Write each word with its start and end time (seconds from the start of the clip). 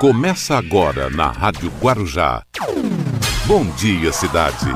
Começa 0.00 0.58
agora 0.58 1.08
na 1.08 1.30
Rádio 1.30 1.72
Guarujá. 1.80 2.42
Bom 3.46 3.64
dia, 3.76 4.12
cidade. 4.12 4.66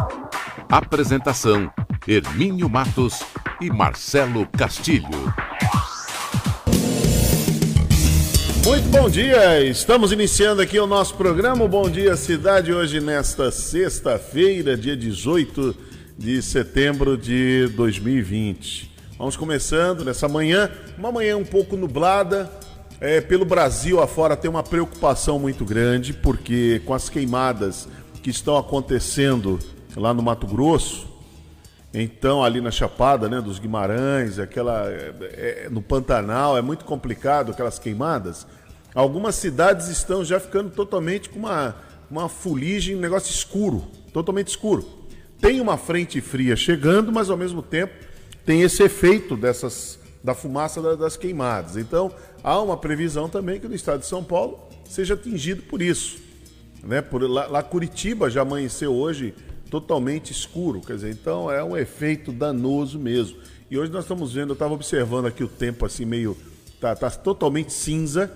Apresentação: 0.67 1.71
Hermínio 2.09 2.71
Matos 2.71 3.21
e 3.61 3.69
Marcelo 3.69 4.46
Castilho. 4.46 5.35
Muito 8.64 8.88
bom 8.88 9.11
dia, 9.11 9.62
estamos 9.62 10.11
iniciando 10.11 10.62
aqui 10.62 10.79
o 10.79 10.87
nosso 10.87 11.14
programa. 11.16 11.68
Bom 11.68 11.91
dia, 11.91 12.16
cidade, 12.16 12.73
hoje 12.73 12.98
nesta 12.98 13.50
sexta-feira, 13.50 14.75
dia 14.75 14.96
18 14.96 15.77
de 16.16 16.41
setembro 16.41 17.18
de 17.18 17.68
2020. 17.77 18.91
Vamos 19.18 19.37
começando 19.37 20.02
nessa 20.02 20.27
manhã, 20.27 20.71
uma 20.96 21.12
manhã 21.12 21.37
um 21.37 21.45
pouco 21.45 21.77
nublada. 21.77 22.50
É, 23.01 23.19
pelo 23.19 23.46
Brasil 23.46 23.98
afora 23.98 24.37
tem 24.37 24.51
uma 24.51 24.62
preocupação 24.62 25.39
muito 25.39 25.64
grande, 25.64 26.12
porque 26.12 26.83
com 26.84 26.93
as 26.93 27.09
queimadas 27.09 27.88
que 28.23 28.29
estão 28.29 28.59
acontecendo 28.59 29.59
lá 29.97 30.12
no 30.12 30.23
Mato 30.23 30.47
Grosso, 30.47 31.09
então 31.95 32.45
ali 32.45 32.60
na 32.60 32.71
Chapada, 32.71 33.27
né, 33.27 33.41
dos 33.41 33.59
Guimarães, 33.59 34.38
aquela 34.38 34.87
é, 34.87 35.15
é, 35.65 35.69
no 35.71 35.80
Pantanal, 35.80 36.59
é 36.59 36.60
muito 36.60 36.84
complicado 36.84 37.52
aquelas 37.52 37.79
queimadas. 37.79 38.47
Algumas 38.95 39.35
cidades 39.35 39.88
estão 39.88 40.23
já 40.23 40.38
ficando 40.38 40.69
totalmente 40.69 41.30
com 41.30 41.38
uma, 41.38 41.77
uma 42.10 42.29
fuligem, 42.29 42.96
um 42.96 43.01
negócio 43.01 43.30
escuro, 43.30 43.82
totalmente 44.12 44.48
escuro. 44.48 44.87
Tem 45.41 45.59
uma 45.59 45.79
frente 45.79 46.21
fria 46.21 46.55
chegando, 46.55 47.10
mas 47.10 47.30
ao 47.30 47.37
mesmo 47.38 47.62
tempo 47.62 47.95
tem 48.45 48.60
esse 48.60 48.82
efeito 48.82 49.38
dessas 49.38 49.98
da 50.23 50.35
fumaça 50.35 50.96
das 50.96 51.16
queimadas. 51.16 51.77
Então, 51.77 52.12
há 52.43 52.61
uma 52.61 52.77
previsão 52.77 53.29
também 53.29 53.61
que 53.61 53.69
no 53.69 53.75
estado 53.75 54.01
de 54.01 54.07
São 54.07 54.23
Paulo 54.23 54.69
seja 54.85 55.15
atingido 55.15 55.62
por 55.62 55.80
isso. 55.80 56.19
Né? 56.83 57.01
Por, 57.03 57.23
lá, 57.23 57.47
lá 57.47 57.63
Curitiba 57.63 58.30
já 58.30 58.43
amanheceu 58.43 58.93
hoje 58.93 59.35
totalmente 59.71 60.32
escuro, 60.32 60.80
quer 60.80 60.95
dizer, 60.95 61.10
então 61.10 61.51
é 61.51 61.63
um 61.63 61.77
efeito 61.77 62.32
danoso 62.32 62.99
mesmo. 62.99 63.38
E 63.71 63.79
hoje 63.79 63.93
nós 63.93 64.05
estamos 64.05 64.32
vendo, 64.32 64.50
eu 64.50 64.55
estava 64.55 64.75
observando 64.75 65.27
aqui 65.27 65.44
o 65.44 65.49
tempo 65.49 65.87
assim 65.87 66.05
meio 66.05 66.37
tá, 66.81 66.97
tá 66.97 67.09
totalmente 67.10 67.72
cinza, 67.72 68.31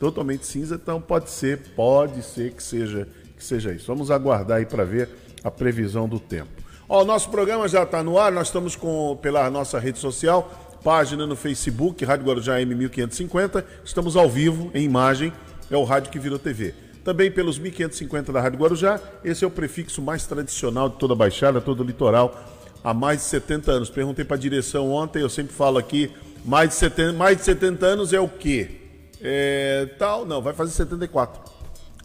totalmente 0.00 0.44
cinza, 0.46 0.74
então 0.74 1.00
pode 1.00 1.30
ser, 1.30 1.74
pode 1.76 2.22
ser 2.22 2.52
que 2.52 2.62
seja 2.62 3.06
que 3.36 3.44
seja 3.44 3.72
isso. 3.72 3.86
Vamos 3.86 4.10
aguardar 4.10 4.58
aí 4.58 4.66
para 4.66 4.84
ver 4.84 5.08
a 5.42 5.50
previsão 5.50 6.08
do 6.08 6.18
tempo. 6.18 6.50
Ó, 6.88 7.02
o 7.02 7.04
nosso 7.04 7.30
programa 7.30 7.68
já 7.68 7.82
está 7.82 8.02
no 8.02 8.18
ar, 8.18 8.32
nós 8.32 8.48
estamos 8.48 8.76
com 8.76 9.18
pela 9.20 9.50
nossa 9.50 9.78
rede 9.78 9.98
social, 9.98 10.63
página 10.84 11.26
no 11.26 11.34
Facebook, 11.34 12.04
Rádio 12.04 12.26
Guarujá 12.26 12.58
M1550, 12.60 13.64
estamos 13.84 14.14
ao 14.16 14.28
vivo, 14.28 14.70
em 14.72 14.84
imagem, 14.84 15.32
é 15.70 15.76
o 15.76 15.82
rádio 15.82 16.12
que 16.12 16.18
virou 16.18 16.38
TV. 16.38 16.74
Também 17.02 17.30
pelos 17.30 17.58
1550 17.58 18.30
da 18.30 18.40
Rádio 18.40 18.58
Guarujá, 18.58 19.00
esse 19.24 19.42
é 19.42 19.46
o 19.46 19.50
prefixo 19.50 20.00
mais 20.00 20.26
tradicional 20.26 20.88
de 20.88 20.96
toda 20.96 21.14
a 21.14 21.16
Baixada, 21.16 21.60
todo 21.60 21.80
o 21.80 21.86
litoral, 21.86 22.38
há 22.84 22.92
mais 22.92 23.20
de 23.20 23.24
70 23.24 23.72
anos. 23.72 23.90
Perguntei 23.90 24.24
para 24.24 24.36
a 24.36 24.38
direção 24.38 24.92
ontem, 24.92 25.22
eu 25.22 25.30
sempre 25.30 25.54
falo 25.54 25.78
aqui, 25.78 26.12
mais 26.44 26.68
de 26.68 26.76
70, 26.76 27.12
mais 27.14 27.38
de 27.38 27.44
70 27.44 27.86
anos 27.86 28.12
é 28.12 28.20
o 28.20 28.28
quê? 28.28 28.82
É, 29.20 29.88
tal, 29.98 30.26
não, 30.26 30.42
vai 30.42 30.52
fazer 30.52 30.72
74. 30.72 31.40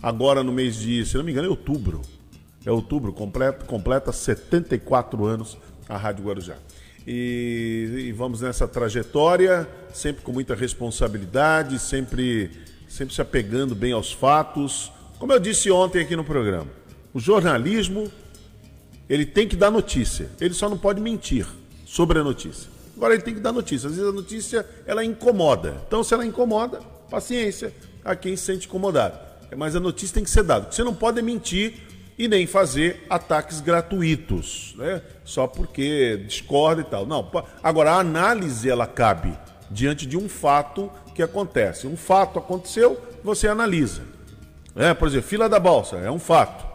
Agora 0.02 0.42
no 0.42 0.54
mês 0.54 0.78
de, 0.78 1.06
se 1.06 1.18
não 1.18 1.24
me 1.24 1.32
engano, 1.32 1.48
é 1.48 1.52
outubro 1.52 2.02
é 2.66 2.72
outubro, 2.72 3.14
completa, 3.14 3.66
completa 3.66 4.12
74 4.12 5.26
anos 5.26 5.58
a 5.88 5.98
Rádio 5.98 6.26
Guarujá. 6.26 6.56
E, 7.08 8.08
e, 8.08 8.12
vamos 8.12 8.42
nessa 8.42 8.68
trajetória, 8.68 9.68
sempre 9.94 10.22
com 10.24 10.32
muita 10.32 10.54
responsabilidade, 10.54 11.80
sempre, 11.80 12.52
sempre 12.88 13.16
se 13.16 13.22
apegando 13.22 13.74
bem 13.74 13.92
aos 13.92 14.12
fatos. 14.12 14.92
Como 15.18 15.34
eu 15.34 15.40
disse 15.40 15.72
ontem 15.72 16.02
aqui 16.02 16.16
no 16.16 16.24
programa, 16.24 16.68
o 17.14 17.20
jornalismo 17.20 18.12
ele 19.10 19.26
tem 19.26 19.48
que 19.48 19.56
dar 19.56 19.72
notícia, 19.72 20.30
ele 20.40 20.54
só 20.54 20.70
não 20.70 20.78
pode 20.78 21.02
mentir 21.02 21.48
sobre 21.86 22.20
a 22.20 22.24
notícia. 22.24 22.70
Agora 22.96 23.14
ele 23.14 23.24
tem 23.24 23.34
que 23.34 23.40
dar 23.40 23.54
notícia. 23.54 23.88
Às 23.88 23.96
vezes 23.96 24.10
a 24.10 24.14
notícia 24.14 24.66
ela 24.86 25.04
incomoda. 25.06 25.82
Então, 25.88 26.04
se 26.04 26.14
ela 26.14 26.26
incomoda, 26.26 26.82
paciência 27.10 27.74
a 28.04 28.14
quem 28.14 28.36
se 28.36 28.44
sente 28.44 28.68
incomodado. 28.68 29.18
Mas 29.56 29.76
a 29.76 29.80
notícia 29.80 30.14
tem 30.14 30.24
que 30.24 30.30
ser 30.30 30.44
dada. 30.44 30.70
Você 30.70 30.84
não 30.84 30.94
pode 30.94 31.22
mentir 31.22 31.89
e 32.20 32.28
nem 32.28 32.46
fazer 32.46 33.06
ataques 33.10 33.62
gratuitos, 33.62 34.76
né? 34.78 35.02
Só 35.24 35.48
porque 35.48 36.18
discorda 36.28 36.82
e 36.82 36.84
tal. 36.84 37.06
Não, 37.06 37.32
agora 37.64 37.94
a 37.94 38.00
análise 38.00 38.70
ela 38.70 38.86
cabe 38.86 39.34
diante 39.72 40.06
de 40.06 40.18
um 40.18 40.28
fato 40.28 40.92
que 41.16 41.24
acontece. 41.24 41.88
Um 41.88 41.96
fato 41.96 42.38
aconteceu, 42.38 43.00
você 43.24 43.48
analisa. 43.48 44.02
É, 44.76 44.94
por 44.94 45.08
exemplo, 45.08 45.30
fila 45.30 45.48
da 45.48 45.60
balsa 45.60 45.96
é 45.96 46.12
um 46.12 46.20
fato. 46.20 46.68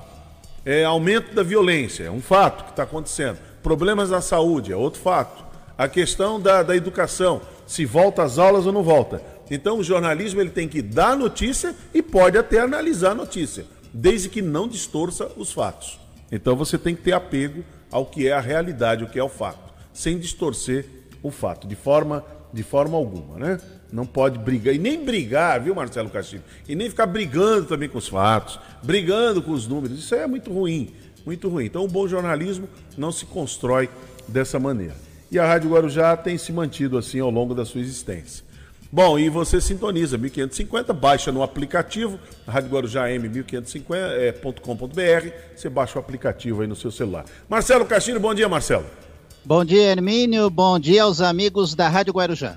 É, 0.65 0.83
aumento 0.83 1.35
da 1.35 1.43
violência 1.43 2.05
é 2.05 2.11
um 2.11 2.23
fato 2.23 2.65
que 2.65 2.71
está 2.71 2.85
acontecendo. 2.85 3.37
Problemas 3.63 4.09
na 4.09 4.23
saúde 4.23 4.73
é 4.73 4.77
outro 4.77 5.03
fato. 5.03 5.45
A 5.77 5.87
questão 5.89 6.41
da, 6.41 6.63
da 6.63 6.75
educação, 6.75 7.43
se 7.67 7.85
volta 7.85 8.23
às 8.23 8.39
aulas 8.39 8.65
ou 8.65 8.73
não 8.73 8.83
volta. 8.83 9.21
Então 9.51 9.79
o 9.79 9.85
jornalismo 9.85 10.41
ele 10.41 10.51
tem 10.51 10.67
que 10.67 10.81
dar 10.81 11.15
notícia 11.15 11.75
e 11.93 12.01
pode 12.01 12.39
até 12.39 12.61
analisar 12.61 13.11
a 13.11 13.15
notícia 13.15 13.74
desde 13.95 14.29
que 14.29 14.43
não 14.43 14.67
distorça 14.67 15.31
os 15.37 15.53
fatos. 15.53 16.01
Então 16.33 16.57
você 16.57 16.77
tem 16.77 16.97
que 16.97 17.03
ter 17.03 17.13
apego 17.13 17.65
ao 17.93 18.05
que 18.05 18.27
é 18.27 18.33
a 18.33 18.41
realidade, 18.41 19.05
o 19.05 19.09
que 19.09 19.19
é 19.19 19.23
o 19.23 19.29
fato, 19.29 19.73
sem 19.93 20.19
distorcer 20.19 20.85
o 21.23 21.31
fato, 21.31 21.69
de 21.69 21.77
forma, 21.77 22.25
de 22.53 22.65
forma 22.65 22.97
alguma, 22.99 23.39
né? 23.39 23.61
Não 23.93 24.05
pode 24.05 24.37
brigar, 24.41 24.75
e 24.75 24.79
nem 24.79 25.05
brigar, 25.05 25.63
viu, 25.63 25.73
Marcelo 25.73 26.11
Castilho? 26.11 26.43
E 26.69 26.75
nem 26.75 26.91
ficar 26.91 27.07
brigando 27.07 27.67
também 27.67 27.89
com 27.89 27.99
os 27.99 28.09
fatos, 28.09 28.59
brigando 28.83 29.41
com 29.41 29.53
os 29.53 29.69
números. 29.69 29.97
Isso 29.97 30.13
é 30.17 30.27
muito 30.27 30.53
ruim, 30.53 30.93
muito 31.25 31.49
ruim. 31.49 31.67
Então, 31.67 31.85
o 31.85 31.89
bom 31.89 32.09
jornalismo 32.09 32.69
não 32.99 33.13
se 33.13 33.25
constrói 33.25 33.89
dessa 34.27 34.59
maneira. 34.59 34.97
E 35.31 35.39
a 35.39 35.47
Rádio 35.47 35.71
Guarujá 35.71 36.17
tem 36.17 36.37
se 36.37 36.53
mantido 36.53 36.99
assim 36.99 37.21
ao 37.21 37.31
longo 37.31 37.55
da 37.55 37.65
sua 37.65 37.81
existência. 37.81 38.44
Bom, 38.95 39.19
e 39.19 39.29
você 39.29 39.61
sintoniza 39.61 40.17
1550, 40.17 40.93
baixa 40.93 41.33
no 41.33 41.43
aplicativo, 41.43 42.17
Rádio 42.47 42.71
Guarujá 42.71 43.09
M1550.com.br, 43.09 45.01
é, 45.01 45.33
você 45.53 45.69
baixa 45.69 45.99
o 45.99 46.01
aplicativo 46.01 46.63
aí 46.63 46.69
no 46.69 46.77
seu 46.77 46.93
celular. 46.93 47.25
Marcelo 47.49 47.85
Castilho, 47.87 48.21
bom 48.21 48.33
dia, 48.33 48.49
Marcelo. 48.49 48.87
Bom 49.45 49.65
dia, 49.65 49.91
Hermínio, 49.91 50.49
bom 50.49 50.79
dia 50.79 51.03
aos 51.03 51.21
amigos 51.21 51.75
da 51.75 51.89
Rádio 51.89 52.13
Guarujá. 52.13 52.57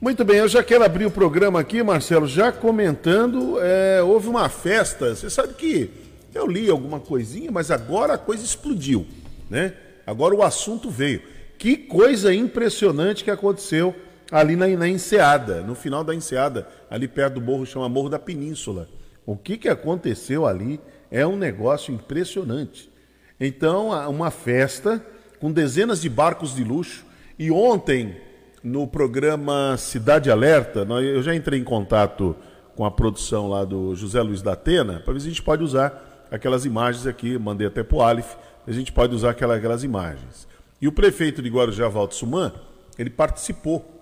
Muito 0.00 0.24
bem, 0.24 0.38
eu 0.38 0.48
já 0.48 0.62
quero 0.62 0.82
abrir 0.82 1.04
o 1.04 1.10
programa 1.10 1.60
aqui, 1.60 1.82
Marcelo, 1.82 2.26
já 2.26 2.50
comentando, 2.50 3.58
é, 3.60 4.02
houve 4.02 4.28
uma 4.28 4.48
festa, 4.48 5.14
você 5.14 5.28
sabe 5.28 5.52
que 5.52 5.90
eu 6.34 6.46
li 6.46 6.70
alguma 6.70 7.00
coisinha, 7.00 7.52
mas 7.52 7.70
agora 7.70 8.14
a 8.14 8.18
coisa 8.18 8.42
explodiu, 8.42 9.06
né? 9.50 9.74
Agora 10.06 10.34
o 10.34 10.42
assunto 10.42 10.88
veio. 10.88 11.20
Que 11.58 11.76
coisa 11.76 12.34
impressionante 12.34 13.22
que 13.22 13.30
aconteceu 13.30 13.94
ali 14.30 14.56
na, 14.56 14.66
na 14.68 14.88
Enseada, 14.88 15.60
no 15.62 15.74
final 15.74 16.02
da 16.02 16.14
Enseada, 16.14 16.66
ali 16.90 17.06
perto 17.06 17.34
do 17.34 17.40
morro, 17.40 17.66
chama 17.66 17.88
Morro 17.88 18.08
da 18.08 18.18
Península. 18.18 18.88
O 19.24 19.36
que, 19.36 19.56
que 19.56 19.68
aconteceu 19.68 20.46
ali 20.46 20.80
é 21.10 21.26
um 21.26 21.36
negócio 21.36 21.92
impressionante. 21.92 22.90
Então, 23.38 23.90
uma 24.08 24.30
festa 24.30 25.04
com 25.38 25.52
dezenas 25.52 26.00
de 26.00 26.08
barcos 26.08 26.54
de 26.54 26.64
luxo. 26.64 27.04
E 27.38 27.50
ontem, 27.50 28.16
no 28.62 28.86
programa 28.86 29.76
Cidade 29.76 30.30
Alerta, 30.30 30.86
eu 31.02 31.22
já 31.22 31.34
entrei 31.34 31.60
em 31.60 31.64
contato 31.64 32.34
com 32.74 32.84
a 32.84 32.90
produção 32.90 33.48
lá 33.48 33.64
do 33.64 33.94
José 33.94 34.20
Luiz 34.22 34.42
da 34.42 34.52
Atena, 34.52 35.00
para 35.00 35.12
ver 35.12 35.20
se 35.20 35.26
a 35.26 35.30
gente 35.30 35.42
pode 35.42 35.62
usar 35.62 36.26
aquelas 36.30 36.64
imagens 36.64 37.06
aqui, 37.06 37.38
mandei 37.38 37.66
até 37.66 37.82
para 37.82 37.96
o 37.96 38.02
Alif, 38.02 38.36
a 38.66 38.72
gente 38.72 38.92
pode 38.92 39.14
usar 39.14 39.30
aquelas 39.30 39.82
imagens. 39.82 40.46
E 40.80 40.86
o 40.86 40.92
prefeito 40.92 41.40
de 41.40 41.48
Guarujá, 41.48 41.88
Valdo 41.88 42.14
Suman, 42.14 42.52
ele 42.98 43.08
participou 43.08 43.95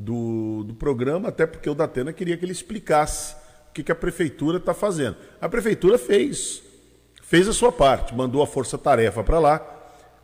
do, 0.00 0.64
do 0.64 0.74
programa, 0.74 1.28
até 1.28 1.46
porque 1.46 1.68
o 1.68 1.74
Datena 1.74 2.12
queria 2.12 2.36
que 2.36 2.44
ele 2.44 2.52
explicasse 2.52 3.34
o 3.68 3.72
que, 3.74 3.82
que 3.82 3.92
a 3.92 3.94
prefeitura 3.94 4.56
está 4.56 4.72
fazendo. 4.72 5.16
A 5.40 5.48
prefeitura 5.48 5.98
fez, 5.98 6.62
fez 7.22 7.46
a 7.46 7.52
sua 7.52 7.70
parte, 7.70 8.14
mandou 8.14 8.42
a 8.42 8.46
força-tarefa 8.46 9.22
para 9.22 9.38
lá, 9.38 9.58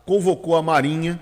convocou 0.05 0.55
a 0.55 0.63
Marinha, 0.63 1.19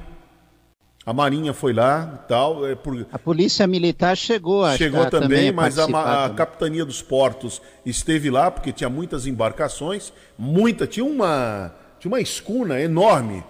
a 1.06 1.13
Marinha 1.13 1.54
foi 1.54 1.74
lá 1.74 2.22
e 2.24 2.28
tal. 2.28 2.66
É 2.66 2.75
por... 2.75 3.06
A 3.12 3.19
Polícia 3.19 3.68
Militar 3.68 4.16
chegou, 4.16 4.63
acho 4.63 4.78
Chegou 4.78 5.06
também, 5.10 5.30
também 5.30 5.51
mas 5.51 5.78
a, 5.78 6.25
a, 6.25 6.30
Capitania 6.31 6.86
dos 6.86 7.01
Portos 7.01 7.62
esteve 7.86 8.31
lá, 8.31 8.50
porque 8.50 8.72
tinha 8.72 8.90
muitas 8.90 9.28
embarcações, 9.28 10.12
muita, 10.38 10.88
tinha 10.88 11.06
uma, 11.06 11.75
tinha 12.00 12.12
uma 12.12 12.22
escuna 12.22 12.81
enorme 12.81 13.44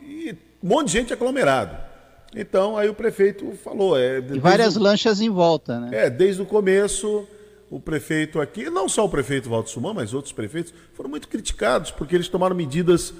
e 0.00 0.34
um 0.62 0.68
monte 0.68 0.86
de 0.86 0.92
gente 0.92 1.12
aglomerado. 1.12 1.93
Então, 2.34 2.76
aí 2.76 2.88
o 2.88 2.94
prefeito 2.94 3.52
falou. 3.62 3.98
É, 3.98 4.18
e 4.18 4.38
várias 4.38 4.76
o... 4.76 4.80
lanchas 4.80 5.20
em 5.20 5.30
volta, 5.30 5.78
né? 5.78 5.90
É, 5.92 6.10
desde 6.10 6.42
o 6.42 6.46
começo, 6.46 7.26
o 7.70 7.80
prefeito 7.80 8.40
aqui, 8.40 8.68
não 8.70 8.88
só 8.88 9.04
o 9.04 9.08
prefeito 9.08 9.48
Valdo 9.48 9.68
Suman, 9.68 9.94
mas 9.94 10.14
outros 10.14 10.32
prefeitos, 10.32 10.72
foram 10.94 11.10
muito 11.10 11.28
criticados, 11.28 11.90
porque 11.90 12.14
eles 12.14 12.28
tomaram 12.28 12.54
medidas, 12.54 13.12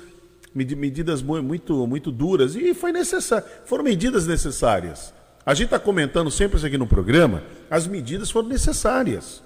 medidas 0.54 1.22
muito, 1.22 1.86
muito 1.86 2.10
duras, 2.10 2.54
e 2.54 2.74
foi 2.74 2.92
necessário, 2.92 3.46
foram 3.64 3.84
medidas 3.84 4.26
necessárias. 4.26 5.12
A 5.46 5.54
gente 5.54 5.66
está 5.66 5.78
comentando 5.78 6.30
sempre 6.30 6.56
isso 6.56 6.66
aqui 6.66 6.78
no 6.78 6.86
programa, 6.86 7.42
as 7.70 7.86
medidas 7.86 8.30
foram 8.30 8.48
necessárias. 8.48 9.42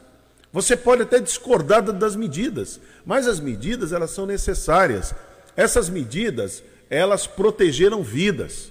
Você 0.53 0.77
pode 0.77 1.03
até 1.03 1.21
discordar 1.21 1.83
das 1.83 2.17
medidas, 2.17 2.81
mas 3.05 3.27
as 3.27 3.39
medidas 3.39 3.93
elas 3.93 4.11
são 4.11 4.25
necessárias. 4.25 5.15
Essas 5.57 5.91
medidas, 5.91 6.63
elas 6.89 7.27
protegeram 7.27 8.03
vidas. 8.03 8.71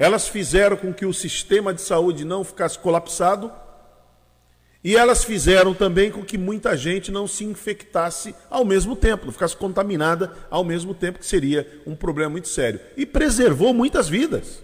Elas 0.00 0.26
fizeram 0.26 0.78
com 0.78 0.94
que 0.94 1.04
o 1.04 1.12
sistema 1.12 1.74
de 1.74 1.82
saúde 1.82 2.24
não 2.24 2.42
ficasse 2.42 2.78
colapsado 2.78 3.52
e 4.82 4.96
elas 4.96 5.22
fizeram 5.22 5.74
também 5.74 6.10
com 6.10 6.24
que 6.24 6.38
muita 6.38 6.74
gente 6.74 7.12
não 7.12 7.26
se 7.26 7.44
infectasse 7.44 8.34
ao 8.48 8.64
mesmo 8.64 8.96
tempo, 8.96 9.26
não 9.26 9.32
ficasse 9.32 9.54
contaminada 9.54 10.32
ao 10.48 10.64
mesmo 10.64 10.94
tempo, 10.94 11.18
que 11.18 11.26
seria 11.26 11.82
um 11.86 11.94
problema 11.94 12.30
muito 12.30 12.48
sério. 12.48 12.80
E 12.96 13.04
preservou 13.04 13.74
muitas 13.74 14.08
vidas. 14.08 14.62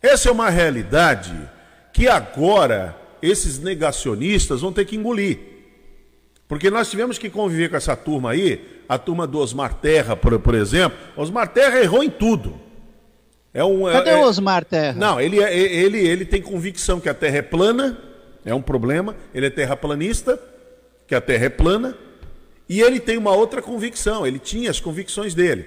Essa 0.00 0.30
é 0.30 0.32
uma 0.32 0.48
realidade 0.48 1.36
que 1.92 2.08
agora 2.08 2.96
esses 3.20 3.58
negacionistas 3.58 4.62
vão 4.62 4.72
ter 4.72 4.86
que 4.86 4.96
engolir. 4.96 5.38
Porque 6.48 6.70
nós 6.70 6.90
tivemos 6.90 7.18
que 7.18 7.28
conviver 7.28 7.68
com 7.68 7.76
essa 7.76 7.94
turma 7.94 8.30
aí, 8.30 8.82
a 8.88 8.96
turma 8.96 9.26
do 9.26 9.38
Osmar 9.38 9.74
Terra, 9.74 10.16
por, 10.16 10.38
por 10.38 10.54
exemplo. 10.54 10.96
Osmar 11.14 11.48
Terra 11.48 11.78
errou 11.78 12.02
em 12.02 12.08
tudo. 12.08 12.67
É 13.58 13.64
um, 13.64 13.90
Cadê 13.90 14.10
é, 14.10 14.16
o 14.16 14.22
Osmar 14.22 14.64
Terra? 14.64 14.96
Não, 14.96 15.20
ele, 15.20 15.42
é, 15.42 15.58
ele, 15.58 15.98
ele 15.98 16.24
tem 16.24 16.40
convicção 16.40 17.00
que 17.00 17.08
a 17.08 17.14
Terra 17.14 17.38
é 17.38 17.42
plana 17.42 17.98
é 18.44 18.54
um 18.54 18.62
problema. 18.62 19.16
Ele 19.34 19.46
é 19.46 19.50
terraplanista, 19.50 20.40
que 21.08 21.14
a 21.14 21.20
Terra 21.20 21.46
é 21.46 21.48
plana, 21.48 21.96
e 22.68 22.80
ele 22.80 23.00
tem 23.00 23.16
uma 23.16 23.34
outra 23.34 23.60
convicção. 23.60 24.24
Ele 24.24 24.38
tinha 24.38 24.70
as 24.70 24.78
convicções 24.78 25.34
dele 25.34 25.66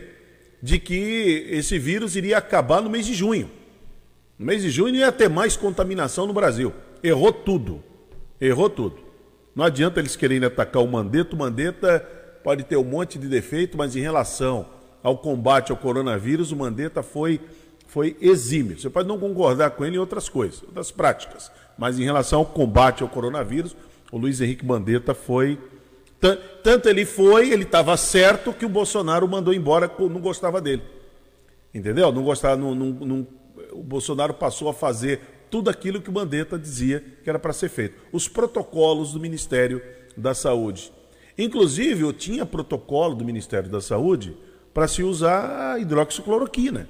de 0.63 0.79
que 0.79 1.47
esse 1.49 1.77
vírus 1.77 2.15
iria 2.15 2.37
acabar 2.37 2.81
no 2.81 2.89
mês 2.89 3.05
de 3.05 3.13
junho. 3.13 3.51
No 4.39 4.45
mês 4.45 4.61
de 4.61 4.69
junho 4.69 4.95
ia 4.95 5.11
ter 5.11 5.29
mais 5.29 5.57
contaminação 5.57 6.25
no 6.25 6.33
Brasil. 6.33 6.73
Errou 7.03 7.33
tudo. 7.33 7.83
Errou 8.39 8.69
tudo. 8.69 8.99
Não 9.53 9.65
adianta 9.65 9.99
eles 9.99 10.15
quererem 10.15 10.47
atacar 10.47 10.81
o 10.81 10.87
Mandetta. 10.87 11.35
O 11.35 11.39
Mandetta 11.39 11.99
pode 12.41 12.63
ter 12.63 12.77
um 12.77 12.85
monte 12.85 13.19
de 13.19 13.27
defeito, 13.27 13.77
mas 13.77 13.97
em 13.97 13.99
relação 13.99 14.65
ao 15.03 15.17
combate 15.17 15.71
ao 15.71 15.77
coronavírus, 15.77 16.51
o 16.51 16.55
Mandetta 16.55 17.01
foi, 17.01 17.39
foi 17.91 18.15
exímio. 18.21 18.79
Você 18.79 18.89
pode 18.89 19.05
não 19.05 19.19
concordar 19.19 19.71
com 19.71 19.83
ele 19.83 19.97
em 19.97 19.99
outras 19.99 20.29
coisas, 20.29 20.63
outras 20.63 20.91
práticas. 20.91 21.51
Mas 21.77 21.99
em 21.99 22.03
relação 22.03 22.39
ao 22.39 22.45
combate 22.45 23.03
ao 23.03 23.09
coronavírus, 23.09 23.75
o 24.09 24.17
Luiz 24.17 24.39
Henrique 24.39 24.65
Mandetta 24.65 25.13
foi. 25.13 25.59
Tanto 26.63 26.87
ele 26.87 27.03
foi, 27.03 27.49
ele 27.49 27.63
estava 27.63 27.97
certo 27.97 28.53
que 28.53 28.65
o 28.65 28.69
Bolsonaro 28.69 29.27
mandou 29.27 29.53
embora, 29.53 29.91
não 29.99 30.21
gostava 30.21 30.61
dele. 30.61 30.83
Entendeu? 31.73 32.13
Não 32.13 32.23
gostava, 32.23 32.55
não, 32.55 32.73
não, 32.73 32.85
não, 32.91 33.27
o 33.73 33.83
Bolsonaro 33.83 34.35
passou 34.35 34.69
a 34.69 34.73
fazer 34.73 35.19
tudo 35.49 35.69
aquilo 35.69 36.01
que 36.01 36.09
o 36.09 36.13
Mandetta 36.13 36.57
dizia 36.57 37.03
que 37.21 37.29
era 37.29 37.39
para 37.39 37.51
ser 37.51 37.67
feito. 37.67 37.97
Os 38.13 38.25
protocolos 38.25 39.11
do 39.11 39.19
Ministério 39.19 39.81
da 40.15 40.33
Saúde. 40.33 40.93
Inclusive, 41.37 42.03
eu 42.03 42.13
tinha 42.13 42.45
protocolo 42.45 43.15
do 43.15 43.25
Ministério 43.25 43.69
da 43.69 43.81
Saúde 43.81 44.37
para 44.73 44.87
se 44.87 45.03
usar 45.03 45.73
a 45.73 45.79
hidroxicloroquina. 45.79 46.87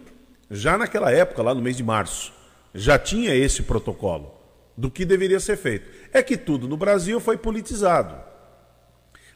Já 0.54 0.78
naquela 0.78 1.10
época, 1.10 1.42
lá 1.42 1.56
no 1.56 1.62
mês 1.62 1.78
de 1.78 1.84
março, 1.84 2.34
já 2.76 3.00
tinha 3.00 3.34
esse 3.34 3.64
protocolo 3.64 4.36
do 4.76 4.92
que 4.92 5.06
deveria 5.06 5.40
ser 5.40 5.56
feito. 5.56 5.90
É 6.12 6.22
que 6.22 6.36
tudo 6.36 6.68
no 6.68 6.76
Brasil 6.76 7.22
foi 7.22 7.38
politizado. 7.38 8.22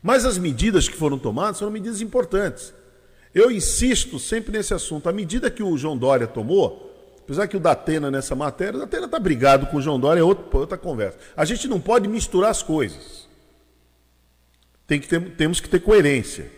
Mas 0.03 0.25
as 0.25 0.37
medidas 0.37 0.89
que 0.89 0.97
foram 0.97 1.17
tomadas 1.17 1.59
foram 1.59 1.71
medidas 1.71 2.01
importantes. 2.01 2.73
Eu 3.33 3.49
insisto 3.49 4.19
sempre 4.19 4.51
nesse 4.51 4.73
assunto. 4.73 5.07
A 5.07 5.13
medida 5.13 5.49
que 5.49 5.63
o 5.63 5.77
João 5.77 5.97
Dória 5.97 6.27
tomou, 6.27 7.17
apesar 7.23 7.47
que 7.47 7.55
o 7.55 7.61
Datena 7.61 8.11
nessa 8.11 8.35
matéria, 8.35 8.75
o 8.75 8.81
Datena 8.81 9.05
está 9.05 9.17
brigado 9.17 9.67
com 9.67 9.77
o 9.77 9.81
João 9.81 9.97
Dória, 9.97 10.19
é 10.19 10.23
outra, 10.23 10.57
outra 10.57 10.77
conversa. 10.77 11.17
A 11.35 11.45
gente 11.45 11.65
não 11.65 11.79
pode 11.79 12.09
misturar 12.09 12.51
as 12.51 12.61
coisas. 12.61 13.25
Tem 14.85 14.99
que 14.99 15.07
ter, 15.07 15.21
temos 15.35 15.61
que 15.61 15.69
ter 15.69 15.79
coerência. 15.79 16.51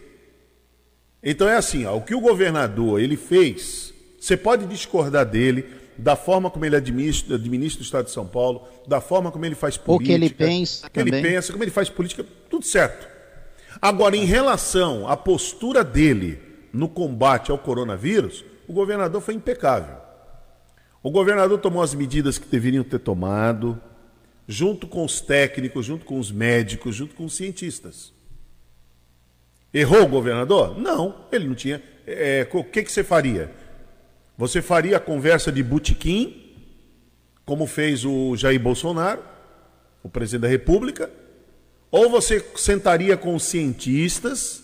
Então 1.21 1.47
é 1.47 1.55
assim, 1.55 1.85
ó, 1.85 1.95
o 1.95 2.01
que 2.01 2.15
o 2.15 2.21
governador 2.21 2.99
ele 2.99 3.17
fez, 3.17 3.93
você 4.19 4.35
pode 4.35 4.65
discordar 4.65 5.25
dele, 5.25 5.65
da 5.97 6.15
forma 6.15 6.49
como 6.49 6.65
ele 6.65 6.75
administra, 6.75 7.35
administra 7.35 7.81
o 7.81 7.85
Estado 7.85 8.05
de 8.05 8.11
São 8.11 8.27
Paulo, 8.27 8.67
da 8.87 9.01
forma 9.01 9.31
como 9.31 9.45
ele 9.45 9.55
faz 9.55 9.77
política. 9.77 10.03
O 10.03 10.05
que 10.05 10.11
ele 10.11 10.29
pensa. 10.29 10.89
que 10.89 10.99
também. 10.99 11.19
ele 11.19 11.29
pensa, 11.29 11.51
como 11.51 11.63
ele 11.63 11.71
faz 11.71 11.89
política, 11.89 12.25
tudo 12.49 12.65
certo. 12.65 13.07
Agora, 13.81 14.15
em 14.15 14.25
relação 14.25 15.07
à 15.07 15.15
postura 15.15 15.83
dele 15.83 16.39
no 16.73 16.87
combate 16.87 17.51
ao 17.51 17.57
coronavírus, 17.57 18.43
o 18.67 18.73
governador 18.73 19.21
foi 19.21 19.33
impecável. 19.33 19.95
O 21.01 21.11
governador 21.11 21.59
tomou 21.59 21.81
as 21.81 21.93
medidas 21.93 22.37
que 22.37 22.47
deveriam 22.47 22.83
ter 22.83 22.99
tomado, 22.99 23.79
junto 24.47 24.87
com 24.87 25.05
os 25.05 25.21
técnicos, 25.21 25.85
junto 25.85 26.05
com 26.05 26.19
os 26.19 26.31
médicos, 26.31 26.95
junto 26.95 27.15
com 27.15 27.25
os 27.25 27.35
cientistas. 27.35 28.13
Errou 29.73 30.03
o 30.03 30.07
governador? 30.07 30.77
Não, 30.77 31.25
ele 31.31 31.47
não 31.47 31.55
tinha. 31.55 31.81
É, 32.05 32.47
o 32.51 32.63
que, 32.63 32.83
que 32.83 32.91
você 32.91 33.03
faria? 33.03 33.53
Você 34.37 34.61
faria 34.61 34.97
a 34.97 34.99
conversa 34.99 35.51
de 35.51 35.63
butiquim, 35.63 36.53
como 37.43 37.65
fez 37.65 38.05
o 38.05 38.35
Jair 38.35 38.59
Bolsonaro, 38.59 39.23
o 40.03 40.09
presidente 40.09 40.41
da 40.41 40.47
República, 40.47 41.09
ou 41.89 42.09
você 42.09 42.45
sentaria 42.55 43.17
com 43.17 43.33
os 43.33 43.43
cientistas, 43.43 44.63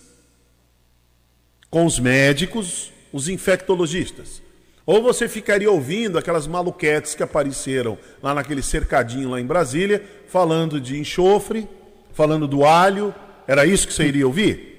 com 1.68 1.84
os 1.84 1.98
médicos, 1.98 2.92
os 3.12 3.28
infectologistas. 3.28 4.40
Ou 4.86 5.02
você 5.02 5.28
ficaria 5.28 5.70
ouvindo 5.70 6.18
aquelas 6.18 6.46
maluquetes 6.46 7.14
que 7.14 7.22
apareceram 7.22 7.98
lá 8.22 8.34
naquele 8.34 8.62
cercadinho 8.62 9.30
lá 9.30 9.40
em 9.40 9.46
Brasília, 9.46 10.04
falando 10.28 10.80
de 10.80 10.98
enxofre, 10.98 11.66
falando 12.12 12.46
do 12.46 12.64
alho. 12.64 13.14
Era 13.46 13.66
isso 13.66 13.88
que 13.88 13.94
você 13.94 14.06
iria 14.06 14.26
ouvir? 14.26 14.73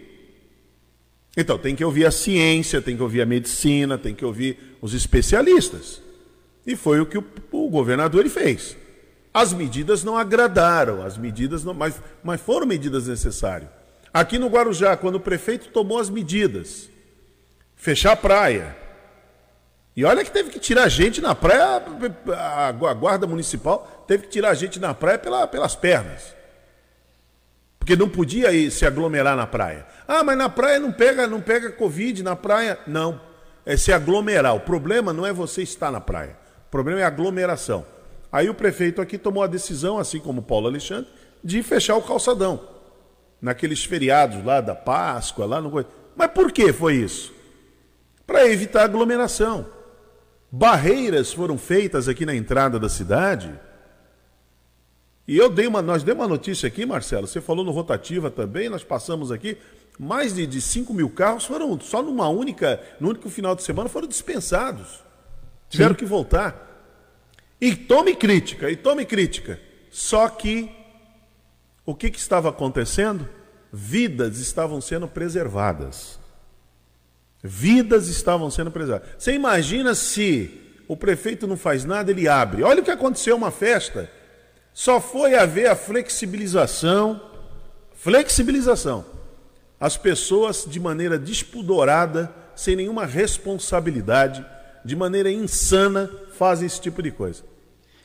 Então, 1.38 1.58
tem 1.58 1.76
que 1.76 1.84
ouvir 1.84 2.06
a 2.06 2.12
ciência, 2.12 2.82
tem 2.82 2.96
que 2.96 3.04
ouvir 3.04 3.22
a 3.22 3.26
medicina, 3.26 3.98
tem 3.98 4.16
que 4.16 4.24
ouvir 4.24 4.78
os 4.82 4.94
especialistas. 4.94 6.02
E 6.66 6.76
foi 6.76 7.02
o 7.02 7.06
que 7.06 7.18
o, 7.18 7.26
o 7.52 7.70
governador 7.70 8.22
ele 8.22 8.30
fez. 8.30 8.78
As 9.34 9.52
medidas 9.52 10.04
não 10.04 10.18
agradaram, 10.18 11.04
as 11.04 11.18
medidas 11.18 11.64
não, 11.64 11.74
mas, 11.74 12.02
mas 12.24 12.40
foram 12.40 12.66
medidas 12.66 13.08
necessárias. 13.08 13.70
Aqui 14.14 14.40
no 14.40 14.48
Guarujá, 14.48 14.96
quando 14.96 15.16
o 15.16 15.20
prefeito 15.20 15.68
tomou 15.68 16.00
as 16.00 16.10
medidas, 16.10 16.90
fechar 17.76 18.14
a 18.14 18.16
praia. 18.16 18.78
E 19.94 20.06
olha 20.06 20.24
que 20.24 20.32
teve 20.32 20.50
que 20.50 20.60
tirar 20.60 20.88
gente 20.88 21.20
na 21.20 21.36
praia, 21.36 21.84
a 22.38 22.72
guarda 22.72 23.28
municipal 23.28 24.06
teve 24.08 24.24
que 24.24 24.30
tirar 24.30 24.54
gente 24.54 24.80
na 24.80 24.94
praia 24.94 25.20
pela, 25.20 25.46
pelas 25.48 25.76
pernas. 25.76 26.34
Porque 27.78 27.96
não 27.96 28.08
podia 28.10 28.54
ir 28.54 28.72
se 28.72 28.86
aglomerar 28.86 29.36
na 29.36 29.46
praia. 29.46 29.86
Ah, 30.08 30.24
mas 30.24 30.38
na 30.38 30.50
praia 30.50 30.80
não 30.80 30.92
pega, 30.92 31.28
não 31.28 31.42
pega 31.42 31.72
Covid, 31.72 32.24
na 32.24 32.36
praia. 32.36 32.80
Não. 32.86 33.20
É 33.66 33.76
se 33.76 33.92
aglomerar. 33.92 34.56
O 34.56 34.60
problema 34.60 35.12
não 35.12 35.26
é 35.26 35.34
você 35.34 35.64
estar 35.64 35.92
na 35.92 36.00
praia. 36.00 36.38
O 36.68 36.72
problema 36.72 37.02
é 37.02 37.04
a 37.04 37.08
aglomeração. 37.08 37.86
Aí 38.32 38.50
o 38.50 38.54
prefeito 38.54 39.02
aqui 39.02 39.18
tomou 39.18 39.44
a 39.44 39.48
decisão, 39.48 39.98
assim 39.98 40.20
como 40.20 40.42
Paulo 40.42 40.68
Alexandre, 40.68 41.10
de 41.44 41.64
fechar 41.64 41.96
o 41.96 42.02
calçadão. 42.02 42.68
Naqueles 43.42 43.84
feriados 43.84 44.44
lá 44.44 44.62
da 44.62 44.76
Páscoa, 44.76 45.46
lá 45.46 45.62
no. 45.62 45.86
Mas 46.16 46.32
por 46.32 46.52
que 46.52 46.72
foi 46.72 46.96
isso? 46.96 47.34
Para 48.26 48.48
evitar 48.48 48.84
aglomeração. 48.84 49.66
Barreiras 50.52 51.34
foram 51.34 51.58
feitas 51.58 52.08
aqui 52.08 52.26
na 52.26 52.36
entrada 52.36 52.80
da 52.80 52.88
cidade 52.90 53.54
e 55.28 55.38
eu 55.38 55.50
dei 55.50 55.66
uma, 55.66 55.82
nós 55.82 56.04
demos 56.04 56.24
uma 56.24 56.30
notícia 56.30 56.68
aqui, 56.68 56.86
Marcelo, 56.86 57.26
você 57.26 57.42
falou 57.42 57.66
no 57.66 57.72
Rotativa 57.72 58.30
também, 58.30 58.70
nós 58.70 58.84
passamos 58.84 59.32
aqui, 59.32 59.58
mais 59.98 60.36
de, 60.36 60.46
de 60.46 60.62
5 60.62 60.94
mil 60.94 61.10
carros 61.10 61.46
foram, 61.46 61.80
só 61.80 62.02
numa 62.02 62.28
única, 62.28 62.82
no 63.00 63.10
único 63.10 63.30
final 63.30 63.56
de 63.56 63.64
semana, 63.64 63.90
foram 63.90 64.08
dispensados. 64.08 65.04
Tiveram 65.70 65.94
Sim. 65.94 66.00
que 66.00 66.06
voltar. 66.06 66.62
E 67.60 67.76
tome 67.76 68.16
crítica, 68.16 68.70
e 68.70 68.76
tome 68.76 69.06
crítica. 69.06 69.60
Só 69.90 70.28
que 70.28 70.70
o 71.86 71.96
que, 71.96 72.10
que 72.10 72.20
estava 72.20 72.50
acontecendo? 72.50 73.28
Vidas 73.72 74.40
estavam 74.40 74.82
sendo 74.82 75.08
preservadas. 75.08 76.20
Vidas 77.42 78.08
estavam 78.08 78.50
sendo 78.50 78.72
preservadas. 78.72 79.16
Você 79.18 79.34
imagina 79.34 79.96
se 79.96 80.62
o 80.88 80.98
prefeito 80.98 81.48
não 81.48 81.58
faz 81.58 81.86
nada, 81.86 82.12
ele 82.12 82.28
abre. 82.28 82.64
Olha 82.64 82.82
o 82.82 82.84
que 82.84 82.92
aconteceu 82.92 83.36
uma 83.36 83.52
festa 83.52 84.10
só 84.76 85.00
foi 85.00 85.36
haver 85.36 85.68
a 85.68 85.76
flexibilização, 85.76 87.22
flexibilização. 87.94 89.06
As 89.80 89.98
pessoas 89.98 90.66
de 90.68 90.80
maneira 90.80 91.20
despudorada, 91.20 92.34
sem 92.56 92.76
nenhuma 92.76 93.06
responsabilidade, 93.06 94.46
de 94.84 94.96
maneira 94.96 95.32
insana, 95.32 96.10
fazem 96.38 96.68
esse 96.68 96.80
tipo 96.80 97.02
de 97.02 97.12
coisa. 97.12 97.44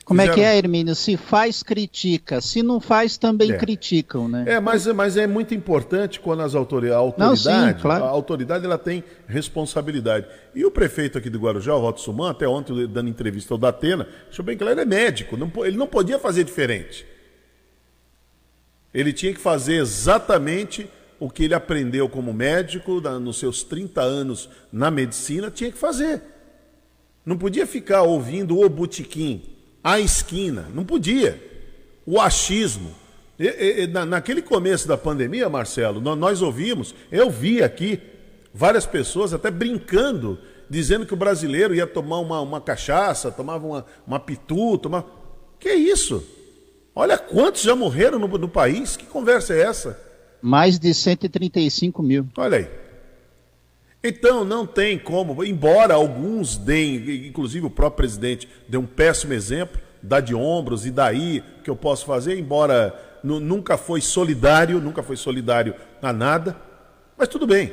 Como 0.03 0.19
Fizeram... 0.19 0.33
é 0.33 0.35
que 0.35 0.43
é, 0.43 0.57
Hermínio? 0.57 0.95
Se 0.95 1.15
faz, 1.15 1.63
critica. 1.63 2.41
Se 2.41 2.61
não 2.61 2.81
faz, 2.81 3.17
também 3.17 3.51
é. 3.51 3.57
criticam, 3.57 4.27
né? 4.27 4.43
É, 4.47 4.59
mas, 4.59 4.85
mas 4.87 5.15
é 5.15 5.25
muito 5.25 5.53
importante 5.53 6.19
quando 6.19 6.41
as 6.41 6.53
autoridades, 6.55 6.97
a 6.97 6.99
autoridade, 6.99 7.45
não, 7.45 7.67
sim, 7.67 7.81
claro. 7.81 8.03
a 8.03 8.09
autoridade 8.09 8.65
ela 8.65 8.77
tem 8.77 9.03
responsabilidade. 9.27 10.25
E 10.53 10.65
o 10.65 10.71
prefeito 10.71 11.17
aqui 11.17 11.29
de 11.29 11.37
Guarujá, 11.37 11.75
o 11.75 11.79
Roto 11.79 12.01
Suman, 12.01 12.31
até 12.31 12.47
ontem 12.47 12.85
dando 12.87 13.09
entrevista 13.09 13.53
ao 13.53 13.57
Datena, 13.57 14.07
deixou 14.25 14.43
bem 14.43 14.57
claro, 14.57 14.73
ele 14.73 14.81
é 14.81 14.85
médico, 14.85 15.37
não, 15.37 15.49
ele 15.63 15.77
não 15.77 15.87
podia 15.87 16.19
fazer 16.19 16.43
diferente. 16.43 17.05
Ele 18.93 19.13
tinha 19.13 19.33
que 19.33 19.39
fazer 19.39 19.75
exatamente 19.75 20.89
o 21.21 21.29
que 21.29 21.43
ele 21.43 21.53
aprendeu 21.53 22.09
como 22.09 22.33
médico 22.33 22.99
nos 23.19 23.37
seus 23.37 23.61
30 23.61 24.01
anos 24.01 24.49
na 24.73 24.89
medicina, 24.89 25.51
tinha 25.51 25.71
que 25.71 25.77
fazer. 25.77 26.19
Não 27.23 27.37
podia 27.37 27.67
ficar 27.67 28.01
ouvindo 28.01 28.59
o 28.59 28.67
botiquim, 28.67 29.43
a 29.83 29.99
esquina, 29.99 30.65
não 30.73 30.83
podia. 30.83 31.39
O 32.07 32.19
achismo. 32.19 32.95
E, 33.37 33.83
e, 33.83 33.87
naquele 33.87 34.41
começo 34.41 34.87
da 34.87 34.97
pandemia, 34.97 35.47
Marcelo, 35.47 36.01
nós 36.01 36.41
ouvimos, 36.41 36.95
eu 37.11 37.29
vi 37.29 37.61
aqui 37.61 38.01
várias 38.51 38.87
pessoas 38.87 39.31
até 39.31 39.51
brincando, 39.51 40.39
dizendo 40.67 41.05
que 41.05 41.13
o 41.13 41.17
brasileiro 41.17 41.75
ia 41.75 41.85
tomar 41.85 42.17
uma, 42.17 42.41
uma 42.41 42.59
cachaça, 42.59 43.29
tomava 43.29 43.67
uma, 43.67 43.85
uma 44.07 44.19
pitu, 44.19 44.75
tomava... 44.79 45.05
Que 45.59 45.71
isso? 45.71 46.25
Olha 46.95 47.15
quantos 47.15 47.61
já 47.61 47.75
morreram 47.75 48.17
no, 48.17 48.27
no 48.27 48.49
país, 48.49 48.97
que 48.97 49.05
conversa 49.05 49.53
é 49.53 49.61
essa? 49.61 50.10
Mais 50.41 50.79
de 50.79 50.93
135 50.93 52.01
mil. 52.01 52.27
Olha 52.37 52.57
aí. 52.57 52.81
Então, 54.03 54.43
não 54.43 54.65
tem 54.65 54.97
como, 54.97 55.43
embora 55.43 55.93
alguns 55.93 56.57
deem, 56.57 57.27
inclusive 57.27 57.67
o 57.67 57.69
próprio 57.69 57.97
presidente 57.97 58.49
deu 58.67 58.81
um 58.81 58.85
péssimo 58.85 59.33
exemplo, 59.33 59.79
dá 60.01 60.19
de 60.19 60.33
ombros 60.33 60.87
e 60.87 60.91
daí 60.91 61.43
que 61.63 61.69
eu 61.69 61.75
posso 61.75 62.05
fazer, 62.05 62.37
embora 62.37 63.19
nunca 63.23 63.77
foi 63.77 64.01
solidário, 64.01 64.81
nunca 64.81 65.03
foi 65.03 65.15
solidário 65.15 65.75
a 66.01 66.11
nada, 66.11 66.59
mas 67.15 67.27
tudo 67.27 67.45
bem. 67.45 67.71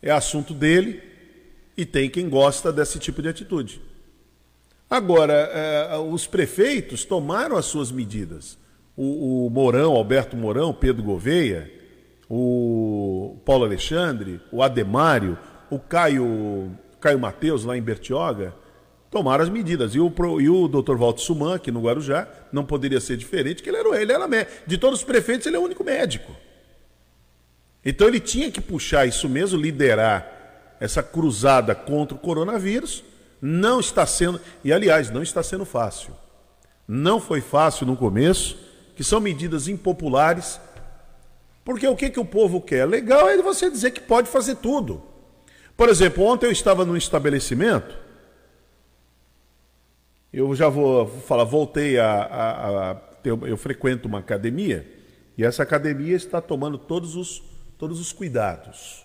É 0.00 0.12
assunto 0.12 0.54
dele 0.54 1.02
e 1.76 1.84
tem 1.84 2.08
quem 2.08 2.28
gosta 2.28 2.72
desse 2.72 3.00
tipo 3.00 3.20
de 3.20 3.28
atitude. 3.28 3.80
Agora, 4.88 5.32
eh, 5.32 5.96
os 5.98 6.26
prefeitos 6.26 7.04
tomaram 7.04 7.56
as 7.56 7.64
suas 7.64 7.90
medidas 7.90 8.58
o, 8.96 9.46
o 9.46 9.50
Mourão, 9.50 9.92
Alberto 9.92 10.36
Mourão, 10.36 10.72
Pedro 10.72 11.02
Gouveia, 11.02 11.70
o 12.28 13.36
Paulo 13.44 13.64
Alexandre, 13.64 14.40
o 14.50 14.62
Ademário, 14.62 15.38
o 15.70 15.78
Caio, 15.78 16.70
Caio 17.00 17.18
Mateus, 17.18 17.64
lá 17.64 17.76
em 17.76 17.82
Bertioga, 17.82 18.54
tomaram 19.10 19.44
as 19.44 19.50
medidas. 19.50 19.94
E 19.94 20.00
o, 20.00 20.12
e 20.40 20.48
o 20.48 20.68
doutor 20.68 20.96
Walter 20.96 21.22
Suman, 21.22 21.54
aqui 21.56 21.70
no 21.70 21.82
Guarujá, 21.82 22.26
não 22.50 22.64
poderia 22.64 23.00
ser 23.00 23.16
diferente, 23.16 23.62
que 23.62 23.68
ele 23.70 23.78
era, 23.78 24.02
ele 24.02 24.12
era 24.12 24.28
médico. 24.28 24.52
De 24.66 24.78
todos 24.78 25.00
os 25.00 25.04
prefeitos, 25.04 25.46
ele 25.46 25.56
é 25.56 25.58
o 25.58 25.62
único 25.62 25.84
médico. 25.84 26.34
Então 27.84 28.06
ele 28.06 28.20
tinha 28.20 28.50
que 28.50 28.60
puxar 28.60 29.06
isso 29.06 29.28
mesmo, 29.28 29.60
liderar 29.60 30.76
essa 30.78 31.02
cruzada 31.02 31.74
contra 31.74 32.16
o 32.16 32.20
coronavírus. 32.20 33.04
Não 33.40 33.80
está 33.80 34.06
sendo, 34.06 34.40
e 34.62 34.72
aliás, 34.72 35.10
não 35.10 35.22
está 35.22 35.42
sendo 35.42 35.64
fácil. 35.64 36.14
Não 36.86 37.20
foi 37.20 37.40
fácil 37.40 37.86
no 37.86 37.96
começo 37.96 38.71
que 39.02 39.08
são 39.08 39.18
medidas 39.18 39.66
impopulares, 39.66 40.60
porque 41.64 41.88
o 41.88 41.96
que, 41.96 42.08
que 42.08 42.20
o 42.20 42.24
povo 42.24 42.60
quer? 42.60 42.86
Legal 42.86 43.28
é 43.28 43.36
você 43.42 43.68
dizer 43.68 43.90
que 43.90 44.00
pode 44.00 44.28
fazer 44.28 44.54
tudo. 44.54 45.02
Por 45.76 45.88
exemplo, 45.88 46.22
ontem 46.22 46.46
eu 46.46 46.52
estava 46.52 46.84
num 46.84 46.96
estabelecimento, 46.96 47.98
eu 50.32 50.54
já 50.54 50.68
vou 50.68 51.08
falar, 51.08 51.42
voltei 51.42 51.98
a, 51.98 52.12
a, 52.12 52.90
a 52.92 52.96
eu, 53.24 53.44
eu 53.44 53.56
frequento 53.56 54.06
uma 54.06 54.20
academia, 54.20 54.86
e 55.36 55.44
essa 55.44 55.64
academia 55.64 56.14
está 56.14 56.40
tomando 56.40 56.78
todos 56.78 57.16
os, 57.16 57.42
todos 57.76 57.98
os 57.98 58.12
cuidados. 58.12 59.04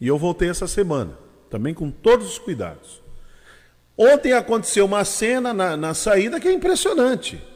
E 0.00 0.08
eu 0.08 0.16
voltei 0.16 0.48
essa 0.48 0.66
semana, 0.66 1.18
também 1.50 1.74
com 1.74 1.90
todos 1.90 2.26
os 2.26 2.38
cuidados. 2.38 3.02
Ontem 3.98 4.32
aconteceu 4.32 4.86
uma 4.86 5.04
cena 5.04 5.52
na, 5.52 5.76
na 5.76 5.92
saída 5.92 6.40
que 6.40 6.48
é 6.48 6.52
impressionante. 6.54 7.50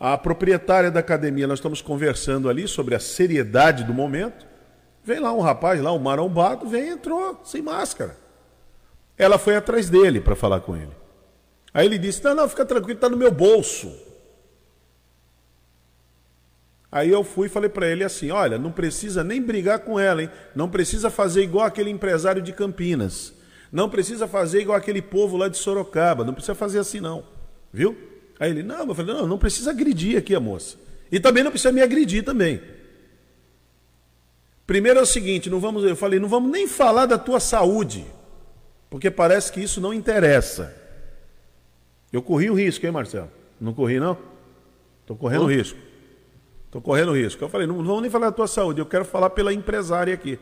A 0.00 0.16
proprietária 0.16 0.90
da 0.90 1.00
academia, 1.00 1.46
nós 1.46 1.58
estamos 1.58 1.82
conversando 1.82 2.48
ali 2.48 2.66
sobre 2.66 2.94
a 2.94 2.98
seriedade 2.98 3.84
do 3.84 3.92
momento. 3.92 4.46
Vem 5.04 5.20
lá 5.20 5.30
um 5.30 5.40
rapaz, 5.40 5.78
lá 5.78 5.92
um 5.92 5.98
marombado, 5.98 6.66
vem 6.66 6.88
entrou 6.88 7.38
sem 7.44 7.60
máscara. 7.60 8.16
Ela 9.18 9.38
foi 9.38 9.56
atrás 9.56 9.90
dele 9.90 10.18
para 10.18 10.34
falar 10.34 10.60
com 10.60 10.74
ele. 10.74 10.92
Aí 11.74 11.84
ele 11.84 11.98
disse: 11.98 12.24
Não, 12.24 12.34
não, 12.34 12.48
fica 12.48 12.64
tranquilo, 12.64 12.94
está 12.94 13.10
no 13.10 13.16
meu 13.18 13.30
bolso. 13.30 13.94
Aí 16.90 17.10
eu 17.10 17.22
fui 17.22 17.46
e 17.46 17.50
falei 17.50 17.68
para 17.68 17.86
ele 17.86 18.02
assim: 18.02 18.30
Olha, 18.30 18.56
não 18.56 18.72
precisa 18.72 19.22
nem 19.22 19.42
brigar 19.42 19.80
com 19.80 20.00
ela, 20.00 20.22
hein? 20.22 20.30
Não 20.54 20.70
precisa 20.70 21.10
fazer 21.10 21.42
igual 21.42 21.66
aquele 21.66 21.90
empresário 21.90 22.40
de 22.40 22.54
Campinas. 22.54 23.34
Não 23.70 23.90
precisa 23.90 24.26
fazer 24.26 24.62
igual 24.62 24.78
aquele 24.78 25.02
povo 25.02 25.36
lá 25.36 25.46
de 25.46 25.58
Sorocaba. 25.58 26.24
Não 26.24 26.32
precisa 26.32 26.54
fazer 26.54 26.78
assim, 26.78 27.00
não. 27.00 27.22
Viu? 27.70 28.09
Aí 28.40 28.50
ele, 28.50 28.62
não, 28.62 28.88
eu 28.88 28.94
falei, 28.94 29.14
não, 29.14 29.26
não 29.26 29.38
precisa 29.38 29.70
agredir 29.70 30.16
aqui 30.16 30.34
a 30.34 30.40
moça. 30.40 30.78
E 31.12 31.20
também 31.20 31.44
não 31.44 31.50
precisa 31.50 31.70
me 31.70 31.82
agredir 31.82 32.24
também. 32.24 32.62
Primeiro 34.66 34.98
é 34.98 35.02
o 35.02 35.06
seguinte, 35.06 35.50
não 35.50 35.60
vamos, 35.60 35.84
eu 35.84 35.94
falei, 35.94 36.18
não 36.18 36.28
vamos 36.28 36.50
nem 36.50 36.66
falar 36.66 37.04
da 37.04 37.18
tua 37.18 37.38
saúde, 37.38 38.06
porque 38.88 39.10
parece 39.10 39.52
que 39.52 39.60
isso 39.60 39.78
não 39.78 39.92
interessa. 39.92 40.74
Eu 42.10 42.22
corri 42.22 42.48
o 42.48 42.54
risco, 42.54 42.86
hein, 42.86 42.92
Marcelo? 42.92 43.30
Não 43.60 43.74
corri, 43.74 44.00
não? 44.00 44.16
Estou 45.02 45.16
correndo 45.16 45.44
risco. 45.44 45.78
Estou 46.64 46.80
correndo 46.80 47.12
risco. 47.12 47.44
Eu 47.44 47.48
falei, 47.48 47.66
não, 47.66 47.76
não 47.76 47.84
vamos 47.84 48.02
nem 48.02 48.10
falar 48.10 48.30
da 48.30 48.36
tua 48.36 48.48
saúde, 48.48 48.80
eu 48.80 48.86
quero 48.86 49.04
falar 49.04 49.30
pela 49.30 49.52
empresária 49.52 50.14
aqui. 50.14 50.38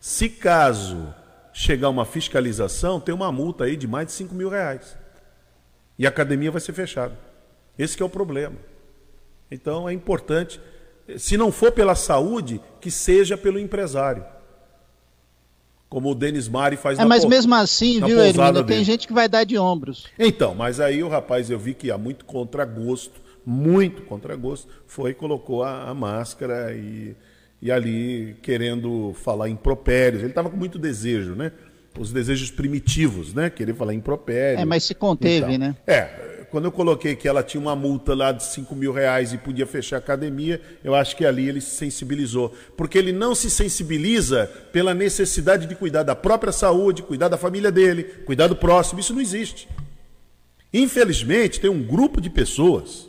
Se 0.00 0.28
caso 0.28 1.14
chegar 1.52 1.88
uma 1.88 2.04
fiscalização, 2.04 2.98
tem 2.98 3.14
uma 3.14 3.30
multa 3.30 3.64
aí 3.64 3.76
de 3.76 3.86
mais 3.86 4.08
de 4.08 4.12
5 4.14 4.34
mil 4.34 4.48
reais. 4.48 4.96
E 5.98 6.06
a 6.06 6.08
academia 6.08 6.50
vai 6.50 6.60
ser 6.60 6.72
fechada. 6.72 7.18
Esse 7.78 8.00
é 8.00 8.04
o 8.04 8.08
problema. 8.08 8.56
Então 9.50 9.88
é 9.88 9.92
importante, 9.92 10.60
se 11.18 11.36
não 11.36 11.52
for 11.52 11.72
pela 11.72 11.94
saúde, 11.94 12.60
que 12.80 12.90
seja 12.90 13.36
pelo 13.36 13.58
empresário. 13.58 14.24
Como 15.88 16.10
o 16.10 16.14
Denis 16.14 16.48
Mari 16.48 16.76
faz 16.78 16.98
é, 16.98 17.02
na 17.02 17.08
Mas 17.08 17.24
mesmo 17.24 17.54
assim, 17.54 18.00
viu, 18.02 18.18
Hermínio, 18.18 18.64
tem 18.64 18.82
gente 18.82 19.06
que 19.06 19.12
vai 19.12 19.28
dar 19.28 19.44
de 19.44 19.58
ombros. 19.58 20.06
Então, 20.18 20.54
mas 20.54 20.80
aí 20.80 21.02
o 21.02 21.08
rapaz, 21.08 21.50
eu 21.50 21.58
vi 21.58 21.74
que 21.74 21.90
há 21.90 21.98
muito 21.98 22.24
contragosto, 22.24 23.20
muito 23.44 24.00
contragosto, 24.02 24.68
foi 24.86 25.10
e 25.10 25.14
colocou 25.14 25.62
a, 25.62 25.90
a 25.90 25.94
máscara 25.94 26.72
e, 26.72 27.14
e 27.60 27.70
ali 27.70 28.36
querendo 28.40 29.12
falar 29.22 29.50
impropérios. 29.50 30.22
Ele 30.22 30.30
estava 30.30 30.48
com 30.48 30.56
muito 30.56 30.78
desejo, 30.78 31.34
né? 31.34 31.52
Os 31.98 32.12
desejos 32.12 32.50
primitivos, 32.50 33.34
né? 33.34 33.50
Querer 33.50 33.74
falar 33.74 33.94
impropério. 33.94 34.60
É, 34.60 34.64
mas 34.64 34.84
se 34.84 34.94
conteve, 34.94 35.58
né? 35.58 35.76
É, 35.86 36.32
quando 36.50 36.66
eu 36.66 36.72
coloquei 36.72 37.16
que 37.16 37.26
ela 37.26 37.42
tinha 37.42 37.60
uma 37.60 37.74
multa 37.74 38.14
lá 38.14 38.30
de 38.30 38.44
5 38.44 38.74
mil 38.74 38.92
reais 38.92 39.32
e 39.32 39.38
podia 39.38 39.66
fechar 39.66 39.96
a 39.96 39.98
academia, 39.98 40.60
eu 40.84 40.94
acho 40.94 41.16
que 41.16 41.24
ali 41.24 41.48
ele 41.48 41.60
se 41.60 41.76
sensibilizou. 41.76 42.54
Porque 42.76 42.98
ele 42.98 43.10
não 43.10 43.34
se 43.34 43.48
sensibiliza 43.48 44.46
pela 44.70 44.92
necessidade 44.92 45.66
de 45.66 45.74
cuidar 45.74 46.02
da 46.02 46.14
própria 46.14 46.52
saúde, 46.52 47.02
cuidar 47.02 47.28
da 47.28 47.38
família 47.38 47.72
dele, 47.72 48.04
cuidar 48.26 48.48
do 48.48 48.56
próximo. 48.56 49.00
Isso 49.00 49.14
não 49.14 49.20
existe. 49.20 49.66
Infelizmente, 50.72 51.60
tem 51.60 51.70
um 51.70 51.82
grupo 51.82 52.20
de 52.20 52.28
pessoas 52.28 53.08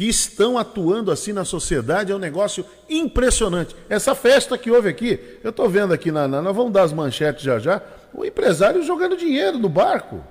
que 0.00 0.08
estão 0.08 0.56
atuando 0.56 1.12
assim 1.12 1.30
na 1.30 1.44
sociedade 1.44 2.10
é 2.10 2.14
um 2.14 2.18
negócio 2.18 2.64
impressionante. 2.88 3.76
Essa 3.86 4.14
festa 4.14 4.56
que 4.56 4.70
houve 4.70 4.88
aqui, 4.88 5.20
eu 5.44 5.50
estou 5.50 5.68
vendo 5.68 5.92
aqui 5.92 6.10
na, 6.10 6.26
na, 6.26 6.40
Nós 6.40 6.56
vamos 6.56 6.72
dar 6.72 6.84
as 6.84 6.92
manchetes 6.94 7.42
já 7.42 7.58
já. 7.58 7.82
O 8.14 8.24
empresário 8.24 8.82
jogando 8.82 9.14
dinheiro 9.14 9.58
no 9.58 9.68
barco. 9.68 10.24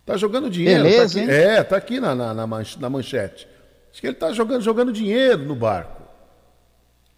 Está 0.00 0.16
jogando 0.16 0.48
dinheiro. 0.48 0.82
Tá 0.82 0.88
Beleza, 0.88 1.18
tá 1.18 1.24
aqui, 1.24 1.30
É, 1.30 1.60
está 1.60 1.76
aqui 1.76 2.00
na, 2.00 2.14
na, 2.14 2.32
na, 2.32 2.88
manchete. 2.88 3.46
Acho 3.92 4.00
que 4.00 4.06
ele 4.06 4.14
está 4.14 4.32
jogando, 4.32 4.62
jogando 4.62 4.94
dinheiro 4.94 5.42
no 5.42 5.54
barco. 5.54 6.02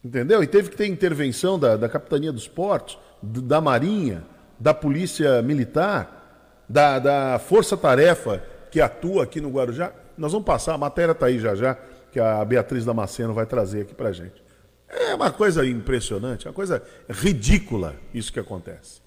Entendeu? 0.03 0.43
E 0.43 0.47
teve 0.47 0.69
que 0.69 0.75
ter 0.75 0.87
intervenção 0.87 1.57
da, 1.57 1.77
da 1.77 1.87
Capitania 1.87 2.33
dos 2.33 2.49
Portos, 2.49 2.97
da 3.23 3.61
Marinha, 3.61 4.25
da 4.59 4.73
Polícia 4.73 5.41
Militar, 5.41 6.65
da, 6.67 6.99
da 6.99 7.39
Força 7.39 7.77
Tarefa 7.77 8.43
que 8.69 8.81
atua 8.81 9.23
aqui 9.23 9.39
no 9.39 9.49
Guarujá. 9.49 9.93
Nós 10.17 10.31
vamos 10.31 10.45
passar, 10.45 10.73
a 10.73 10.77
matéria 10.77 11.11
está 11.11 11.27
aí 11.27 11.39
já 11.39 11.55
já, 11.55 11.77
que 12.11 12.19
a 12.19 12.43
Beatriz 12.43 12.85
Damasceno 12.85 13.33
vai 13.33 13.45
trazer 13.45 13.81
aqui 13.81 13.93
para 13.93 14.11
gente. 14.11 14.43
É 14.87 15.15
uma 15.15 15.31
coisa 15.31 15.65
impressionante, 15.65 16.47
uma 16.47 16.53
coisa 16.53 16.83
ridícula 17.09 17.95
isso 18.13 18.31
que 18.31 18.39
acontece. 18.39 19.01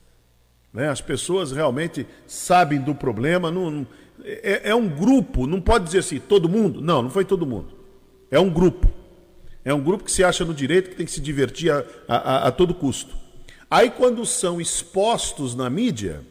Né? 0.72 0.88
As 0.88 1.00
pessoas 1.00 1.52
realmente 1.52 2.06
sabem 2.26 2.80
do 2.80 2.94
problema, 2.94 3.50
não, 3.50 3.70
não 3.70 3.86
é, 4.22 4.70
é, 4.70 4.74
um 4.74 4.88
grupo, 4.88 5.46
não 5.46 5.60
pode 5.60 5.84
dizer 5.84 5.98
assim, 5.98 6.18
todo 6.18 6.48
mundo? 6.48 6.80
Não, 6.80 7.02
não 7.02 7.10
foi 7.10 7.24
todo 7.24 7.46
mundo. 7.46 7.74
É 8.30 8.38
um 8.38 8.50
grupo. 8.50 8.88
É 9.64 9.72
um 9.72 9.82
grupo 9.82 10.04
que 10.04 10.12
se 10.12 10.22
acha 10.22 10.44
no 10.44 10.54
direito, 10.54 10.90
que 10.90 10.96
tem 10.96 11.06
que 11.06 11.12
se 11.12 11.20
divertir 11.20 11.70
a, 11.70 11.84
a, 12.08 12.48
a 12.48 12.52
todo 12.52 12.74
custo. 12.74 13.16
Aí 13.70 13.90
quando 13.90 14.24
são 14.24 14.60
expostos 14.60 15.54
na 15.54 15.68
mídia, 15.68 16.22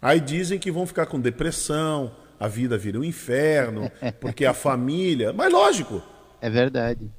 aí 0.00 0.20
dizem 0.20 0.58
que 0.58 0.70
vão 0.70 0.86
ficar 0.86 1.06
com 1.06 1.20
depressão, 1.20 2.12
a 2.38 2.48
vida 2.48 2.76
vira 2.76 2.98
um 2.98 3.04
inferno, 3.04 3.90
porque 4.20 4.44
a 4.44 4.54
família. 4.54 5.32
Mas 5.32 5.52
lógico. 5.52 6.02
É 6.40 6.50
verdade. 6.50 7.10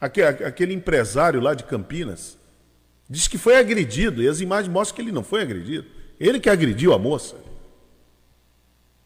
Aquele, 0.00 0.26
aquele 0.26 0.74
empresário 0.74 1.40
lá 1.40 1.54
de 1.54 1.64
Campinas 1.64 2.38
disse 3.08 3.28
que 3.28 3.38
foi 3.38 3.56
agredido, 3.56 4.22
e 4.22 4.28
as 4.28 4.40
imagens 4.40 4.72
mostram 4.72 4.96
que 4.96 5.02
ele 5.02 5.12
não 5.12 5.24
foi 5.24 5.42
agredido. 5.42 5.86
Ele 6.20 6.38
que 6.38 6.50
agrediu 6.50 6.92
a 6.92 6.98
moça. 6.98 7.36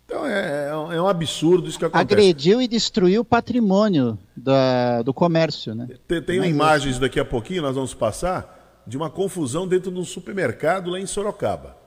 Então 0.05 0.27
é, 0.27 0.77
um, 0.77 0.93
é 0.93 1.01
um 1.01 1.09
absurdo 1.09 1.69
isso 1.69 1.79
que 1.79 1.85
acontece. 1.85 2.13
Agrediu 2.13 2.61
e 2.61 2.69
destruiu 2.69 3.23
o 3.23 3.25
patrimônio 3.25 4.19
da, 4.37 5.01
do 5.03 5.15
comércio, 5.15 5.75
né? 5.75 5.89
Tem, 6.07 6.21
tem 6.21 6.45
imagens 6.45 6.99
daqui 6.99 7.19
a 7.19 7.25
pouquinho, 7.25 7.63
nós 7.63 7.75
vamos 7.75 7.95
passar, 7.95 8.83
de 8.87 8.97
uma 8.97 9.09
confusão 9.09 9.67
dentro 9.67 9.91
de 9.91 9.99
um 9.99 10.05
supermercado 10.05 10.91
lá 10.91 11.01
em 11.01 11.07
Sorocaba. 11.07 11.82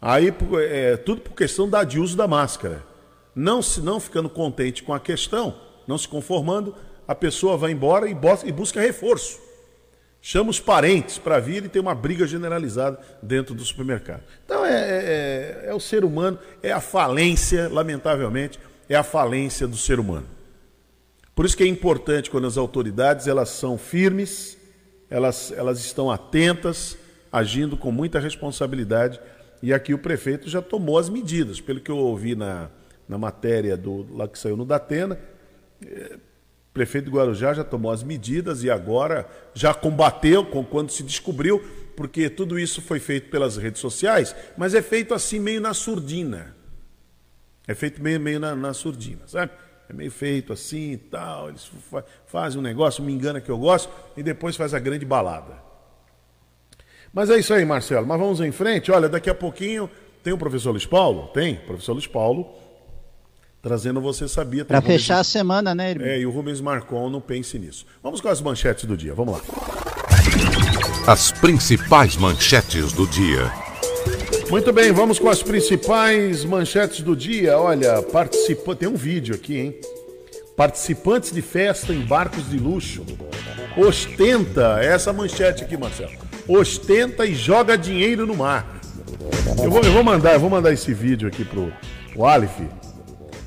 Aí, 0.00 0.32
é, 0.68 0.96
tudo 0.96 1.20
por 1.20 1.34
questão 1.34 1.68
da, 1.68 1.82
de 1.84 1.98
uso 1.98 2.16
da 2.16 2.28
máscara. 2.28 2.84
Não, 3.34 3.60
se, 3.60 3.80
não 3.80 4.00
ficando 4.00 4.28
contente 4.28 4.82
com 4.82 4.94
a 4.94 5.00
questão, 5.00 5.54
não 5.86 5.98
se 5.98 6.08
conformando, 6.08 6.74
a 7.06 7.14
pessoa 7.14 7.56
vai 7.56 7.72
embora 7.72 8.08
e, 8.08 8.16
e 8.44 8.52
busca 8.52 8.80
reforço. 8.80 9.38
Chama 10.20 10.50
os 10.50 10.58
parentes 10.58 11.18
para 11.18 11.38
vir 11.38 11.64
e 11.64 11.68
tem 11.68 11.80
uma 11.80 11.94
briga 11.94 12.26
generalizada 12.26 12.98
dentro 13.22 13.54
do 13.54 13.64
supermercado. 13.64 14.22
Então 14.44 14.64
é, 14.64 14.72
é, 14.72 15.64
é, 15.66 15.70
é 15.70 15.74
o 15.74 15.78
ser 15.78 16.04
humano, 16.04 16.38
é 16.62 16.72
a 16.72 16.80
falência, 16.80 17.68
lamentavelmente, 17.68 18.58
é 18.88 18.96
a 18.96 19.04
falência 19.04 19.68
do 19.68 19.76
ser 19.76 20.00
humano. 20.00 20.26
Por 21.34 21.44
isso 21.44 21.56
que 21.56 21.62
é 21.62 21.66
importante 21.66 22.30
quando 22.30 22.46
as 22.46 22.56
autoridades 22.56 23.28
elas 23.28 23.50
são 23.50 23.76
firmes, 23.76 24.56
elas, 25.08 25.52
elas 25.52 25.78
estão 25.78 26.10
atentas, 26.10 26.96
agindo 27.30 27.76
com 27.76 27.92
muita 27.92 28.18
responsabilidade. 28.18 29.20
E 29.62 29.72
aqui 29.72 29.94
o 29.94 29.98
prefeito 29.98 30.48
já 30.48 30.60
tomou 30.60 30.98
as 30.98 31.08
medidas, 31.08 31.60
pelo 31.60 31.80
que 31.80 31.90
eu 31.90 31.96
ouvi 31.96 32.34
na, 32.34 32.70
na 33.08 33.16
matéria 33.16 33.76
do, 33.76 34.06
lá 34.14 34.28
que 34.28 34.38
saiu 34.38 34.56
no 34.56 34.64
Datena, 34.64 35.18
prefeito 36.76 37.06
de 37.06 37.10
Guarujá 37.10 37.54
já 37.54 37.64
tomou 37.64 37.90
as 37.90 38.02
medidas 38.02 38.62
e 38.62 38.70
agora 38.70 39.26
já 39.54 39.72
combateu 39.72 40.44
com 40.44 40.62
quando 40.62 40.90
se 40.90 41.02
descobriu, 41.02 41.58
porque 41.96 42.28
tudo 42.28 42.58
isso 42.58 42.82
foi 42.82 43.00
feito 43.00 43.30
pelas 43.30 43.56
redes 43.56 43.80
sociais, 43.80 44.36
mas 44.58 44.74
é 44.74 44.82
feito 44.82 45.14
assim 45.14 45.40
meio 45.40 45.58
na 45.58 45.72
surdina. 45.72 46.54
É 47.66 47.74
feito 47.74 48.02
meio, 48.02 48.20
meio 48.20 48.38
na, 48.38 48.54
na 48.54 48.74
surdina, 48.74 49.22
sabe? 49.26 49.52
É 49.88 49.92
meio 49.94 50.10
feito 50.10 50.52
assim 50.52 50.92
e 50.92 50.96
tal. 50.98 51.48
Eles 51.48 51.70
fazem 52.26 52.58
um 52.58 52.62
negócio, 52.62 53.02
me 53.02 53.12
engana 53.12 53.40
que 53.40 53.50
eu 53.50 53.56
gosto, 53.56 53.90
e 54.14 54.22
depois 54.22 54.54
faz 54.54 54.74
a 54.74 54.78
grande 54.78 55.06
balada. 55.06 55.65
Mas 57.16 57.30
é 57.30 57.38
isso 57.38 57.54
aí, 57.54 57.64
Marcelo. 57.64 58.06
Mas 58.06 58.20
vamos 58.20 58.40
em 58.42 58.52
frente. 58.52 58.92
Olha, 58.92 59.08
daqui 59.08 59.30
a 59.30 59.34
pouquinho 59.34 59.88
tem 60.22 60.34
o 60.34 60.38
professor 60.38 60.72
Luiz 60.72 60.84
Paulo? 60.84 61.28
Tem, 61.28 61.54
professor 61.54 61.94
Luiz 61.94 62.06
Paulo 62.06 62.46
trazendo 63.62 64.00
Você 64.02 64.28
Sabia. 64.28 64.64
Para 64.64 64.80
fechar 64.80 65.14
Rubens... 65.14 65.20
a 65.20 65.24
semana, 65.24 65.74
né, 65.74 65.90
irmão? 65.90 66.06
É, 66.06 66.20
e 66.20 66.26
o 66.26 66.30
Rubens 66.30 66.60
Marcon 66.60 67.08
não 67.10 67.20
pense 67.20 67.58
nisso. 67.58 67.84
Vamos 68.00 68.20
com 68.20 68.28
as 68.28 68.40
manchetes 68.40 68.84
do 68.84 68.96
dia, 68.96 69.12
vamos 69.12 69.34
lá. 69.34 69.40
As 71.04 71.32
principais 71.32 72.16
manchetes 72.16 72.92
do 72.92 73.08
dia. 73.08 73.50
Muito 74.50 74.72
bem, 74.72 74.92
vamos 74.92 75.18
com 75.18 75.28
as 75.28 75.42
principais 75.42 76.44
manchetes 76.44 77.00
do 77.00 77.16
dia. 77.16 77.58
Olha, 77.58 78.02
participa... 78.02 78.76
tem 78.76 78.88
um 78.88 78.94
vídeo 78.94 79.34
aqui, 79.34 79.58
hein? 79.58 79.80
Participantes 80.54 81.32
de 81.32 81.42
festa 81.42 81.92
em 81.92 82.02
barcos 82.02 82.48
de 82.48 82.58
luxo. 82.58 83.04
Ostenta, 83.76 84.78
essa 84.80 85.12
manchete 85.12 85.64
aqui, 85.64 85.76
Marcelo. 85.76 86.25
Ostenta 86.48 87.26
e 87.26 87.34
joga 87.34 87.76
dinheiro 87.76 88.26
no 88.26 88.36
mar. 88.36 88.80
Eu 89.62 89.70
vou, 89.70 89.82
eu 89.82 89.92
vou 89.92 90.04
mandar, 90.04 90.34
eu 90.34 90.40
vou 90.40 90.50
mandar 90.50 90.72
esse 90.72 90.92
vídeo 90.92 91.26
aqui 91.26 91.44
pro, 91.44 91.72
pro 92.12 92.24
Aleph 92.24 92.60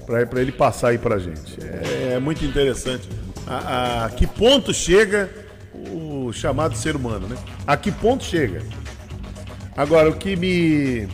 para 0.05 0.41
ele 0.41 0.51
passar 0.51 0.89
aí 0.89 0.97
para 0.97 1.15
a 1.15 1.19
gente. 1.19 1.57
É, 1.63 2.13
é, 2.13 2.19
muito 2.19 2.43
interessante. 2.43 3.07
A, 3.45 4.05
a, 4.05 4.09
que 4.09 4.25
ponto 4.25 4.73
chega 4.73 5.29
o 5.73 6.33
chamado 6.33 6.75
ser 6.75 6.95
humano, 6.95 7.27
né? 7.27 7.37
A 7.65 7.77
que 7.77 7.91
ponto 7.91 8.23
chega? 8.23 8.63
Agora, 9.77 10.09
o 10.09 10.15
que 10.15 10.35
me. 10.35 11.07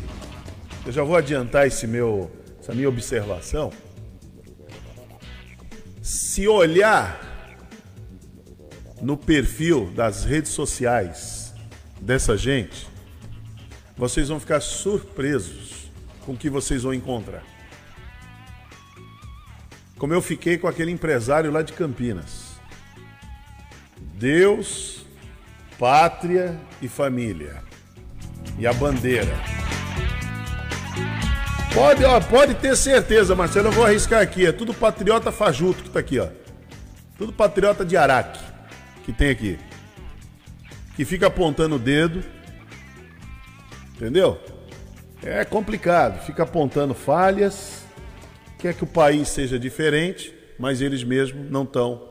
Eu 0.85 0.91
já 0.91 1.03
vou 1.03 1.15
adiantar 1.15 1.67
esse 1.67 1.85
meu, 1.85 2.31
essa 2.61 2.73
minha 2.73 2.87
observação. 2.87 3.71
Se 6.01 6.47
olhar 6.47 7.19
no 9.01 9.17
perfil 9.17 9.91
das 9.93 10.24
redes 10.24 10.51
sociais 10.51 11.34
dessa 12.05 12.37
gente, 12.37 12.87
vocês 13.98 14.29
vão 14.29 14.39
ficar 14.39 14.61
surpresos 14.61 15.91
com 16.25 16.31
o 16.33 16.37
que 16.37 16.50
vocês 16.50 16.83
vão 16.83 16.94
encontrar 16.94 17.44
como 19.98 20.13
eu 20.13 20.22
fiquei 20.22 20.57
com 20.57 20.68
aquele 20.68 20.91
empresário 20.91 21.51
lá 21.51 21.61
de 21.61 21.74
Campinas. 21.74 22.59
Deus, 23.98 25.05
pátria 25.79 26.59
e 26.81 26.87
família. 26.87 27.63
E 28.57 28.68
a 28.68 28.74
bandeira. 28.74 29.33
Pode, 31.74 32.05
ó, 32.05 32.22
pode 32.22 32.55
ter 32.55 32.75
certeza, 32.75 33.35
Marcelo, 33.35 33.68
eu 33.68 33.72
vou 33.72 33.85
arriscar 33.85 34.22
aqui. 34.22 34.46
É 34.46 34.51
tudo 34.51 34.74
patriota 34.74 35.31
fajuto 35.31 35.83
que 35.83 35.89
tá 35.89 36.00
aqui, 36.00 36.20
ó. 36.20 36.27
Tudo 37.18 37.33
patriota 37.33 37.83
de 37.83 37.98
Araque 37.98 38.39
que 39.03 39.13
tem 39.13 39.29
aqui. 39.29 39.59
Que 40.96 41.05
fica 41.05 41.27
apontando 41.27 41.75
o 41.75 41.79
dedo. 41.79 42.24
Entendeu? 43.96 44.40
É 45.24 45.44
complicado. 45.46 46.24
Fica 46.25 46.44
apontando 46.44 46.94
falhas 46.94 47.86
quer 48.66 48.74
que 48.74 48.84
o 48.84 48.88
país 48.88 49.29
seja 49.29 49.60
diferente, 49.60 50.34
mas 50.58 50.81
eles 50.81 51.03
mesmos 51.03 51.51
não 51.51 51.62
estão. 51.62 52.01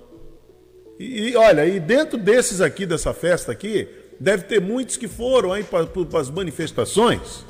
E, 1.01 1.31
e, 1.31 1.37
olha, 1.37 1.67
e 1.67 1.81
dentro 1.81 2.17
desses 2.17 2.61
aqui, 2.61 2.87
dessa 2.87 3.13
festa 3.13 3.51
aqui, 3.51 3.89
deve 4.21 4.45
ter 4.45 4.61
muitos 4.61 4.97
que 4.97 5.09
foram 5.09 5.53
aí 5.53 5.65
para 5.65 5.85
as 6.21 6.31
manifestações, 6.31 7.45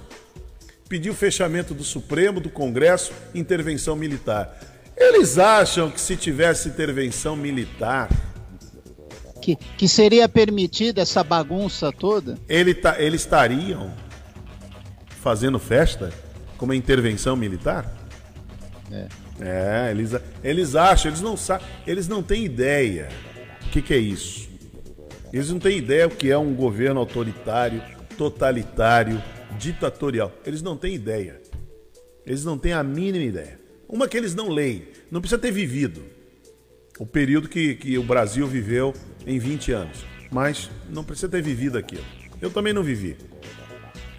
pedir 0.88 1.10
o 1.10 1.14
fechamento 1.14 1.74
do 1.74 1.84
Supremo, 1.84 2.40
do 2.40 2.48
Congresso, 2.48 3.12
intervenção 3.34 3.94
militar. 3.94 4.58
Eles 4.96 5.38
acham 5.38 5.90
que 5.90 6.00
se 6.00 6.16
tivesse 6.16 6.68
intervenção 6.68 7.36
militar. 7.36 8.08
Que, 9.44 9.56
que 9.76 9.86
seria 9.86 10.26
permitida 10.26 11.02
essa 11.02 11.22
bagunça 11.22 11.92
toda? 11.92 12.38
Ele 12.48 12.72
tá, 12.72 12.98
eles 12.98 13.20
estariam 13.20 13.92
fazendo 15.20 15.58
festa 15.58 16.10
com 16.56 16.64
uma 16.64 16.74
intervenção 16.74 17.36
militar? 17.36 17.94
É. 18.90 19.06
é, 19.38 19.90
eles, 19.90 20.12
eles 20.42 20.74
acham, 20.74 21.10
eles 21.10 21.20
não 21.20 21.36
sabem, 21.36 21.66
eles 21.86 22.08
não 22.08 22.22
têm 22.22 22.42
ideia 22.42 23.10
o 23.66 23.68
que, 23.68 23.82
que 23.82 23.92
é 23.92 23.98
isso. 23.98 24.48
Eles 25.30 25.50
não 25.50 25.58
têm 25.58 25.76
ideia 25.76 26.06
o 26.06 26.10
que 26.10 26.30
é 26.30 26.38
um 26.38 26.54
governo 26.54 27.00
autoritário, 27.00 27.82
totalitário, 28.16 29.22
ditatorial. 29.58 30.32
Eles 30.46 30.62
não 30.62 30.74
têm 30.74 30.94
ideia. 30.94 31.38
Eles 32.24 32.46
não 32.46 32.56
têm 32.56 32.72
a 32.72 32.82
mínima 32.82 33.26
ideia. 33.26 33.60
Uma 33.86 34.08
que 34.08 34.16
eles 34.16 34.34
não 34.34 34.48
leem, 34.48 34.88
não 35.10 35.20
precisa 35.20 35.38
ter 35.38 35.50
vivido 35.50 36.14
o 36.98 37.04
período 37.04 37.48
que, 37.48 37.74
que 37.74 37.98
o 37.98 38.02
Brasil 38.02 38.46
viveu 38.46 38.94
em 39.26 39.38
20 39.38 39.72
anos, 39.72 40.04
mas 40.30 40.70
não 40.88 41.04
precisa 41.04 41.28
ter 41.28 41.42
vivido 41.42 41.78
aquilo. 41.78 42.04
Eu 42.40 42.50
também 42.50 42.72
não 42.72 42.82
vivi. 42.82 43.16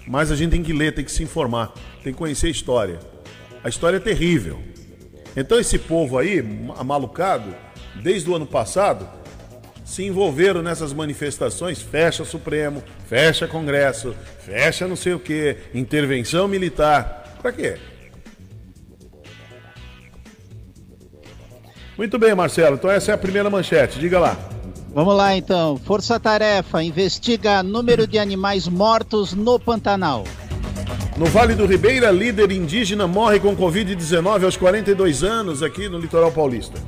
Mas 0.08 0.32
a 0.32 0.36
gente 0.36 0.52
tem 0.52 0.64
que 0.64 0.74
ler, 0.74 0.94
tem 0.94 1.04
que 1.04 1.12
se 1.12 1.24
informar, 1.24 1.74
tem 2.04 2.14
que 2.14 2.20
conhecer 2.20 2.48
a 2.48 2.52
história. 2.52 3.00
A 3.64 3.70
história 3.70 3.98
é 3.98 4.00
terrível. 4.00 4.62
Então 5.36 5.60
esse 5.60 5.78
povo 5.78 6.18
aí, 6.18 6.44
amalucado, 6.78 7.54
desde 8.02 8.30
o 8.30 8.36
ano 8.36 8.46
passado, 8.46 9.08
se 9.84 10.04
envolveram 10.04 10.62
nessas 10.62 10.94
manifestações, 10.94 11.82
fecha 11.82 12.24
Supremo, 12.24 12.84
fecha 13.08 13.48
Congresso, 13.48 14.16
fecha 14.40 14.88
não 14.88 14.96
sei 14.96 15.14
o 15.14 15.20
que, 15.20 15.58
intervenção 15.74 16.48
militar. 16.48 17.38
Para 17.42 17.52
quê? 17.52 17.78
Muito 21.98 22.20
bem, 22.20 22.34
Marcelo. 22.36 22.76
Então 22.76 22.90
essa 22.90 23.12
é 23.12 23.14
a 23.14 23.18
primeira 23.18 23.50
manchete. 23.50 24.00
Diga 24.00 24.20
lá. 24.20 24.55
Vamos 24.96 25.14
lá 25.14 25.36
então. 25.36 25.76
Força 25.76 26.18
Tarefa 26.18 26.82
investiga 26.82 27.62
número 27.62 28.08
de 28.08 28.18
animais 28.18 28.66
mortos 28.66 29.34
no 29.34 29.60
Pantanal. 29.60 30.24
No 31.18 31.26
Vale 31.26 31.54
do 31.54 31.66
Ribeira, 31.66 32.10
líder 32.12 32.50
indígena 32.50 33.06
morre 33.06 33.38
com 33.42 33.54
Covid-19 33.58 34.46
aos 34.46 34.56
42 34.56 35.22
anos 35.22 35.62
aqui 35.62 35.90
no 35.90 36.00
litoral 36.00 36.32
paulista. 36.32 36.80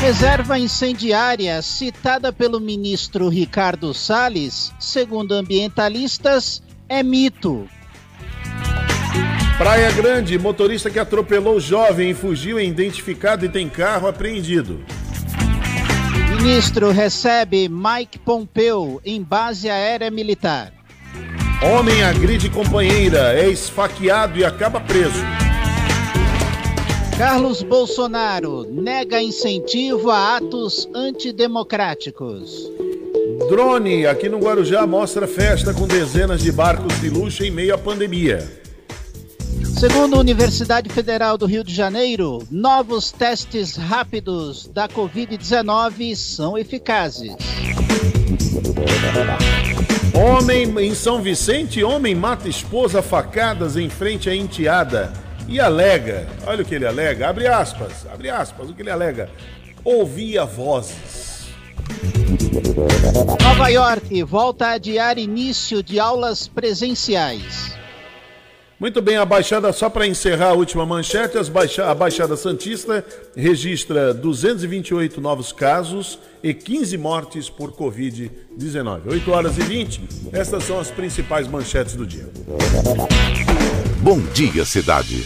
Reserva 0.00 0.58
incendiária 0.58 1.60
citada 1.60 2.32
pelo 2.32 2.58
ministro 2.58 3.28
Ricardo 3.28 3.92
Salles, 3.92 4.72
segundo 4.80 5.32
ambientalistas, 5.32 6.62
é 6.88 7.02
mito. 7.02 7.68
Praia 9.58 9.92
Grande, 9.92 10.38
motorista 10.38 10.88
que 10.88 10.98
atropelou 10.98 11.60
jovem 11.60 12.10
e 12.10 12.14
fugiu 12.14 12.58
é 12.58 12.64
identificado 12.64 13.44
e 13.44 13.50
tem 13.50 13.68
carro 13.68 14.08
apreendido. 14.08 14.82
Ministro 16.44 16.90
recebe 16.90 17.70
Mike 17.70 18.18
Pompeu 18.18 19.00
em 19.02 19.22
base 19.22 19.70
aérea 19.70 20.10
militar. 20.10 20.74
Homem 21.62 22.02
agride 22.02 22.50
companheira, 22.50 23.32
é 23.32 23.48
esfaqueado 23.48 24.38
e 24.38 24.44
acaba 24.44 24.78
preso. 24.78 25.22
Carlos 27.16 27.62
Bolsonaro 27.62 28.70
nega 28.70 29.22
incentivo 29.22 30.10
a 30.10 30.36
atos 30.36 30.86
antidemocráticos. 30.94 32.70
Drone 33.48 34.06
aqui 34.06 34.28
no 34.28 34.38
Guarujá 34.38 34.86
mostra 34.86 35.26
festa 35.26 35.72
com 35.72 35.86
dezenas 35.86 36.42
de 36.42 36.52
barcos 36.52 37.00
de 37.00 37.08
luxo 37.08 37.42
em 37.42 37.50
meio 37.50 37.74
à 37.74 37.78
pandemia. 37.78 38.63
Segundo 39.64 40.16
a 40.16 40.18
Universidade 40.18 40.88
Federal 40.88 41.38
do 41.38 41.46
Rio 41.46 41.64
de 41.64 41.74
Janeiro, 41.74 42.46
novos 42.50 43.10
testes 43.10 43.76
rápidos 43.76 44.66
da 44.68 44.88
Covid-19 44.88 46.14
são 46.14 46.56
eficazes. 46.58 47.32
Homem 50.14 50.78
em 50.80 50.94
São 50.94 51.22
Vicente, 51.22 51.82
homem 51.82 52.14
mata 52.14 52.48
esposa 52.48 53.02
facadas 53.02 53.76
em 53.76 53.88
frente 53.88 54.28
à 54.28 54.34
enteada 54.34 55.12
e 55.48 55.58
alega, 55.60 56.26
olha 56.46 56.62
o 56.62 56.64
que 56.64 56.74
ele 56.74 56.86
alega, 56.86 57.28
abre 57.28 57.46
aspas, 57.46 58.06
abre 58.12 58.30
aspas, 58.30 58.70
o 58.70 58.74
que 58.74 58.82
ele 58.82 58.90
alega, 58.90 59.30
ouvia 59.84 60.44
vozes. 60.44 61.48
Nova 63.42 63.68
York 63.68 64.22
volta 64.24 64.68
a 64.68 64.72
adiar 64.72 65.18
início 65.18 65.82
de 65.82 66.00
aulas 66.00 66.48
presenciais. 66.48 67.83
Muito 68.78 69.00
bem, 69.00 69.16
a 69.16 69.24
Baixada, 69.24 69.72
só 69.72 69.88
para 69.88 70.06
encerrar 70.06 70.48
a 70.48 70.52
última 70.52 70.84
manchete, 70.84 71.38
Baixa, 71.48 71.88
a 71.88 71.94
Baixada 71.94 72.36
Santista 72.36 73.04
registra 73.36 74.12
228 74.12 75.20
novos 75.20 75.52
casos 75.52 76.18
e 76.42 76.52
15 76.52 76.98
mortes 76.98 77.48
por 77.48 77.72
Covid-19. 77.72 79.02
8 79.06 79.30
horas 79.30 79.58
e 79.58 79.62
20, 79.62 80.02
estas 80.32 80.64
são 80.64 80.80
as 80.80 80.90
principais 80.90 81.46
manchetes 81.46 81.94
do 81.94 82.04
dia. 82.04 82.28
Bom 84.00 84.18
dia, 84.34 84.64
cidade. 84.64 85.24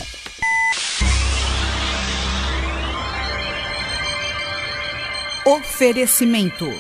Oferecimento: 5.47 6.71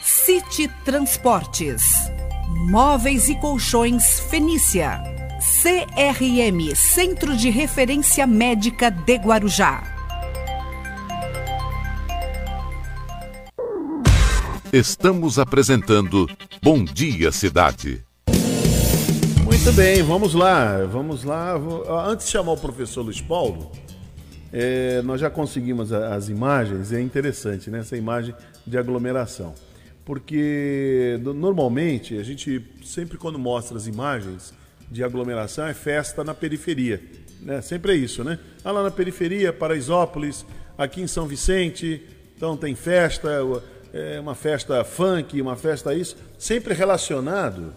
City 0.00 0.68
Transportes, 0.86 1.82
Móveis 2.70 3.28
e 3.28 3.38
Colchões 3.38 4.20
Fenícia, 4.20 5.17
CRM 5.60 6.72
Centro 6.76 7.36
de 7.36 7.50
Referência 7.50 8.28
Médica 8.28 8.92
de 8.92 9.16
Guarujá. 9.16 9.82
Estamos 14.72 15.36
apresentando 15.36 16.30
Bom 16.62 16.84
Dia 16.84 17.32
Cidade. 17.32 18.04
Muito 19.44 19.72
bem, 19.72 20.00
vamos 20.00 20.32
lá, 20.32 20.84
vamos 20.84 21.24
lá. 21.24 21.56
Antes 22.06 22.26
de 22.26 22.32
chamar 22.32 22.52
o 22.52 22.56
professor 22.56 23.02
Luiz 23.02 23.20
Paulo, 23.20 23.72
é, 24.52 25.02
nós 25.02 25.20
já 25.20 25.28
conseguimos 25.28 25.92
as 25.92 26.28
imagens, 26.28 26.92
é 26.92 27.00
interessante, 27.00 27.68
né? 27.68 27.80
Essa 27.80 27.96
imagem 27.96 28.32
de 28.64 28.78
aglomeração. 28.78 29.54
Porque 30.04 31.18
normalmente 31.20 32.16
a 32.16 32.22
gente 32.22 32.64
sempre 32.84 33.18
quando 33.18 33.40
mostra 33.40 33.76
as 33.76 33.88
imagens 33.88 34.56
de 34.90 35.04
aglomeração 35.04 35.66
é 35.66 35.74
festa 35.74 36.24
na 36.24 36.34
periferia. 36.34 37.02
Né? 37.40 37.60
Sempre 37.60 37.92
é 37.92 37.96
isso, 37.96 38.24
né? 38.24 38.38
Ah, 38.64 38.72
lá 38.72 38.82
na 38.82 38.90
periferia, 38.90 39.52
Paraisópolis, 39.52 40.44
aqui 40.76 41.00
em 41.00 41.06
São 41.06 41.26
Vicente, 41.26 42.02
então 42.36 42.56
tem 42.56 42.74
festa, 42.74 43.28
é 43.92 44.20
uma 44.20 44.34
festa 44.34 44.82
funk, 44.84 45.40
uma 45.40 45.56
festa 45.56 45.94
isso, 45.94 46.16
sempre 46.38 46.74
relacionado. 46.74 47.72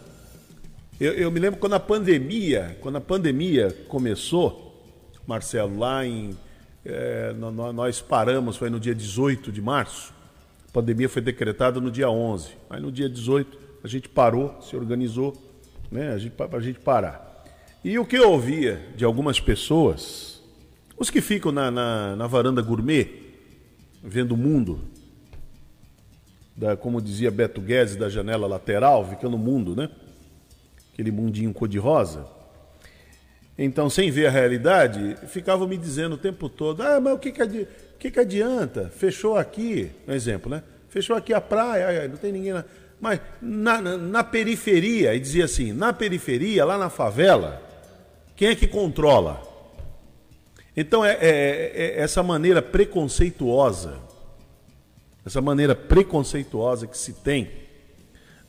Eu, 1.00 1.14
eu 1.14 1.32
me 1.32 1.40
lembro 1.40 1.60
quando 1.60 1.74
a 1.74 1.80
pandemia, 1.80 2.78
quando 2.82 2.98
a 2.98 3.02
pandemia 3.02 3.76
começou, 3.88 4.72
Marcelo, 5.26 5.78
lá 5.78 6.06
em 6.06 6.38
é, 6.84 7.34
nós 7.34 8.02
paramos, 8.02 8.58
foi 8.58 8.70
no 8.70 8.80
dia 8.80 8.96
18 8.96 9.52
de 9.52 9.62
março. 9.62 10.14
A 10.68 10.72
pandemia 10.72 11.08
foi 11.08 11.22
decretada 11.22 11.80
no 11.80 11.92
dia 11.92 12.10
11. 12.10 12.50
Mas 12.70 12.82
no 12.82 12.92
dia 12.92 13.10
18 13.10 13.58
a 13.84 13.88
gente 13.88 14.10
parou, 14.10 14.60
se 14.62 14.76
organizou, 14.76 15.34
né, 15.92 16.14
a 16.14 16.60
gente 16.60 16.80
parar. 16.80 17.44
E 17.84 17.98
o 18.00 18.06
que 18.06 18.16
eu 18.16 18.32
ouvia 18.32 18.82
de 18.96 19.04
algumas 19.04 19.40
pessoas, 19.40 20.42
os 20.98 21.10
que 21.10 21.20
ficam 21.20 21.52
na, 21.52 21.70
na, 21.70 22.16
na 22.16 22.28
varanda 22.28 22.62
gourmet, 22.62 23.10
vendo 24.04 24.34
o 24.34 24.38
mundo, 24.38 24.80
da, 26.56 26.78
como 26.78 27.02
dizia 27.02 27.30
Beto 27.30 27.60
Guedes, 27.60 27.96
da 27.96 28.10
janela 28.10 28.48
lateral, 28.48 29.08
ficando 29.10 29.36
o 29.36 29.40
mundo, 29.40 29.76
né? 29.76 29.90
Aquele 30.94 31.12
mundinho 31.12 31.54
cor-de-rosa 31.54 32.42
então, 33.64 33.90
sem 33.92 34.10
ver 34.10 34.26
a 34.26 34.32
realidade, 34.32 35.16
ficavam 35.28 35.68
me 35.68 35.78
dizendo 35.78 36.14
o 36.14 36.18
tempo 36.18 36.50
todo: 36.50 36.82
ah, 36.82 37.00
mas 37.00 37.14
o 37.14 37.20
que, 37.20 37.32
que, 37.32 37.42
adi 37.42 37.68
que, 38.00 38.10
que 38.10 38.20
adianta? 38.20 38.90
Fechou 38.90 39.38
aqui, 39.38 39.92
um 40.08 40.14
exemplo, 40.14 40.50
né? 40.50 40.64
Fechou 40.90 41.16
aqui 41.16 41.32
a 41.32 41.40
praia, 41.40 42.08
não 42.08 42.18
tem 42.18 42.32
ninguém 42.32 42.54
lá. 42.54 42.66
Mas 43.02 43.20
na, 43.42 43.82
na, 43.82 44.24
periferia, 44.24 45.14
e 45.16 45.20
dizia 45.20 45.46
assim: 45.46 45.74
na 45.74 45.92
periferia, 45.92 46.64
lá 46.64 46.78
na 46.78 46.90
favela, 46.90 47.62
quem 48.36 48.50
é 48.50 48.56
que 48.56 48.68
controla? 48.68 49.42
Então, 50.78 51.04
é, 51.04 51.18
é, 51.20 51.72
é 51.74 52.00
essa 52.00 52.24
maneira 52.24 52.62
preconceituosa, 52.62 53.98
essa 55.26 55.42
maneira 55.42 55.76
preconceituosa 55.76 56.88
que 56.88 56.98
se 56.98 57.14
tem 57.14 57.50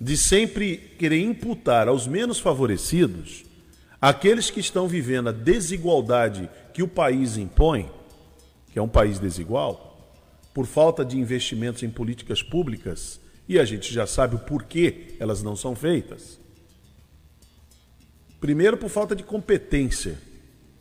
de 0.01 0.17
sempre 0.17 0.77
querer 0.99 1.21
imputar 1.21 1.88
aos 1.88 2.07
menos 2.07 2.38
favorecidos 2.38 3.45
Aqueles 4.03 4.51
que 4.51 4.59
estão 4.59 4.88
vivendo 4.88 5.29
a 5.29 5.33
desigualdade 5.33 6.51
que 6.75 6.83
o 6.83 6.88
país 6.88 7.37
impõe, 7.37 7.88
que 8.73 8.77
é 8.77 8.83
um 8.83 8.88
país 8.88 9.21
desigual, 9.21 10.12
por 10.53 10.67
falta 10.67 11.05
de 11.05 11.17
investimentos 11.17 11.85
em 11.85 11.88
políticas 11.88 12.43
públicas, 12.43 13.21
e 13.53 13.59
a 13.59 13.65
gente 13.65 13.93
já 13.93 14.07
sabe 14.07 14.37
o 14.37 14.38
porquê 14.38 15.15
elas 15.19 15.43
não 15.43 15.55
são 15.55 15.75
feitas. 15.75 16.41
Primeiro, 18.41 18.77
por 18.77 18.88
falta 18.88 19.15
de 19.15 19.23
competência 19.23 20.19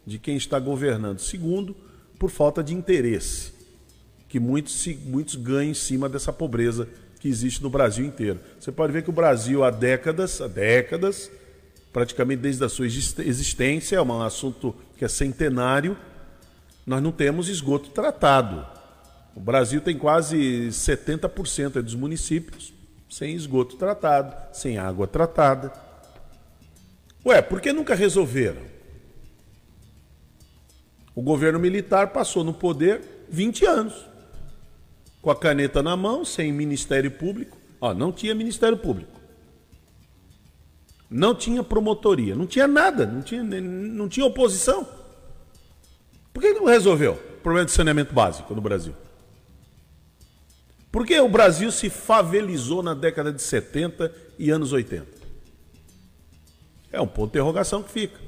de 0.06 0.18
quem 0.18 0.36
está 0.36 0.60
governando. 0.60 1.20
Segundo, 1.20 1.76
por 2.18 2.30
falta 2.30 2.64
de 2.64 2.74
interesse, 2.74 3.52
que 4.28 4.40
muitos, 4.40 4.88
muitos 5.06 5.36
ganham 5.36 5.72
em 5.72 5.76
cima 5.76 6.08
dessa 6.08 6.32
pobreza 6.34 6.88
que 7.20 7.28
existe 7.28 7.62
no 7.62 7.70
Brasil 7.70 8.06
inteiro. 8.06 8.40
Você 8.60 8.72
pode 8.72 8.92
ver 8.94 9.04
que 9.04 9.10
o 9.10 9.14
Brasil 9.14 9.64
há 9.64 9.70
décadas, 9.70 10.42
há 10.42 10.48
décadas, 10.48 11.30
praticamente 11.94 12.42
desde 12.42 12.64
a 12.64 12.70
sua 12.70 12.88
existência, 12.88 13.98
é 13.98 14.02
um 14.02 14.22
assunto 14.22 14.74
que 14.98 15.06
é 15.06 15.08
centenário, 15.08 15.96
nós 16.86 17.04
não 17.04 17.12
temos 17.12 17.48
esgoto 17.48 17.90
tratado. 17.90 18.66
O 19.36 19.40
Brasil 19.40 19.82
tem 19.82 19.98
quase 19.98 20.68
70% 20.70 21.82
dos 21.82 21.96
municípios 21.96 22.74
sem 23.10 23.36
esgoto 23.36 23.76
tratado, 23.76 24.36
sem 24.54 24.78
água 24.78 25.08
tratada. 25.08 25.72
Ué, 27.26 27.42
por 27.42 27.60
que 27.60 27.74
nunca 27.74 27.94
resolveram? 27.94 28.62
O 31.14 31.22
governo 31.22 31.60
militar 31.60 32.08
passou 32.08 32.44
no 32.44 32.54
poder 32.54 33.02
20 33.30 33.66
anos, 33.66 34.06
com 35.22 35.30
a 35.30 35.36
caneta 35.36 35.84
na 35.84 35.96
mão, 35.98 36.24
sem 36.24 36.52
Ministério 36.52 37.12
Público. 37.12 37.58
Ó, 37.80 37.94
não 37.94 38.12
tinha 38.12 38.34
Ministério 38.34 38.78
Público 38.78 39.22
não 41.12 41.36
tinha 41.36 41.62
promotoria, 41.62 42.34
não 42.34 42.48
tinha 42.48 42.66
nada, 42.66 43.06
não 43.06 43.22
tinha, 43.22 43.44
não 43.44 44.08
tinha 44.08 44.26
oposição. 44.26 44.88
Por 46.34 46.42
que 46.42 46.54
não 46.54 46.64
resolveu 46.66 47.14
o 47.14 47.42
problema 47.42 47.66
de 47.66 47.74
saneamento 47.74 48.14
básico 48.14 48.56
no 48.56 48.62
Brasil? 48.62 48.94
Por 50.92 51.06
que 51.06 51.18
o 51.20 51.30
Brasil 51.30 51.72
se 51.72 51.90
favelizou 51.90 52.84
na 52.84 52.94
década 52.94 53.32
de 53.32 53.42
70 53.42 54.14
e 54.38 54.50
anos 54.50 54.74
80? 54.74 55.08
É 56.92 57.00
um 57.00 57.08
ponto 57.08 57.32
de 57.32 57.38
interrogação 57.38 57.82
que 57.82 57.90
fica. 57.90 58.20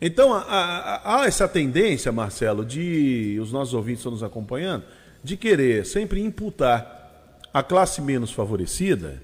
Então, 0.00 0.32
há, 0.32 1.00
há 1.04 1.26
essa 1.26 1.48
tendência, 1.48 2.12
Marcelo, 2.12 2.64
de 2.64 3.38
os 3.40 3.50
nossos 3.50 3.74
ouvintes 3.74 4.00
estão 4.00 4.12
nos 4.12 4.22
acompanhando, 4.22 4.84
de 5.24 5.36
querer 5.36 5.84
sempre 5.84 6.20
imputar 6.20 7.40
a 7.52 7.62
classe 7.62 8.00
menos 8.00 8.30
favorecida 8.30 9.20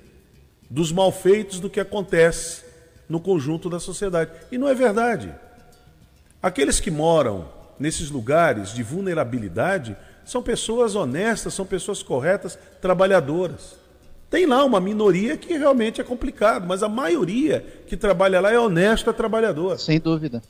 dos 0.69 0.91
malfeitos 0.91 1.61
do 1.61 1.69
que 1.69 1.79
acontece 1.79 2.65
no 3.09 3.21
conjunto 3.21 3.69
da 3.69 3.79
sociedade. 3.79 4.33
E 4.51 4.57
não 4.57 4.67
é 4.67 4.75
verdade. 4.75 5.33
Aqueles 6.43 6.81
que 6.81 6.91
moram 6.91 7.49
nesses 7.79 8.11
lugares 8.11 8.73
de 8.73 8.83
vulnerabilidade 8.83 9.97
são 10.25 10.43
pessoas 10.43 10.95
honestas, 10.95 11.55
são 11.55 11.67
pessoas 11.67 12.03
corretas, 12.03 12.59
trabalhadoras. 12.81 13.81
Tem 14.31 14.47
lá 14.47 14.65
uma 14.65 14.81
minoria 14.81 15.37
que 15.37 15.53
realmente 15.59 16.01
é 16.01 16.05
complicado, 16.05 16.67
mas 16.67 16.83
a 16.83 16.89
maioria 16.89 17.65
que 17.87 17.97
trabalha 17.97 18.41
lá 18.41 18.51
é 18.51 18.59
honesta, 18.59 19.13
trabalhadora. 19.13 19.77
Sem 19.77 20.01
dúvida. 20.01 20.43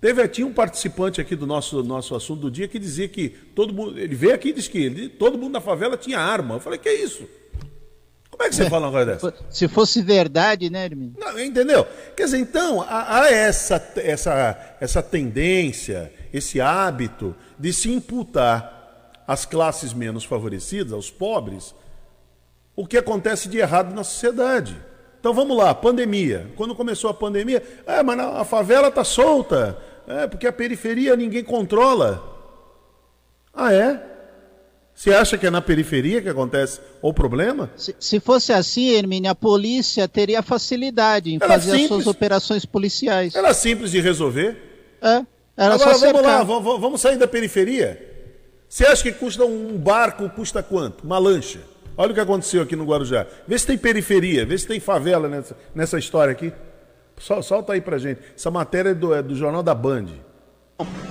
Teve 0.00 0.26
tinha 0.28 0.46
um 0.46 0.52
participante 0.52 1.20
aqui 1.20 1.36
do 1.36 1.46
nosso, 1.46 1.82
nosso 1.82 2.14
assunto 2.14 2.40
do 2.40 2.50
dia 2.50 2.66
que 2.66 2.78
dizia 2.78 3.08
que 3.08 3.28
todo 3.28 3.72
mundo. 3.72 3.98
Ele 3.98 4.14
veio 4.14 4.34
aqui 4.34 4.48
e 4.48 4.52
disse 4.52 4.70
que 4.70 4.78
ele, 4.78 5.08
todo 5.08 5.38
mundo 5.38 5.52
na 5.52 5.60
favela 5.60 5.96
tinha 5.96 6.18
arma. 6.18 6.56
Eu 6.56 6.60
falei, 6.60 6.78
que 6.78 6.88
é 6.88 7.02
isso? 7.02 7.26
Como 8.30 8.42
é 8.42 8.48
que 8.48 8.54
você 8.54 8.62
é, 8.62 8.70
fala 8.70 8.86
uma 8.86 8.92
coisa 8.92 9.12
dessa? 9.12 9.34
Se 9.50 9.68
fosse 9.68 10.00
verdade, 10.00 10.70
né, 10.70 10.86
Hermínio? 10.86 11.14
Não, 11.18 11.38
entendeu? 11.38 11.86
Quer 12.16 12.24
dizer, 12.24 12.38
então, 12.38 12.80
há, 12.80 13.20
há, 13.20 13.30
essa, 13.30 13.92
essa, 13.96 14.76
essa 14.80 15.02
tendência, 15.02 16.10
esse 16.32 16.58
hábito 16.58 17.36
de 17.58 17.70
se 17.70 17.90
imputar 17.92 18.79
às 19.30 19.44
classes 19.44 19.94
menos 19.94 20.24
favorecidas, 20.24 20.92
aos 20.92 21.08
pobres, 21.08 21.72
o 22.74 22.84
que 22.84 22.98
acontece 22.98 23.48
de 23.48 23.58
errado 23.58 23.94
na 23.94 24.02
sociedade. 24.02 24.76
Então 25.20 25.32
vamos 25.32 25.56
lá, 25.56 25.72
pandemia. 25.72 26.50
Quando 26.56 26.74
começou 26.74 27.08
a 27.08 27.14
pandemia, 27.14 27.62
é, 27.86 28.02
mas 28.02 28.18
a 28.18 28.44
favela 28.44 28.90
tá 28.90 29.04
solta. 29.04 29.78
É, 30.08 30.26
porque 30.26 30.48
a 30.48 30.52
periferia 30.52 31.14
ninguém 31.14 31.44
controla. 31.44 32.20
Ah, 33.54 33.72
é? 33.72 34.02
Você 34.92 35.14
acha 35.14 35.38
que 35.38 35.46
é 35.46 35.50
na 35.50 35.62
periferia 35.62 36.20
que 36.20 36.28
acontece 36.28 36.80
o 37.00 37.14
problema? 37.14 37.70
Se, 37.76 37.94
se 38.00 38.18
fosse 38.18 38.52
assim, 38.52 38.88
Hermínio, 38.88 39.30
a 39.30 39.34
polícia 39.36 40.08
teria 40.08 40.42
facilidade 40.42 41.30
em 41.30 41.36
era 41.36 41.46
fazer 41.46 41.70
simples. 41.70 41.84
as 41.84 41.88
suas 41.88 42.06
operações 42.08 42.64
policiais. 42.64 43.36
Era 43.36 43.54
simples 43.54 43.92
de 43.92 44.00
resolver. 44.00 44.98
É, 45.00 45.24
era 45.56 45.74
Agora, 45.74 45.94
só 45.94 46.06
vamos 46.06 46.22
lá, 46.22 46.42
vamos, 46.42 46.80
vamos 46.80 47.00
sair 47.00 47.16
da 47.16 47.28
periferia. 47.28 48.09
Você 48.70 48.86
acha 48.86 49.02
que 49.02 49.10
custa 49.10 49.44
um 49.44 49.76
barco, 49.76 50.30
custa 50.30 50.62
quanto? 50.62 51.02
Uma 51.02 51.18
lancha. 51.18 51.58
Olha 51.96 52.12
o 52.12 52.14
que 52.14 52.20
aconteceu 52.20 52.62
aqui 52.62 52.76
no 52.76 52.84
Guarujá. 52.84 53.26
Vê 53.44 53.58
se 53.58 53.66
tem 53.66 53.76
periferia, 53.76 54.46
vê 54.46 54.56
se 54.56 54.64
tem 54.64 54.78
favela 54.78 55.28
nessa, 55.28 55.56
nessa 55.74 55.98
história 55.98 56.30
aqui. 56.30 56.52
Sol, 57.18 57.42
solta 57.42 57.72
aí 57.72 57.80
pra 57.80 57.98
gente. 57.98 58.20
Essa 58.36 58.48
matéria 58.48 58.90
é 58.90 58.94
do, 58.94 59.12
é 59.12 59.20
do 59.24 59.34
Jornal 59.34 59.64
da 59.64 59.74
Band. 59.74 60.06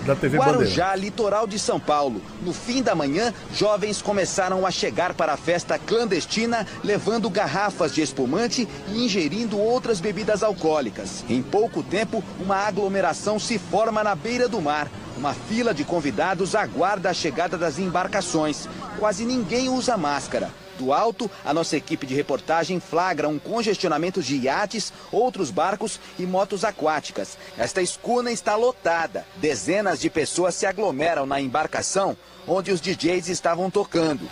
Da 0.06 0.16
TV 0.16 0.38
Guarujá, 0.38 0.88
Bandeira. 0.88 0.96
litoral 0.96 1.48
de 1.48 1.60
São 1.60 1.80
Paulo. 1.80 2.22
No 2.42 2.54
fim 2.54 2.82
da 2.82 2.96
manhã, 2.96 3.34
jovens 3.54 4.02
começaram 4.02 4.66
a 4.66 4.72
chegar 4.72 5.14
para 5.14 5.34
a 5.34 5.38
festa 5.38 5.78
clandestina, 5.78 6.66
levando 6.84 7.30
garrafas 7.30 7.94
de 7.94 8.02
espumante 8.02 8.68
e 8.88 9.06
ingerindo 9.06 9.60
outras 9.60 10.00
bebidas 10.00 10.44
alcoólicas. 10.44 11.24
Em 11.30 11.42
pouco 11.42 11.84
tempo, 11.84 12.24
uma 12.40 12.58
aglomeração 12.58 13.40
se 13.40 13.58
forma 13.58 14.04
na 14.04 14.16
beira 14.16 14.48
do 14.48 14.62
mar. 14.62 14.90
Uma 15.18 15.34
fila 15.34 15.74
de 15.74 15.84
convidados 15.84 16.56
aguarda 16.56 17.10
a 17.10 17.14
chegada 17.14 17.58
das 17.58 17.78
embarcações. 17.78 18.70
Quase 18.98 19.26
ninguém 19.26 19.68
usa 19.68 19.98
máscara. 19.98 20.50
Do 20.80 20.94
alto, 20.94 21.30
a 21.44 21.54
nossa 21.54 21.76
equipe 21.76 22.08
de 22.08 22.16
reportagem 22.16 22.80
flagra 22.80 23.28
um 23.28 23.38
congestionamento 23.38 24.24
de 24.24 24.38
iates, 24.38 24.94
outros 25.12 25.52
barcos 25.52 26.00
e 26.18 26.26
motos 26.26 26.64
aquáticas. 26.64 27.38
Esta 27.58 27.82
escuna 27.82 28.32
está 28.32 28.56
lotada. 28.56 29.28
Dezenas 29.36 30.00
de 30.00 30.10
pessoas 30.10 30.56
se 30.56 30.66
aglomeram 30.66 31.26
na 31.26 31.42
embarcação 31.42 32.16
onde 32.48 32.72
os 32.72 32.80
DJs 32.80 33.28
estavam 33.28 33.70
tocando. 33.70 34.30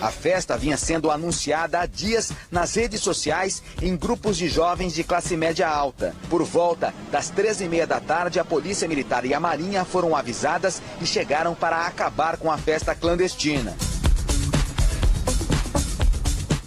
A 0.00 0.10
festa 0.10 0.58
vinha 0.58 0.76
sendo 0.76 1.10
anunciada 1.10 1.80
há 1.80 1.86
dias 1.86 2.30
nas 2.50 2.74
redes 2.74 3.00
sociais 3.00 3.62
em 3.80 3.96
grupos 3.96 4.36
de 4.36 4.46
jovens 4.46 4.94
de 4.94 5.02
classe 5.02 5.38
média 5.38 5.66
alta. 5.66 6.14
Por 6.28 6.44
volta 6.44 6.92
das 7.10 7.32
13h30 7.32 7.86
da 7.86 7.98
tarde, 7.98 8.38
a 8.38 8.44
Polícia 8.44 8.86
Militar 8.86 9.24
e 9.24 9.32
a 9.32 9.40
Marinha 9.40 9.86
foram 9.86 10.14
avisadas 10.14 10.82
e 11.00 11.06
chegaram 11.06 11.54
para 11.54 11.86
acabar 11.86 12.36
com 12.36 12.52
a 12.52 12.58
festa 12.58 12.94
clandestina. 12.94 13.74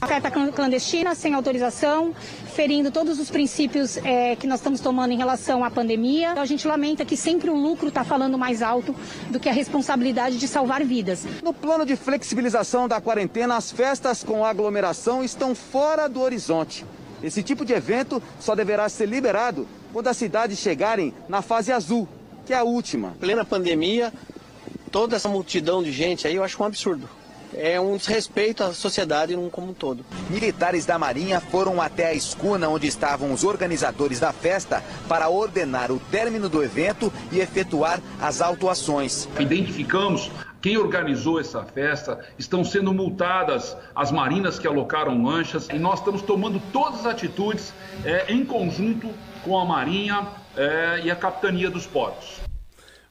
A 0.02 0.08
festa 0.08 0.32
clandestina, 0.32 1.14
sem 1.14 1.34
autorização, 1.34 2.16
ferindo 2.56 2.90
todos 2.90 3.20
os 3.20 3.30
princípios 3.30 3.98
é, 3.98 4.34
que 4.38 4.48
nós 4.48 4.62
estamos 4.62 4.80
tomando 4.80 5.12
em 5.12 5.18
relação 5.18 5.62
à 5.62 5.70
pandemia. 5.70 6.32
Então, 6.32 6.42
a 6.42 6.46
gente 6.46 6.66
lamenta 6.66 7.04
que 7.04 7.18
sempre 7.18 7.50
o 7.50 7.56
lucro 7.56 7.90
está 7.90 8.06
falando 8.06 8.38
mais 8.38 8.62
alto 8.62 8.96
do 9.30 9.42
que 9.42 9.50
a 9.50 9.52
responsabilidade 9.52 10.38
de 10.38 10.48
salvar 10.48 10.86
vidas. 10.86 11.26
No 11.44 11.54
plano 11.54 11.86
de 11.86 11.98
flexibilização 11.98 12.88
da 12.88 13.02
quarentena, 13.02 13.58
as 13.58 13.74
festas 13.74 14.24
com 14.24 14.46
aglomeração 14.46 15.22
estão 15.22 15.54
fora 15.54 16.08
do 16.08 16.22
horizonte. 16.22 16.86
Esse 17.22 17.44
tipo 17.44 17.66
de 17.66 17.74
evento 17.74 18.24
só 18.40 18.56
deverá 18.56 18.88
ser 18.88 19.06
liberado 19.06 19.68
quando 19.92 20.08
as 20.08 20.16
cidades 20.16 20.60
chegarem 20.60 21.14
na 21.28 21.42
fase 21.42 21.74
azul, 21.74 22.08
que 22.46 22.54
é 22.54 22.58
a 22.58 22.64
última. 22.64 23.18
Plena 23.20 23.44
pandemia, 23.44 24.14
toda 24.90 25.18
essa 25.18 25.28
multidão 25.28 25.84
de 25.84 25.92
gente 25.92 26.26
aí, 26.26 26.36
eu 26.36 26.44
acho 26.44 26.62
um 26.64 26.66
absurdo 26.66 27.20
é 27.54 27.80
um 27.80 27.98
desrespeito 27.98 28.64
à 28.64 28.74
sociedade 28.74 29.36
como 29.52 29.70
um 29.70 29.74
todo. 29.74 30.06
Militares 30.30 30.86
da 30.86 30.98
Marinha 30.98 31.40
foram 31.40 31.82
até 31.82 32.08
a 32.08 32.14
escuna 32.14 32.68
onde 32.68 32.88
estavam 32.88 33.34
os 33.34 33.44
organizadores 33.44 34.20
da 34.20 34.32
festa 34.32 34.84
para 35.08 35.30
ordenar 35.30 35.92
o 35.92 36.00
término 36.00 36.50
do 36.50 36.64
evento 36.64 37.12
e 37.32 37.40
efetuar 37.40 38.00
as 38.22 38.42
autuações. 38.42 39.28
Identificamos 39.40 40.32
quem 40.62 40.78
organizou 40.78 41.40
essa 41.40 41.64
festa, 41.64 42.20
estão 42.38 42.64
sendo 42.64 42.94
multadas 42.94 43.78
as 43.96 44.12
marinas 44.12 44.60
que 44.60 44.68
alocaram 44.68 45.24
lanchas 45.24 45.70
e 45.70 45.80
nós 45.80 46.00
estamos 46.00 46.22
tomando 46.22 46.62
todas 46.74 47.02
as 47.02 47.06
atitudes 47.06 47.74
é, 48.04 48.32
em 48.32 48.46
conjunto 48.46 49.10
com 49.44 49.58
a 49.58 49.64
Marinha 49.64 50.28
é, 50.58 51.02
e 51.04 51.12
a 51.12 51.16
Capitania 51.16 51.70
dos 51.70 51.86
Portos. 51.86 52.42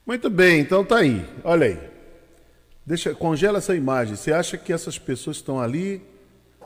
Muito 0.05 0.29
bem, 0.29 0.59
então 0.59 0.83
tá 0.83 0.97
aí. 0.97 1.25
Olha 1.43 1.67
aí. 1.67 1.98
Deixa, 2.89 3.13
congela 3.13 3.59
essa 3.59 3.75
imagem. 3.75 4.15
Você 4.15 4.33
acha 4.33 4.57
que 4.57 4.73
essas 4.73 4.97
pessoas 4.97 5.37
que 5.37 5.41
estão 5.43 5.61
ali, 5.61 6.01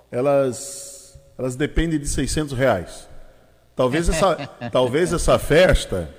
elas, 0.10 1.20
elas 1.38 1.58
dependem 1.58 2.00
de 2.00 2.08
600 2.08 2.58
reais? 2.58 3.10
Talvez 3.76 4.08
essa, 4.08 4.38
talvez 4.72 5.12
essa 5.12 5.38
festa, 5.38 6.10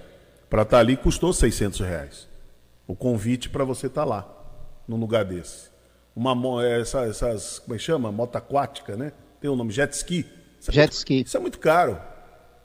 para 0.51 0.61
estar 0.61 0.77
tá 0.77 0.81
ali, 0.81 0.95
custou 0.95 1.33
600 1.33 1.81
reais. 1.81 2.29
O 2.87 2.95
convite 2.95 3.49
para 3.49 3.65
você 3.65 3.87
estar 3.87 4.03
tá 4.03 4.07
lá, 4.07 4.29
num 4.87 4.99
lugar 4.99 5.25
desse. 5.25 5.71
Uma, 6.15 6.63
essa, 6.67 7.07
essas, 7.07 7.61
como 7.61 7.75
é 7.75 7.79
que 7.79 7.85
chama? 7.85 8.13
Moto 8.13 8.37
aquática, 8.37 8.99
né? 8.99 9.11
Tem 9.41 9.49
o 9.49 9.55
um 9.55 9.57
nome, 9.57 9.73
jet 9.73 9.91
ski. 9.95 10.27
Isso 10.61 10.71
é 10.71 10.75
jet 10.75 10.83
muito, 10.83 10.99
ski. 10.99 11.23
Isso 11.23 11.37
é 11.39 11.41
muito 11.41 11.59
caro. 11.59 11.99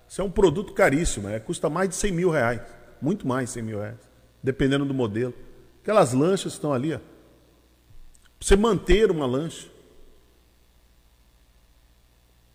Isso 0.10 0.20
é 0.20 0.26
um 0.26 0.30
produto 0.30 0.74
caríssimo. 0.74 1.30
É, 1.30 1.40
custa 1.40 1.70
mais 1.70 1.88
de 1.88 1.96
100 1.96 2.12
mil 2.12 2.32
reais. 2.32 2.60
Muito 3.02 3.26
mais 3.26 3.48
de 3.48 3.54
100 3.54 3.64
mil 3.64 3.80
reais. 3.80 4.10
Dependendo 4.44 4.84
do 4.84 4.94
modelo. 4.94 5.34
Aquelas 5.82 6.12
lanchas 6.12 6.52
estão 6.52 6.74
ali, 6.74 6.96
ó 6.96 7.00
você 8.40 8.56
manter 8.56 9.12
uma 9.12 9.26
lancha. 9.26 9.68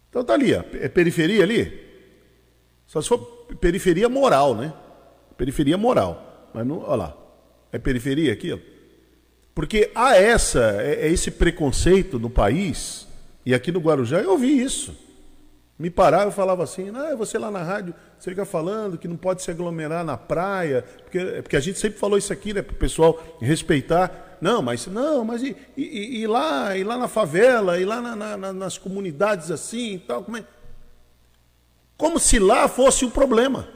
Então 0.08 0.24
tá 0.24 0.34
ali, 0.34 0.54
ó. 0.54 0.62
é 0.74 0.88
periferia 0.88 1.42
ali? 1.42 1.82
Só 2.86 3.00
se 3.02 3.08
for 3.08 3.18
periferia 3.60 4.08
moral, 4.08 4.54
né? 4.54 4.72
Periferia 5.36 5.76
moral. 5.76 6.50
Mas 6.54 6.66
não, 6.66 6.78
olha 6.80 6.94
lá. 6.94 7.16
É 7.72 7.78
periferia 7.78 8.32
aqui, 8.32 8.52
ó. 8.52 8.58
Porque 9.54 9.90
há 9.94 10.16
essa, 10.16 10.80
é, 10.80 11.06
é 11.06 11.08
esse 11.08 11.30
preconceito 11.30 12.18
no 12.18 12.28
país, 12.28 13.06
e 13.46 13.54
aqui 13.54 13.70
no 13.70 13.80
Guarujá 13.80 14.20
eu 14.20 14.32
ouvi 14.32 14.60
isso. 14.60 14.96
Me 15.78 15.90
parava 15.90 16.30
e 16.30 16.34
falava 16.34 16.62
assim, 16.62 16.90
ah, 16.94 17.16
você 17.16 17.36
lá 17.36 17.50
na 17.50 17.62
rádio, 17.62 17.94
você 18.18 18.30
fica 18.30 18.44
falando 18.44 18.96
que 18.96 19.08
não 19.08 19.16
pode 19.16 19.42
se 19.42 19.50
aglomerar 19.50 20.04
na 20.04 20.16
praia, 20.16 20.84
porque, 21.02 21.18
é 21.18 21.42
porque 21.42 21.56
a 21.56 21.60
gente 21.60 21.78
sempre 21.78 21.98
falou 21.98 22.16
isso 22.16 22.32
aqui, 22.32 22.54
né, 22.54 22.62
para 22.62 22.74
o 22.74 22.78
pessoal 22.78 23.20
respeitar. 23.40 24.23
Não, 24.40 24.62
mas 24.62 24.86
não, 24.86 25.24
mas 25.24 25.42
e, 25.42 25.56
e, 25.76 26.20
e 26.20 26.26
lá, 26.26 26.76
e 26.76 26.84
lá 26.84 26.98
na 26.98 27.08
favela, 27.08 27.78
e 27.78 27.84
lá 27.84 28.00
na, 28.00 28.36
na, 28.36 28.52
nas 28.52 28.78
comunidades 28.78 29.50
assim 29.50 29.94
e 29.94 29.98
tal, 29.98 30.22
como 30.22 30.36
é? 30.36 30.44
Como 31.96 32.18
se 32.18 32.38
lá 32.38 32.68
fosse 32.68 33.04
o 33.04 33.10
problema. 33.10 33.68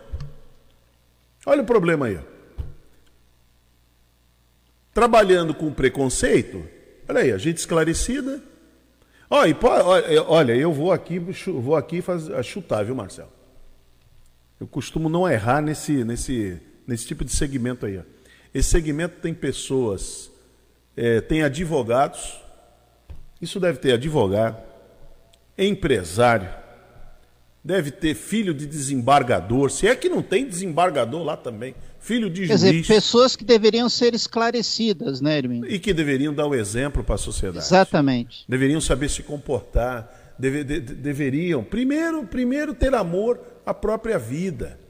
Olha 1.47 1.63
o 1.63 1.67
problema 1.67 2.07
aí. 2.07 2.21
Trabalhando 4.93 5.55
com 5.55 5.73
preconceito, 5.73 6.65
olha 7.09 7.21
aí, 7.21 7.33
a 7.33 7.39
gente 7.39 7.59
esclarecida, 7.59 8.43
Olha, 9.31 9.55
olha, 10.27 10.57
eu 10.57 10.73
vou 10.73 10.91
aqui, 10.91 11.19
vou 11.19 11.77
aqui 11.77 12.01
fazer, 12.01 12.43
chutar, 12.43 12.83
viu, 12.83 12.95
Marcelo? 12.95 13.31
Eu 14.59 14.67
costumo 14.67 15.09
não 15.09 15.29
errar 15.29 15.61
nesse, 15.61 16.03
nesse, 16.03 16.59
nesse 16.87 17.07
tipo 17.07 17.25
de 17.25 17.33
segmento 17.33 17.85
aí. 17.85 17.99
Ó. 17.99 18.03
Esse 18.55 18.71
segmento 18.71 19.21
tem 19.21 19.35
pessoas, 19.35 20.31
é, 20.99 21.21
tem 21.21 21.45
advogados, 21.45 22.41
isso 23.41 23.61
deve 23.61 23.79
ter 23.79 23.93
advogado, 23.93 24.61
empresário, 25.57 26.49
deve 27.63 27.93
ter 27.93 28.17
filho 28.17 28.53
de 28.53 28.67
desembargador, 28.67 29.71
se 29.71 29.87
é 29.87 29.95
que 29.95 30.09
não 30.09 30.23
tem 30.23 30.45
desembargador 30.45 31.23
lá 31.23 31.37
também 31.37 31.75
filho 32.01 32.29
de 32.29 32.47
juiz. 32.47 32.63
Quer 32.63 32.73
dizer, 32.73 32.95
pessoas 32.95 33.37
que 33.37 33.45
deveriam 33.45 33.89
ser 33.89 34.13
esclarecidas, 34.13 35.21
né, 35.21 35.39
Hermínio? 35.39 35.71
E 35.71 35.79
que 35.79 35.95
deveriam 35.95 36.35
dar 36.35 36.47
o 36.47 36.55
exemplo 36.55 37.05
para 37.05 37.15
a 37.15 37.19
sociedade. 37.19 37.65
Exatamente. 37.65 38.45
Deveriam 38.49 38.81
saber 38.81 39.09
se 39.09 39.23
comportar, 39.23 40.35
deve, 40.37 40.65
de, 40.65 40.81
deveriam, 40.81 41.63
primeiro, 41.63 42.25
primeiro 42.25 42.75
ter 42.75 42.95
amor 42.95 43.41
à 43.65 43.73
própria 43.73 44.19
vida. 44.19 44.81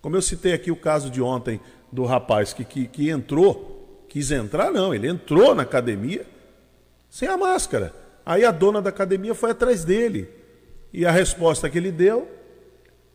Como 0.00 0.16
eu 0.16 0.22
citei 0.22 0.54
aqui 0.54 0.70
o 0.70 0.76
caso 0.76 1.10
de 1.10 1.20
ontem 1.20 1.60
do 1.92 2.04
rapaz 2.04 2.52
que, 2.52 2.64
que, 2.64 2.86
que 2.86 3.10
entrou, 3.10 3.73
quis 4.14 4.30
entrar, 4.30 4.70
não, 4.70 4.94
ele 4.94 5.08
entrou 5.08 5.56
na 5.56 5.64
academia 5.64 6.24
sem 7.10 7.26
a 7.26 7.36
máscara. 7.36 7.92
Aí 8.24 8.44
a 8.44 8.52
dona 8.52 8.80
da 8.80 8.88
academia 8.88 9.34
foi 9.34 9.50
atrás 9.50 9.84
dele. 9.84 10.30
E 10.92 11.04
a 11.04 11.10
resposta 11.10 11.68
que 11.68 11.76
ele 11.76 11.90
deu, 11.90 12.30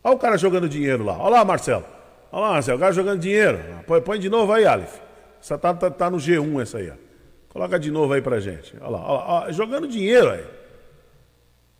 olha 0.04 0.14
o 0.14 0.18
cara 0.18 0.36
jogando 0.36 0.68
dinheiro 0.68 1.02
lá. 1.02 1.16
Olha 1.16 1.36
lá, 1.36 1.44
Marcelo. 1.46 1.86
Olha 2.30 2.42
lá, 2.42 2.52
Marcelo, 2.52 2.76
o 2.76 2.80
cara 2.80 2.92
jogando 2.92 3.18
dinheiro. 3.18 3.58
Põe, 3.86 4.02
põe 4.02 4.18
de 4.18 4.28
novo 4.28 4.52
aí, 4.52 4.66
Aleph. 4.66 4.98
Essa 5.42 5.56
tá, 5.56 5.72
tá, 5.72 5.90
tá, 5.90 6.10
no 6.10 6.18
G1 6.18 6.60
essa 6.60 6.76
aí, 6.76 6.90
ó. 6.90 6.94
Coloca 7.48 7.78
de 7.78 7.90
novo 7.90 8.12
aí 8.12 8.20
pra 8.20 8.38
gente. 8.38 8.76
Olha 8.78 8.90
lá, 8.90 9.10
olha 9.10 9.24
lá 9.24 9.52
jogando 9.52 9.88
dinheiro 9.88 10.28
aí. 10.28 10.44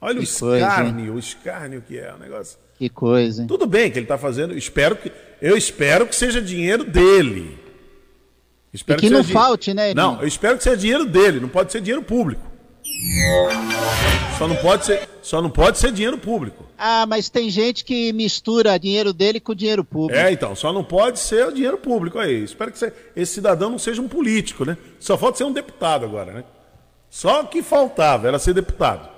Olha 0.00 0.14
que 0.14 0.20
o 0.20 0.22
escárnio, 0.22 0.94
coisa, 0.94 1.12
o 1.12 1.18
escárnio 1.18 1.82
que 1.86 1.98
é 1.98 2.14
o 2.14 2.18
negócio. 2.18 2.58
Que 2.78 2.88
coisa, 2.88 3.42
hein? 3.42 3.46
Tudo 3.46 3.66
bem 3.66 3.90
que 3.90 3.98
ele 3.98 4.06
está 4.06 4.16
fazendo, 4.16 4.56
espero 4.56 4.96
que, 4.96 5.12
eu 5.42 5.58
espero 5.58 6.06
que 6.06 6.16
seja 6.16 6.40
dinheiro 6.40 6.84
dele. 6.84 7.69
Espero 8.72 8.98
e 8.98 9.02
que, 9.02 9.08
que 9.08 9.12
não 9.12 9.24
falte, 9.24 9.74
né? 9.74 9.92
Não, 9.94 10.20
eu 10.20 10.28
espero 10.28 10.56
que 10.56 10.62
seja 10.62 10.76
dinheiro 10.76 11.04
dele, 11.06 11.40
não 11.40 11.48
pode 11.48 11.72
ser 11.72 11.80
dinheiro 11.80 12.02
público. 12.02 12.50
Só 14.38 14.46
não 14.46 14.56
pode 14.56 14.86
ser, 14.86 15.08
só 15.22 15.42
não 15.42 15.50
pode 15.50 15.78
ser 15.78 15.92
dinheiro 15.92 16.18
público. 16.18 16.64
Ah, 16.78 17.04
mas 17.06 17.28
tem 17.28 17.50
gente 17.50 17.84
que 17.84 18.12
mistura 18.12 18.78
dinheiro 18.78 19.12
dele 19.12 19.40
com 19.40 19.54
dinheiro 19.54 19.84
público. 19.84 20.18
É, 20.18 20.32
então, 20.32 20.54
só 20.54 20.72
não 20.72 20.84
pode 20.84 21.18
ser 21.18 21.46
o 21.46 21.52
dinheiro 21.52 21.78
público 21.78 22.18
aí. 22.18 22.44
Espero 22.44 22.70
que 22.70 22.78
você, 22.78 22.92
esse 23.14 23.34
cidadão 23.34 23.70
não 23.70 23.78
seja 23.78 24.00
um 24.00 24.08
político, 24.08 24.64
né? 24.64 24.76
Só 24.98 25.18
falta 25.18 25.38
ser 25.38 25.44
um 25.44 25.52
deputado 25.52 26.04
agora, 26.04 26.32
né? 26.32 26.44
Só 27.08 27.42
que 27.44 27.62
faltava 27.62 28.28
era 28.28 28.38
ser 28.38 28.54
deputado. 28.54 29.08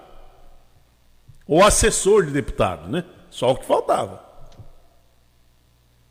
Ou 1.47 1.63
assessor 1.63 2.25
de 2.25 2.33
deputado, 2.33 2.89
né? 2.91 3.05
Só 3.31 3.51
o 3.51 3.57
que 3.57 3.67
faltava. 3.67 4.32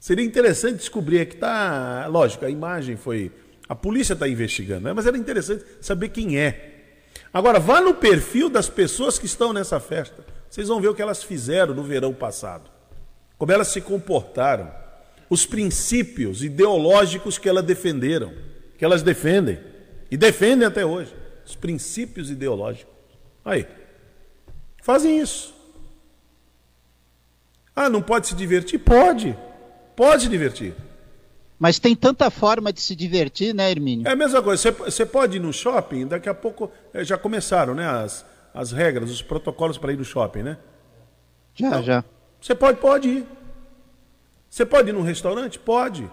Seria 0.02 0.26
interessante 0.26 0.78
descobrir 0.78 1.20
é 1.20 1.26
que 1.26 1.36
tá, 1.36 2.08
lógico, 2.08 2.44
a 2.44 2.50
imagem 2.50 2.98
foi, 2.98 3.32
a 3.70 3.76
polícia 3.76 4.14
está 4.14 4.28
investigando, 4.28 4.86
né? 4.86 4.94
mas 4.94 5.06
era 5.06 5.16
interessante 5.16 5.64
saber 5.80 6.10
quem 6.10 6.40
é. 6.40 6.96
Agora, 7.32 7.60
vá 7.60 7.80
no 7.80 7.94
perfil 7.94 8.50
das 8.50 8.68
pessoas 8.68 9.20
que 9.20 9.28
estão 9.28 9.54
nessa 9.54 9.80
festa. 9.80 10.26
Vocês 10.50 10.70
vão 10.70 10.82
ver 10.82 10.88
o 10.88 10.96
que 10.96 11.04
elas 11.04 11.22
fizeram 11.22 11.76
no 11.76 11.84
verão 11.84 12.16
passado. 12.16 12.68
Como 13.38 13.52
elas 13.52 13.68
se 13.68 13.80
comportaram. 13.80 14.74
Os 15.30 15.46
princípios 15.46 16.44
ideológicos 16.44 17.38
que 17.38 17.48
elas 17.48 17.64
defenderam. 17.64 18.34
Que 18.80 18.84
elas 18.84 19.04
defendem. 19.04 19.60
E 20.10 20.18
defendem 20.18 20.68
até 20.68 20.84
hoje. 20.84 21.14
Os 21.46 21.56
princípios 21.56 22.32
ideológicos. 22.32 22.92
Aí. 23.46 23.68
Fazem 24.82 25.20
isso. 25.20 25.54
Ah, 27.76 27.88
não 27.88 28.02
pode 28.02 28.30
se 28.30 28.36
divertir? 28.36 28.80
Pode. 28.80 29.38
Pode 30.02 30.24
se 30.24 30.30
divertir. 30.30 30.74
Mas 31.60 31.78
tem 31.78 31.96
tanta 31.96 32.32
forma 32.32 32.74
de 32.74 32.82
se 32.82 32.96
divertir, 32.96 33.54
né, 33.54 33.70
Hermínio? 33.70 34.08
É 34.08 34.14
a 34.14 34.16
mesma 34.16 34.42
coisa. 34.42 34.72
Você, 34.72 35.06
pode 35.06 35.38
ir 35.38 35.40
no 35.40 35.54
shopping, 35.54 36.08
daqui 36.08 36.28
a 36.28 36.34
pouco 36.34 36.72
eh, 36.92 37.04
já 37.04 37.20
começaram, 37.20 37.76
né? 37.76 37.88
As, 37.88 38.26
as 38.52 38.72
regras, 38.72 39.12
os 39.12 39.22
protocolos 39.22 39.78
para 39.78 39.94
ir 39.94 39.98
no 39.98 40.04
shopping, 40.04 40.42
né? 40.42 40.58
Já, 41.54 41.68
então, 41.68 41.84
já. 41.84 42.04
Você 42.42 42.56
pode, 42.56 42.80
pode 42.80 43.10
ir. 43.10 43.28
Você 44.50 44.66
pode 44.66 44.90
ir 44.90 44.94
num 44.94 45.04
restaurante? 45.04 45.60
Pode. 45.60 46.10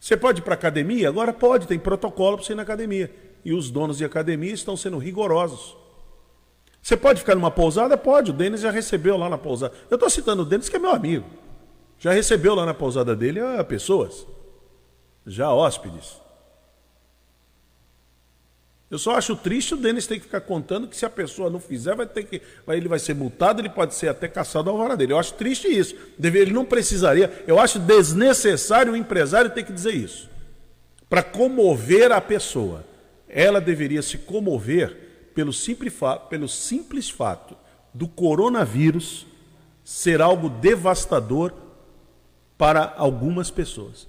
Você 0.00 0.16
pode 0.16 0.40
ir 0.40 0.42
para 0.42 0.54
academia? 0.54 1.08
Agora 1.08 1.32
pode, 1.32 1.68
tem 1.68 1.78
protocolo 1.78 2.38
para 2.38 2.44
você 2.44 2.54
ir 2.54 2.56
na 2.56 2.62
academia. 2.62 3.08
E 3.44 3.52
os 3.52 3.70
donos 3.70 3.98
de 3.98 4.04
academia 4.04 4.52
estão 4.52 4.76
sendo 4.76 4.98
rigorosos. 4.98 5.76
Você 6.82 6.96
pode 6.96 7.20
ficar 7.20 7.36
numa 7.36 7.52
pousada? 7.52 7.96
Pode. 7.96 8.32
O 8.32 8.34
Denis 8.34 8.62
já 8.62 8.72
recebeu 8.72 9.16
lá 9.16 9.28
na 9.28 9.38
pousada. 9.38 9.72
Eu 9.88 9.94
estou 9.94 10.10
citando 10.10 10.42
o 10.42 10.44
Denis, 10.44 10.68
que 10.68 10.74
é 10.74 10.80
meu 10.80 10.90
amigo. 10.90 11.43
Já 11.98 12.12
recebeu 12.12 12.54
lá 12.54 12.66
na 12.66 12.74
pousada 12.74 13.16
dele 13.16 13.40
ah, 13.40 13.62
pessoas, 13.64 14.26
já 15.26 15.50
hóspedes. 15.50 16.24
Eu 18.90 18.98
só 18.98 19.16
acho 19.16 19.34
triste 19.34 19.74
o 19.74 19.76
Denis 19.76 20.06
ter 20.06 20.18
que 20.18 20.26
ficar 20.26 20.42
contando 20.42 20.86
que 20.86 20.96
se 20.96 21.04
a 21.04 21.10
pessoa 21.10 21.50
não 21.50 21.58
fizer, 21.58 21.96
vai 21.96 22.06
ter 22.06 22.22
que. 22.24 22.40
Vai, 22.64 22.76
ele 22.76 22.86
vai 22.86 22.98
ser 23.00 23.14
multado, 23.14 23.60
ele 23.60 23.68
pode 23.68 23.94
ser 23.94 24.08
até 24.08 24.28
caçado 24.28 24.70
ao 24.70 24.76
vara 24.76 24.96
dele. 24.96 25.12
Eu 25.12 25.18
acho 25.18 25.34
triste 25.34 25.66
isso. 25.66 25.96
Ele 26.22 26.52
não 26.52 26.64
precisaria. 26.64 27.42
Eu 27.46 27.58
acho 27.58 27.80
desnecessário 27.80 28.92
o 28.92 28.96
empresário 28.96 29.50
ter 29.50 29.64
que 29.64 29.72
dizer 29.72 29.94
isso. 29.94 30.30
Para 31.08 31.24
comover 31.24 32.12
a 32.12 32.20
pessoa. 32.20 32.84
Ela 33.28 33.60
deveria 33.60 34.00
se 34.00 34.16
comover 34.16 35.30
pelo 35.34 35.52
simples, 35.52 35.92
pelo 36.30 36.48
simples 36.48 37.10
fato 37.10 37.56
do 37.92 38.06
coronavírus 38.06 39.26
ser 39.82 40.22
algo 40.22 40.48
devastador 40.48 41.52
para 42.56 42.94
algumas 42.96 43.50
pessoas. 43.50 44.06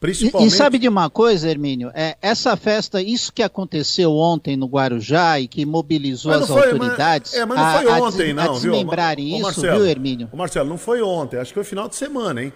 Principalmente... 0.00 0.50
E, 0.50 0.54
e, 0.54 0.56
sabe 0.56 0.78
de 0.78 0.88
uma 0.88 1.10
coisa, 1.10 1.48
Hermínio? 1.48 1.90
É, 1.94 2.16
essa 2.22 2.56
festa, 2.56 3.02
isso 3.02 3.30
que 3.30 3.42
aconteceu 3.42 4.16
ontem 4.16 4.56
no 4.56 4.66
Guarujá 4.66 5.38
e 5.38 5.46
que 5.46 5.66
mobilizou 5.66 6.32
as 6.32 6.48
foi, 6.48 6.62
autoridades. 6.62 7.32
Mas, 7.32 7.40
é, 7.40 7.44
mas 7.44 7.58
não 7.58 7.72
foi 7.72 7.92
a, 7.92 8.02
ontem, 8.02 8.30
a, 8.30 8.34
não, 8.34 8.42
a 8.42 8.52
desmembrarem 8.54 9.26
viu? 9.26 9.34
isso, 9.34 9.42
Marcelo, 9.42 9.78
viu, 9.78 9.86
Hermínio? 9.86 10.28
Ô 10.32 10.36
Marcelo, 10.36 10.68
não 10.70 10.78
foi 10.78 11.02
ontem, 11.02 11.38
acho 11.38 11.50
que 11.50 11.54
foi 11.54 11.64
final 11.64 11.86
de 11.86 11.96
semana, 11.96 12.42
hein? 12.42 12.52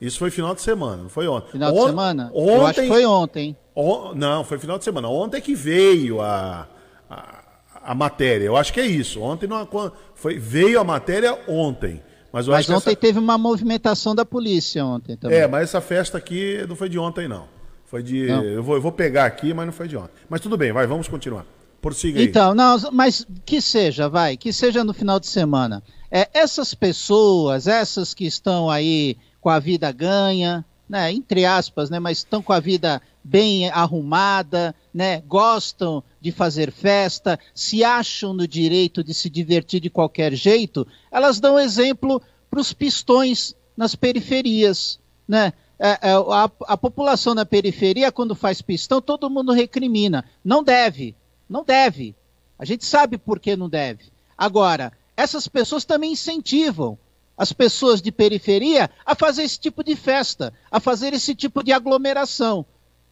Isso 0.00 0.18
foi 0.18 0.30
final 0.30 0.54
de 0.54 0.62
semana, 0.62 1.02
não 1.02 1.10
foi 1.10 1.28
ontem. 1.28 1.52
Final 1.52 1.72
de 1.72 1.82
semana? 1.82 2.30
Ontem, 2.34 2.54
Eu 2.54 2.66
acho 2.66 2.80
que 2.80 2.88
foi 2.88 3.06
ontem. 3.06 3.56
On, 3.74 4.14
não, 4.14 4.44
foi 4.44 4.58
final 4.58 4.78
de 4.78 4.84
semana. 4.84 5.08
Ontem 5.08 5.40
que 5.40 5.54
veio 5.54 6.20
a, 6.20 6.66
a, 7.08 7.44
a 7.82 7.94
matéria. 7.94 8.44
Eu 8.44 8.56
acho 8.56 8.72
que 8.72 8.80
é 8.80 8.86
isso. 8.86 9.20
Ontem 9.20 9.46
não 9.46 9.66
foi 10.14 10.38
veio 10.38 10.80
a 10.80 10.84
matéria 10.84 11.38
ontem. 11.48 12.02
Mas, 12.36 12.46
mas 12.46 12.68
ontem 12.68 12.90
essa... 12.90 13.00
teve 13.00 13.18
uma 13.18 13.38
movimentação 13.38 14.14
da 14.14 14.22
polícia 14.22 14.84
ontem 14.84 15.16
também. 15.16 15.38
É, 15.38 15.48
mas 15.48 15.62
essa 15.62 15.80
festa 15.80 16.18
aqui 16.18 16.62
não 16.68 16.76
foi 16.76 16.86
de 16.90 16.98
ontem, 16.98 17.26
não. 17.26 17.46
Foi 17.86 18.02
de. 18.02 18.28
Eu 18.28 18.62
vou, 18.62 18.74
eu 18.74 18.82
vou 18.82 18.92
pegar 18.92 19.24
aqui, 19.24 19.54
mas 19.54 19.64
não 19.64 19.72
foi 19.72 19.88
de 19.88 19.96
ontem. 19.96 20.12
Mas 20.28 20.42
tudo 20.42 20.54
bem, 20.54 20.70
vai, 20.70 20.86
vamos 20.86 21.08
continuar. 21.08 21.46
Prossiga 21.80 22.20
aí. 22.20 22.26
Então, 22.26 22.54
não, 22.54 22.76
mas 22.92 23.26
que 23.46 23.58
seja, 23.62 24.06
vai, 24.06 24.36
que 24.36 24.52
seja 24.52 24.84
no 24.84 24.92
final 24.92 25.18
de 25.18 25.26
semana. 25.28 25.82
É, 26.10 26.28
essas 26.34 26.74
pessoas, 26.74 27.66
essas 27.66 28.12
que 28.12 28.26
estão 28.26 28.68
aí 28.68 29.16
com 29.40 29.48
a 29.48 29.58
vida 29.58 29.90
ganha, 29.90 30.62
né, 30.86 31.10
entre 31.10 31.46
aspas, 31.46 31.88
né, 31.88 31.98
mas 31.98 32.18
estão 32.18 32.42
com 32.42 32.52
a 32.52 32.60
vida 32.60 33.00
bem 33.24 33.70
arrumada, 33.70 34.74
né, 34.96 35.20
gostam 35.26 36.02
de 36.18 36.32
fazer 36.32 36.72
festa, 36.72 37.38
se 37.54 37.84
acham 37.84 38.32
no 38.32 38.48
direito 38.48 39.04
de 39.04 39.12
se 39.12 39.28
divertir 39.28 39.78
de 39.78 39.90
qualquer 39.90 40.32
jeito, 40.32 40.86
elas 41.12 41.38
dão 41.38 41.58
exemplo 41.58 42.22
para 42.50 42.60
os 42.60 42.72
pistões 42.72 43.54
nas 43.76 43.94
periferias, 43.94 44.98
né? 45.28 45.52
É, 45.78 45.90
é, 46.00 46.12
a, 46.12 46.50
a, 46.68 46.76
população 46.78 47.34
na 47.34 47.44
periferia, 47.44 48.10
quando 48.10 48.34
faz 48.34 48.62
pistão, 48.62 49.02
todo 49.02 49.28
mundo 49.28 49.52
recrimina. 49.52 50.24
Não 50.42 50.64
deve, 50.64 51.14
não 51.46 51.62
deve. 51.62 52.16
A 52.58 52.64
gente 52.64 52.86
sabe 52.86 53.18
por 53.18 53.38
que 53.38 53.54
não 53.54 53.68
deve. 53.68 54.04
Agora, 54.38 54.90
essas 55.14 55.46
pessoas 55.46 55.84
também 55.84 56.12
incentivam 56.12 56.98
as 57.36 57.52
pessoas 57.52 58.00
de 58.00 58.10
periferia 58.10 58.88
a 59.04 59.14
fazer 59.14 59.42
esse 59.42 59.60
tipo 59.60 59.84
de 59.84 59.94
festa, 59.94 60.54
a 60.70 60.80
fazer 60.80 61.12
esse 61.12 61.34
tipo 61.34 61.62
de 61.62 61.74
aglomeração. 61.74 62.64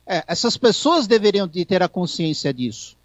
É, 0.07 0.23
essas 0.27 0.57
pessoas 0.57 1.07
deveriam 1.07 1.49
de 1.49 1.65
ter 1.65 1.83
a 1.83 1.89
consciência 1.89 2.53
disso, 2.53 2.97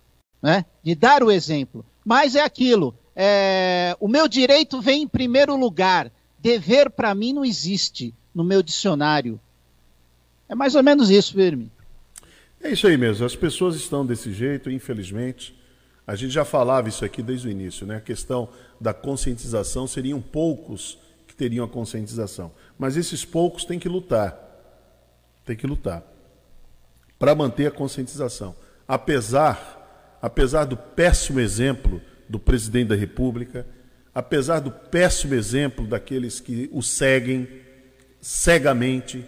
né? 0.42 0.66
de 0.84 0.96
dar 0.96 1.24
o 1.24 1.32
exemplo. 1.32 1.86
Mas 2.04 2.36
é 2.36 2.42
aquilo, 2.42 2.94
é, 3.16 3.96
o 4.00 4.08
meu 4.08 4.28
direito 4.28 4.82
vem 4.82 5.04
em 5.04 5.08
primeiro 5.08 5.56
lugar, 5.56 6.12
dever 6.40 6.90
para 6.90 7.16
mim 7.16 7.34
não 7.34 7.46
existe 7.46 8.14
no 8.34 8.44
meu 8.44 8.62
dicionário. 8.62 9.40
É 10.48 10.56
mais 10.56 10.76
ou 10.76 10.84
menos 10.84 11.10
isso, 11.10 11.34
Firme. 11.34 11.72
É 12.62 12.72
isso 12.72 12.88
aí 12.88 12.98
mesmo, 12.98 13.26
as 13.26 13.36
pessoas 13.36 13.76
estão 13.76 14.06
desse 14.06 14.34
jeito, 14.34 14.70
infelizmente. 14.70 15.58
A 16.06 16.16
gente 16.16 16.32
já 16.32 16.44
falava 16.44 16.90
isso 16.90 17.06
aqui 17.06 17.22
desde 17.22 17.48
o 17.48 17.52
início, 17.52 17.86
né? 17.86 17.98
A 17.98 18.02
questão 18.02 18.50
da 18.82 18.94
conscientização 18.94 19.86
seriam 19.86 20.20
poucos 20.20 20.98
que 21.28 21.36
teriam 21.36 21.64
a 21.64 21.70
conscientização. 21.70 22.52
Mas 22.78 22.98
esses 22.98 23.24
poucos 23.24 23.64
têm 23.64 23.78
que 23.78 23.88
lutar. 23.88 24.36
Tem 25.46 25.56
que 25.56 25.68
lutar 25.68 26.04
para 27.20 27.36
manter 27.36 27.68
a 27.68 27.72
conscientização. 27.72 28.56
Apesar, 28.88 30.18
apesar 30.22 30.64
do 30.64 30.78
péssimo 30.78 31.40
exemplo 31.40 32.02
do 32.28 32.40
presidente 32.40 32.88
da 32.88 32.96
República, 32.96 33.68
apesar 34.16 34.60
do 34.60 34.72
péssimo 34.72 35.36
exemplo 35.36 35.86
daqueles 35.86 36.40
que 36.40 36.70
o 36.72 36.82
seguem 36.82 37.48
cegamente, 38.22 39.26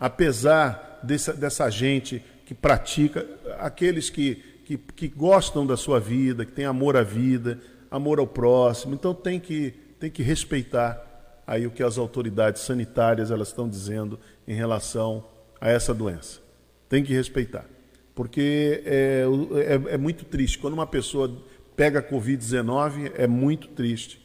apesar 0.00 1.00
dessa, 1.02 1.32
dessa 1.34 1.70
gente 1.70 2.24
que 2.46 2.54
pratica, 2.54 3.26
aqueles 3.58 4.08
que, 4.08 4.36
que, 4.64 4.78
que 4.78 5.08
gostam 5.08 5.66
da 5.66 5.76
sua 5.76 6.00
vida, 6.00 6.44
que 6.44 6.52
têm 6.52 6.64
amor 6.64 6.96
à 6.96 7.02
vida, 7.02 7.60
amor 7.90 8.18
ao 8.18 8.26
próximo, 8.26 8.94
então 8.94 9.14
tem 9.14 9.38
que, 9.38 9.74
tem 9.98 10.10
que 10.10 10.22
respeitar 10.22 11.02
aí 11.46 11.66
o 11.66 11.70
que 11.70 11.82
as 11.82 11.98
autoridades 11.98 12.62
sanitárias 12.62 13.30
elas 13.30 13.48
estão 13.48 13.68
dizendo 13.68 14.18
em 14.46 14.54
relação 14.54 15.24
a 15.60 15.70
essa 15.70 15.94
doença. 15.94 16.45
Tem 16.88 17.04
que 17.04 17.12
respeitar. 17.12 17.64
Porque 18.14 18.82
é, 18.84 19.24
é, 19.54 19.94
é 19.94 19.96
muito 19.98 20.24
triste. 20.24 20.58
Quando 20.58 20.74
uma 20.74 20.86
pessoa 20.86 21.42
pega 21.76 22.02
Covid-19, 22.02 23.12
é 23.14 23.26
muito 23.26 23.68
triste. 23.68 24.24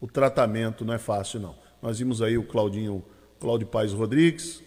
O 0.00 0.06
tratamento 0.06 0.84
não 0.84 0.94
é 0.94 0.98
fácil, 0.98 1.40
não. 1.40 1.56
Nós 1.82 1.98
vimos 1.98 2.22
aí 2.22 2.38
o 2.38 2.44
Claudinho, 2.44 3.04
Cláudio 3.40 3.66
Paes 3.66 3.92
Rodrigues, 3.92 4.62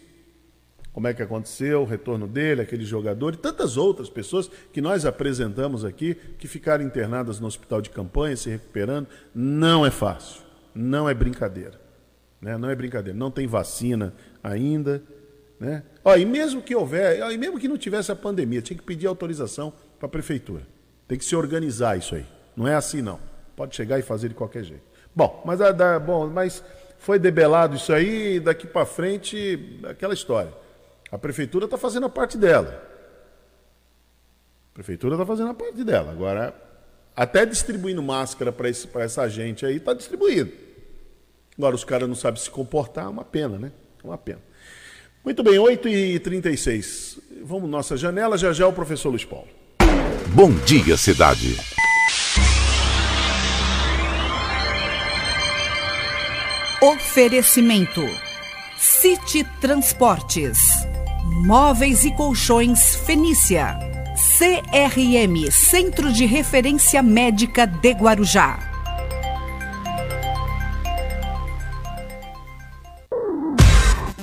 como 0.92 1.06
é 1.06 1.14
que 1.14 1.22
aconteceu, 1.22 1.82
o 1.82 1.84
retorno 1.84 2.26
dele, 2.26 2.62
aquele 2.62 2.84
jogador 2.84 3.34
e 3.34 3.36
tantas 3.36 3.76
outras 3.76 4.10
pessoas 4.10 4.50
que 4.72 4.80
nós 4.80 5.06
apresentamos 5.06 5.84
aqui, 5.84 6.14
que 6.38 6.48
ficaram 6.48 6.84
internadas 6.84 7.38
no 7.38 7.46
hospital 7.46 7.80
de 7.80 7.90
campanha, 7.90 8.36
se 8.36 8.50
recuperando. 8.50 9.06
Não 9.34 9.86
é 9.86 9.90
fácil, 9.90 10.42
não 10.74 11.08
é 11.08 11.14
brincadeira. 11.14 11.80
Né? 12.40 12.58
Não 12.58 12.68
é 12.68 12.74
brincadeira, 12.74 13.16
não 13.16 13.30
tem 13.30 13.46
vacina 13.46 14.12
ainda. 14.42 15.02
Né? 15.60 15.82
Ó, 16.02 16.16
e 16.16 16.24
mesmo 16.24 16.62
que 16.62 16.74
houver, 16.74 17.22
ó, 17.22 17.30
e 17.30 17.36
mesmo 17.36 17.60
que 17.60 17.68
não 17.68 17.76
tivesse 17.76 18.10
a 18.10 18.16
pandemia, 18.16 18.62
tinha 18.62 18.78
que 18.78 18.82
pedir 18.82 19.06
autorização 19.06 19.70
para 19.98 20.06
a 20.06 20.10
prefeitura. 20.10 20.62
Tem 21.06 21.18
que 21.18 21.24
se 21.24 21.36
organizar 21.36 21.98
isso 21.98 22.14
aí. 22.14 22.24
Não 22.56 22.66
é 22.66 22.74
assim 22.74 23.02
não. 23.02 23.20
Pode 23.54 23.76
chegar 23.76 23.98
e 23.98 24.02
fazer 24.02 24.28
de 24.28 24.34
qualquer 24.34 24.64
jeito. 24.64 24.82
Bom, 25.14 25.42
mas, 25.44 25.60
a, 25.60 25.98
bom, 25.98 26.28
mas 26.28 26.64
foi 26.98 27.18
debelado 27.18 27.76
isso 27.76 27.92
aí 27.92 28.36
e 28.36 28.40
daqui 28.40 28.66
para 28.66 28.86
frente 28.86 29.80
aquela 29.84 30.14
história. 30.14 30.52
A 31.12 31.18
prefeitura 31.18 31.66
está 31.66 31.76
fazendo 31.76 32.06
a 32.06 32.10
parte 32.10 32.38
dela. 32.38 32.82
A 34.70 34.74
prefeitura 34.74 35.16
está 35.16 35.26
fazendo 35.26 35.50
a 35.50 35.54
parte 35.54 35.84
dela. 35.84 36.10
Agora 36.10 36.54
Até 37.14 37.44
distribuindo 37.44 38.02
máscara 38.02 38.50
para 38.50 38.70
essa 39.04 39.28
gente 39.28 39.66
aí, 39.66 39.78
tá 39.78 39.92
distribuindo. 39.92 40.52
Agora 41.58 41.74
os 41.74 41.84
caras 41.84 42.08
não 42.08 42.14
sabem 42.14 42.40
se 42.40 42.48
comportar, 42.48 43.04
é 43.04 43.08
uma 43.08 43.24
pena, 43.24 43.58
né? 43.58 43.72
É 44.02 44.06
uma 44.06 44.16
pena. 44.16 44.40
Muito 45.24 45.42
bem, 45.42 45.54
8h36. 45.54 47.18
Vamos 47.44 47.68
nossa 47.68 47.96
janela, 47.96 48.38
já 48.38 48.52
já 48.52 48.66
o 48.66 48.72
professor 48.72 49.10
Luiz 49.10 49.24
Paulo. 49.24 49.48
Bom 50.28 50.50
dia, 50.64 50.96
cidade. 50.96 51.56
Oferecimento: 56.80 58.02
City 58.78 59.44
Transportes, 59.60 60.58
Móveis 61.44 62.04
e 62.04 62.14
Colchões 62.14 62.94
Fenícia, 62.94 63.78
CRM 64.38 65.50
Centro 65.50 66.10
de 66.10 66.24
Referência 66.24 67.02
Médica 67.02 67.66
de 67.66 67.90
Guarujá. 67.90 68.69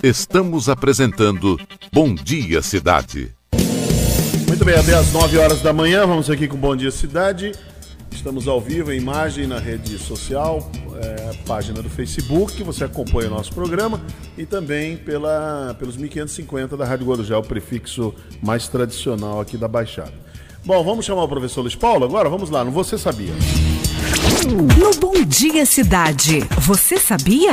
Estamos 0.08 0.70
apresentando 0.70 1.60
Bom 1.92 2.16
Dia 2.16 2.62
Cidade. 2.62 3.36
Muito 4.48 4.64
bem, 4.64 4.76
até 4.76 4.94
às 4.94 5.12
9 5.12 5.38
horas 5.38 5.62
da 5.62 5.74
manhã, 5.74 6.08
vamos 6.08 6.30
aqui 6.30 6.48
com 6.48 6.56
Bom 6.56 6.78
Dia 6.78 6.92
Cidade. 6.92 7.52
Estamos 8.10 8.48
ao 8.48 8.62
vivo 8.62 8.94
em 8.94 8.98
imagem 8.98 9.48
na 9.48 9.60
rede 9.60 9.98
social, 9.98 10.72
é, 11.02 11.34
página 11.46 11.82
do 11.82 11.90
Facebook, 11.90 12.64
você 12.64 12.86
acompanha 12.86 13.28
o 13.28 13.32
nosso 13.32 13.52
programa 13.54 14.02
e 14.38 14.46
também 14.46 14.96
pela, 14.96 15.76
pelos 15.78 15.98
1550 15.98 16.78
da 16.78 16.86
Rádio 16.86 17.06
Guarujá, 17.06 17.38
o 17.38 17.44
prefixo 17.44 18.16
mais 18.42 18.70
tradicional 18.70 19.42
aqui 19.42 19.58
da 19.58 19.68
Baixada. 19.68 20.14
Bom, 20.64 20.86
vamos 20.86 21.04
chamar 21.04 21.24
o 21.24 21.28
professor 21.28 21.60
Luiz 21.64 21.76
Paulo 21.76 22.06
agora? 22.06 22.30
Vamos 22.30 22.50
lá, 22.50 22.64
no 22.64 22.72
Você 22.72 22.98
Sabia. 22.98 23.34
No 24.80 24.92
Bom 25.02 25.22
Dia 25.26 25.66
Cidade, 25.66 26.40
você 26.62 26.98
sabia? 26.98 27.52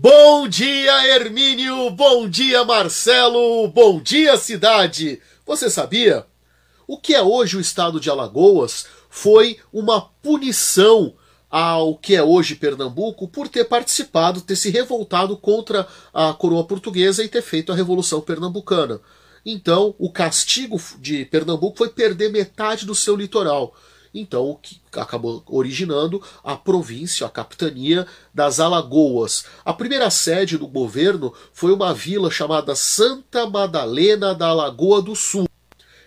Bom 0.00 0.46
dia, 0.46 1.08
Hermínio! 1.08 1.90
Bom 1.90 2.28
dia, 2.28 2.64
Marcelo! 2.64 3.66
Bom 3.66 4.00
dia, 4.00 4.36
cidade! 4.36 5.20
Você 5.44 5.68
sabia? 5.68 6.24
O 6.86 6.96
que 6.96 7.16
é 7.16 7.20
hoje 7.20 7.56
o 7.56 7.60
estado 7.60 7.98
de 7.98 8.08
Alagoas 8.08 8.86
foi 9.10 9.58
uma 9.72 10.00
punição 10.00 11.14
ao 11.50 11.96
que 11.96 12.14
é 12.14 12.22
hoje 12.22 12.54
Pernambuco 12.54 13.26
por 13.26 13.48
ter 13.48 13.64
participado, 13.64 14.40
ter 14.40 14.54
se 14.54 14.70
revoltado 14.70 15.36
contra 15.36 15.84
a 16.14 16.32
coroa 16.32 16.62
portuguesa 16.62 17.24
e 17.24 17.28
ter 17.28 17.42
feito 17.42 17.72
a 17.72 17.74
Revolução 17.74 18.20
Pernambucana. 18.20 19.00
Então, 19.44 19.96
o 19.98 20.12
castigo 20.12 20.80
de 21.00 21.24
Pernambuco 21.24 21.76
foi 21.76 21.88
perder 21.88 22.30
metade 22.30 22.86
do 22.86 22.94
seu 22.94 23.16
litoral. 23.16 23.74
Então, 24.20 24.50
o 24.50 24.56
que 24.56 24.80
acabou 24.94 25.42
originando 25.46 26.22
a 26.42 26.56
província, 26.56 27.26
a 27.26 27.30
capitania 27.30 28.06
das 28.34 28.58
Alagoas. 28.58 29.44
A 29.64 29.72
primeira 29.72 30.10
sede 30.10 30.58
do 30.58 30.66
governo 30.66 31.32
foi 31.52 31.72
uma 31.72 31.94
vila 31.94 32.30
chamada 32.30 32.74
Santa 32.74 33.48
Madalena 33.48 34.34
da 34.34 34.48
Alagoa 34.48 35.00
do 35.00 35.14
Sul 35.14 35.46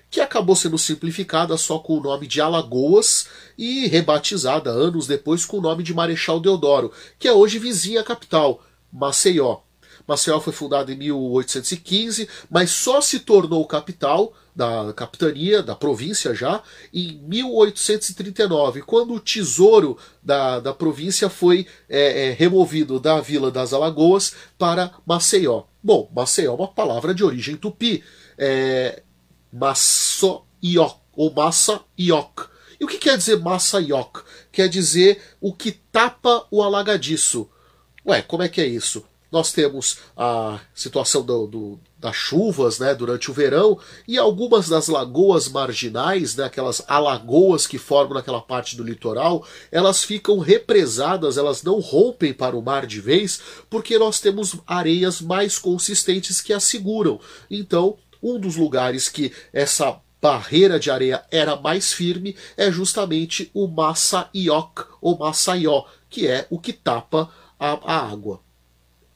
que 0.09 0.20
acabou 0.20 0.57
sendo 0.57 0.78
simplificada 0.78 1.55
só 1.55 1.80
com 1.80 1.97
o 1.97 2.01
nome 2.01 2.28
de 2.28 2.41
Alagoas 2.41 3.28
e 3.57 3.88
rebatizada 3.88 4.70
anos 4.70 5.07
depois 5.07 5.45
com 5.45 5.59
o 5.59 5.62
nome 5.62 5.84
de 5.84 5.93
Marechal 5.93 6.38
Deodoro, 6.38 6.91
que 7.18 7.30
é 7.30 7.32
hoje 7.32 7.57
vizinha 7.57 8.03
capital, 8.03 8.62
Maceió. 8.91 9.59
Maceió 10.08 10.39
foi 10.39 10.54
fundada 10.54 10.91
em 10.91 10.97
1815, 10.97 12.28
mas 12.49 12.72
só 12.72 13.02
se 13.02 13.20
tornou 13.20 13.66
capital 13.66 14.34
da 14.56 14.93
capitania, 14.93 15.64
da 15.64 15.76
província 15.76 16.36
já, 16.36 16.62
em 16.93 17.22
1839, 17.24 18.82
quando 18.82 19.14
o 19.14 19.20
tesouro 19.20 19.97
da, 20.22 20.60
da 20.60 20.74
província 20.74 21.30
foi 21.30 21.66
é, 21.88 22.28
é, 22.28 22.32
removido 22.34 22.99
da 22.99 23.22
Vila 23.22 23.49
das 23.49 23.74
Alagoas 23.74 24.34
para 24.58 24.91
Maceió. 25.06 25.64
Bom, 25.82 26.10
Maceió 26.14 26.52
é 26.52 26.56
uma 26.56 26.68
palavra 26.68 27.14
de 27.14 27.24
origem 27.24 27.56
tupi. 27.56 28.04
É, 28.38 29.04
Massoiok, 29.52 31.02
ou 31.14 31.34
Massa-Iok. 31.34 32.49
E 32.80 32.86
o 32.86 32.88
que 32.88 32.97
quer 32.97 33.18
dizer 33.18 33.38
Massa-Iok? 33.39 34.22
Quer 34.52 34.68
dizer 34.68 35.22
o 35.39 35.54
que 35.54 35.72
tapa 35.72 36.47
o 36.49 36.64
alagadiço. 36.64 37.49
Ué, 38.06 38.22
como 38.22 38.43
é 38.43 38.49
que 38.49 38.62
é 38.62 38.66
isso? 38.66 39.06
Nós 39.32 39.54
temos 39.54 40.00
a 40.18 40.60
situação 40.76 41.24
do, 41.24 41.48
do, 41.48 41.80
das 41.98 42.16
chuvas 42.16 42.80
né, 42.80 42.94
durante 42.94 43.32
o 43.32 43.34
verão 43.34 43.80
e 44.06 44.18
algumas 44.18 44.68
das 44.68 44.90
lagoas 44.90 45.48
marginais, 45.48 46.36
né, 46.36 46.44
aquelas 46.44 46.84
alagoas 46.86 47.66
que 47.66 47.78
formam 47.78 48.16
naquela 48.16 48.42
parte 48.42 48.76
do 48.76 48.84
litoral, 48.84 49.46
elas 49.72 50.04
ficam 50.04 50.40
represadas, 50.40 51.38
elas 51.38 51.64
não 51.64 51.80
rompem 51.80 52.34
para 52.34 52.58
o 52.58 52.62
mar 52.62 52.86
de 52.86 53.00
vez, 53.00 53.40
porque 53.70 53.98
nós 53.98 54.20
temos 54.20 54.56
areias 54.68 55.22
mais 55.22 55.58
consistentes 55.58 56.42
que 56.42 56.52
as 56.52 56.66
seguram. 56.66 57.18
Então, 57.50 57.98
um 58.22 58.38
dos 58.38 58.58
lugares 58.58 59.08
que 59.08 59.32
essa 59.54 60.02
barreira 60.22 60.80
de 60.80 60.92
areia 60.92 61.24
era 61.32 61.56
mais 61.56 61.94
firme 61.94 62.36
é 62.56 62.72
justamente 62.72 63.50
o 63.54 63.68
Massaiok 63.68 64.84
ou 65.02 65.18
Massaió, 65.18 65.86
que 66.10 66.28
é 66.28 66.46
o 66.50 66.60
que 66.60 66.74
tapa 66.74 67.30
a, 67.60 67.80
a 67.84 68.12
água. 68.12 68.40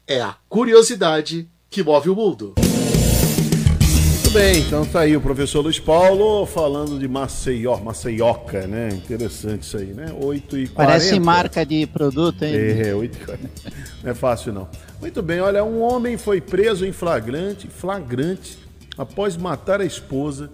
É 0.07 0.21
a 0.21 0.35
curiosidade 0.47 1.49
que 1.67 1.81
move 1.81 2.11
o 2.11 2.15
mundo. 2.15 2.53
Muito 2.59 4.29
bem, 4.31 4.59
então 4.59 4.85
tá 4.85 4.99
aí 4.99 5.17
o 5.17 5.21
professor 5.21 5.61
Luiz 5.61 5.79
Paulo 5.79 6.45
falando 6.45 6.99
de 6.99 7.07
Maceió, 7.07 7.77
Maceioca, 7.77 8.67
né? 8.67 8.89
Interessante 8.89 9.63
isso 9.63 9.77
aí, 9.77 9.95
né? 9.95 10.15
8 10.21 10.59
e 10.59 10.67
40 10.67 10.73
Parece 10.75 11.19
marca 11.19 11.65
de 11.65 11.87
produto, 11.87 12.43
hein? 12.43 12.53
É, 12.55 12.93
8 12.93 13.17
e 13.17 13.25
40 13.25 13.49
Não 14.03 14.11
é 14.11 14.13
fácil 14.13 14.53
não. 14.53 14.69
Muito 15.01 15.23
bem, 15.23 15.39
olha, 15.39 15.63
um 15.63 15.81
homem 15.81 16.17
foi 16.17 16.39
preso 16.39 16.85
em 16.85 16.91
flagrante, 16.91 17.67
flagrante 17.67 18.59
após 18.95 19.35
matar 19.35 19.81
a 19.81 19.85
esposa 19.85 20.51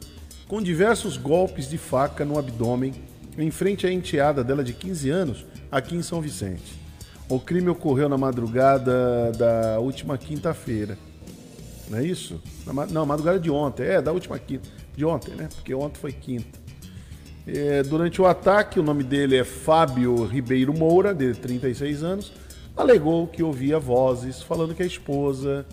com 0.47 0.61
diversos 0.61 1.17
golpes 1.17 1.69
de 1.69 1.77
faca 1.77 2.23
no 2.23 2.39
abdômen 2.39 2.93
em 3.37 3.51
frente 3.51 3.85
à 3.85 3.91
enteada 3.91 4.45
dela 4.45 4.63
de 4.63 4.71
15 4.71 5.09
anos 5.09 5.45
aqui 5.69 5.93
em 5.93 6.01
São 6.01 6.21
Vicente. 6.21 6.80
O 7.31 7.39
crime 7.39 7.69
ocorreu 7.69 8.09
na 8.09 8.17
madrugada 8.17 9.31
da 9.31 9.79
última 9.79 10.17
quinta-feira. 10.17 10.97
Não 11.89 11.97
é 11.97 12.03
isso? 12.03 12.41
Não, 12.91 13.05
madrugada 13.05 13.39
de 13.39 13.49
ontem. 13.49 13.83
É, 13.83 14.01
da 14.01 14.11
última 14.11 14.37
quinta. 14.37 14.67
De 14.93 15.05
ontem, 15.05 15.33
né? 15.35 15.47
Porque 15.55 15.73
ontem 15.73 15.97
foi 15.97 16.11
quinta. 16.11 16.59
É, 17.47 17.83
durante 17.83 18.21
o 18.21 18.25
ataque, 18.25 18.81
o 18.81 18.83
nome 18.83 19.01
dele 19.01 19.37
é 19.37 19.45
Fábio 19.45 20.25
Ribeiro 20.25 20.73
Moura, 20.77 21.13
de 21.13 21.33
36 21.33 22.03
anos, 22.03 22.33
alegou 22.75 23.25
que 23.25 23.41
ouvia 23.41 23.79
vozes 23.79 24.41
falando 24.41 24.75
que 24.75 24.83
a 24.83 24.85
esposa 24.85 25.65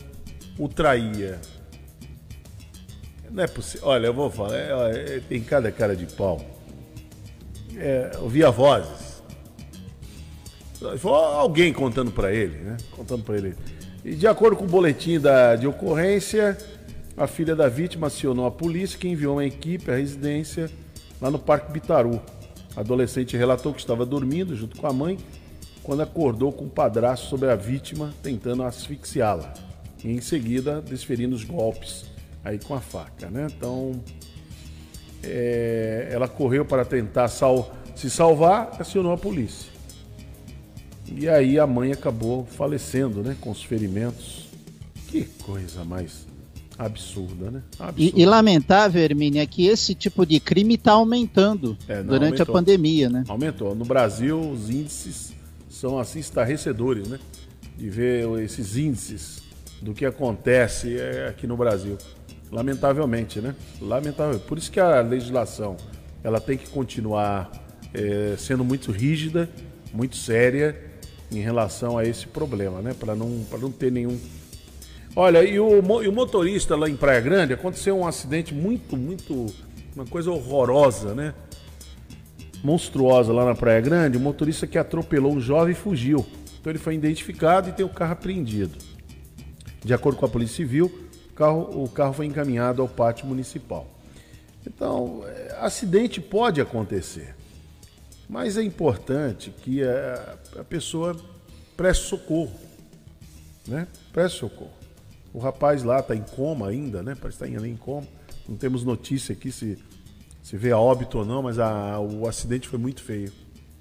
o 0.56 0.68
traía. 0.68 1.40
Não 3.28 3.42
é 3.42 3.48
possível. 3.48 3.88
Olha, 3.88 4.06
eu 4.06 4.14
vou 4.14 4.30
falar, 4.30 4.56
é, 4.56 5.16
é, 5.16 5.20
tem 5.28 5.42
cada 5.42 5.72
cara 5.72 5.96
de 5.96 6.06
pau. 6.06 6.40
É, 7.76 8.12
ouvia 8.20 8.48
vozes. 8.48 9.07
Foi 10.99 11.11
alguém 11.12 11.72
contando 11.72 12.11
para 12.11 12.33
ele, 12.33 12.57
né? 12.59 12.76
Contando 12.93 13.24
para 13.24 13.37
ele. 13.37 13.55
E 14.05 14.14
de 14.14 14.26
acordo 14.26 14.57
com 14.57 14.64
o 14.64 14.68
boletim 14.68 15.18
da, 15.18 15.57
de 15.57 15.66
ocorrência, 15.66 16.57
a 17.16 17.26
filha 17.26 17.57
da 17.57 17.68
vítima 17.68 18.07
acionou 18.07 18.47
a 18.47 18.51
polícia 18.51 18.99
que 18.99 19.09
enviou 19.09 19.37
uma 19.37 19.45
equipe 19.45 19.91
à 19.91 19.97
residência 19.97 20.70
lá 21.20 21.31
no 21.31 21.39
Parque 21.39 21.72
Bitaru. 21.72 22.20
A 22.76 22.81
adolescente 22.81 23.37
relatou 23.37 23.74
que 23.74 23.81
estava 23.81 24.07
dormindo 24.07 24.55
junto 24.55 24.79
com 24.79 24.87
a 24.87 24.93
mãe 24.93 25.18
quando 25.83 26.03
acordou 26.03 26.53
com 26.53 26.66
o 26.66 26.70
padrasto 26.70 27.26
sobre 27.26 27.51
a 27.51 27.57
vítima, 27.57 28.14
tentando 28.22 28.62
asfixiá-la. 28.62 29.53
E 30.05 30.12
em 30.12 30.20
seguida, 30.20 30.81
desferindo 30.81 31.35
os 31.35 31.43
golpes 31.43 32.05
aí 32.45 32.59
com 32.59 32.74
a 32.74 32.81
faca, 32.81 33.29
né? 33.29 33.49
Então, 33.57 33.93
é, 35.24 36.09
ela 36.12 36.29
correu 36.29 36.64
para 36.64 36.85
tentar 36.85 37.26
sal, 37.29 37.74
se 37.97 38.09
salvar, 38.09 38.76
acionou 38.79 39.12
a 39.12 39.18
polícia. 39.18 39.78
E 41.16 41.28
aí 41.28 41.59
a 41.59 41.66
mãe 41.66 41.92
acabou 41.92 42.44
falecendo, 42.44 43.22
né? 43.22 43.36
Com 43.40 43.50
os 43.50 43.62
ferimentos. 43.62 44.48
Que 45.09 45.24
coisa 45.42 45.84
mais 45.84 46.26
absurda, 46.78 47.50
né? 47.50 47.62
Absurda. 47.78 48.18
E, 48.18 48.22
e, 48.22 48.26
lamentável, 48.26 49.02
Hermínia, 49.02 49.42
é 49.42 49.46
que 49.46 49.66
esse 49.66 49.94
tipo 49.94 50.24
de 50.24 50.38
crime 50.38 50.74
está 50.74 50.92
aumentando 50.92 51.76
é, 51.88 52.02
durante 52.02 52.40
aumentou. 52.40 52.54
a 52.54 52.59
pandemia, 52.59 53.09
né? 53.09 53.24
Aumentou. 53.26 53.74
No 53.74 53.84
Brasil, 53.84 54.38
os 54.38 54.70
índices 54.70 55.32
são 55.68 55.98
assim 55.98 56.20
estarrecedores, 56.20 57.09
né? 57.09 57.18
De 57.76 57.88
ver 57.88 58.28
esses 58.40 58.76
índices 58.76 59.42
do 59.80 59.94
que 59.94 60.04
acontece 60.04 60.98
é, 60.98 61.28
aqui 61.28 61.46
no 61.46 61.56
Brasil. 61.56 61.96
Lamentavelmente, 62.50 63.40
né? 63.40 63.54
Lamentável. 63.80 64.38
Por 64.40 64.59
isso 64.59 64.70
que 64.70 64.80
a 64.80 65.00
legislação 65.00 65.76
ela 66.22 66.40
tem 66.40 66.56
que 66.56 66.68
continuar 66.68 67.50
é, 67.94 68.34
sendo 68.36 68.64
muito 68.64 68.92
rígida, 68.92 69.48
muito 69.92 70.16
séria 70.16 70.88
em 71.31 71.41
relação 71.41 71.99
a 71.99 72.05
esse 72.05 72.26
problema, 72.26 72.81
né? 72.81 72.95
Para 72.99 73.14
não, 73.14 73.45
não 73.61 73.70
ter 73.70 73.93
nenhum. 73.93 74.18
Olha, 75.16 75.43
e 75.43 75.59
o, 75.59 76.03
e 76.03 76.09
o 76.09 76.12
motorista 76.12 76.76
lá 76.76 76.89
em 76.89 76.97
Praia 76.97 77.20
Grande 77.20 77.53
aconteceu 77.53 77.99
um 77.99 78.07
acidente 78.07 78.55
muito, 78.55 78.97
muito. 78.97 79.47
Uma 79.95 80.07
coisa 80.07 80.31
horrorosa, 80.31 81.12
né? 81.14 81.35
monstruosa 82.62 83.33
lá 83.33 83.45
na 83.45 83.55
Praia 83.55 83.81
Grande, 83.81 84.16
o 84.16 84.20
motorista 84.20 84.66
que 84.66 84.79
atropelou 84.79 85.33
um 85.33 85.41
jovem 85.41 85.74
fugiu. 85.74 86.26
Então 86.61 86.70
ele 86.70 86.79
foi 86.79 86.95
identificado 86.95 87.68
e 87.68 87.72
tem 87.72 87.85
o 87.85 87.89
carro 87.89 88.12
apreendido. 88.12 88.76
De 89.85 89.95
acordo 89.95 90.18
com 90.18 90.26
a 90.26 90.29
Polícia 90.29 90.57
Civil, 90.57 90.87
o 91.31 91.35
carro, 91.35 91.85
o 91.85 91.89
carro 91.89 92.12
foi 92.12 92.26
encaminhado 92.26 92.83
ao 92.83 92.89
pátio 92.89 93.26
municipal. 93.26 93.87
Então, 94.66 95.22
é, 95.26 95.57
acidente 95.61 96.20
pode 96.20 96.61
acontecer, 96.61 97.35
mas 98.29 98.57
é 98.57 98.62
importante 98.62 99.51
que 99.51 99.83
a, 99.83 100.37
a 100.61 100.64
pessoa 100.64 101.16
preste 101.76 102.07
socorro, 102.07 102.53
né? 103.66 103.87
Preste 104.12 104.41
socorro. 104.41 104.76
O 105.33 105.39
rapaz 105.39 105.83
lá 105.83 106.01
está 106.01 106.14
em 106.14 106.22
coma 106.22 106.68
ainda, 106.68 107.03
né? 107.03 107.14
Parece 107.14 107.45
estar 107.45 107.61
tá 107.61 107.66
em 107.66 107.76
coma. 107.76 108.07
Não 108.49 108.57
temos 108.57 108.85
notícia 108.85 109.33
aqui 109.33 109.53
se, 109.53 109.79
se 110.43 110.57
vê 110.57 110.72
a 110.72 110.79
óbito 110.79 111.18
ou 111.18 111.24
não, 111.24 111.43
mas 111.43 111.59
a, 111.59 111.99
o 112.01 112.26
acidente 112.26 112.68
foi 112.68 112.79
muito 112.79 113.03
feio. 113.03 113.33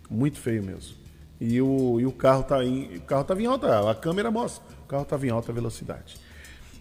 Muito 0.10 0.38
feio 0.40 0.64
mesmo. 0.64 0.96
E 1.40 1.62
o, 1.62 2.00
e 2.00 2.06
o 2.06 2.12
carro 2.12 2.44
tá 2.44 2.64
em, 2.64 2.98
o 2.98 3.02
carro 3.02 3.22
estava 3.22 3.42
em 3.42 3.46
alta, 3.46 3.90
a 3.90 3.96
câmera 3.96 4.32
mostra, 4.32 4.64
o 4.84 4.88
carro 4.88 5.04
estava 5.04 5.26
em 5.28 5.30
alta 5.30 5.54
velocidade. 5.54 6.18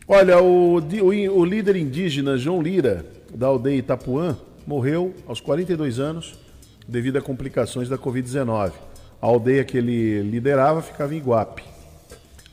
Olha, 0.09 0.41
o, 0.41 0.77
o, 0.79 1.39
o, 1.39 1.45
líder 1.45 1.77
indígena 1.77 2.39
João 2.39 2.63
Lira, 2.63 3.05
da 3.35 3.49
aldeia 3.49 3.77
Itapuã, 3.77 4.37
morreu 4.67 5.15
aos 5.27 5.41
42 5.41 5.99
anos 5.99 6.46
devido 6.87 7.17
a 7.17 7.23
complicações 7.23 7.89
da 7.89 7.99
Covid-19. 7.99 8.73
A 9.21 9.27
aldeia 9.27 9.65
que 9.65 9.79
ele 9.79 10.23
liderava 10.23 10.83
ficava 10.83 11.15
em 11.15 11.19
Iguape. 11.19 11.63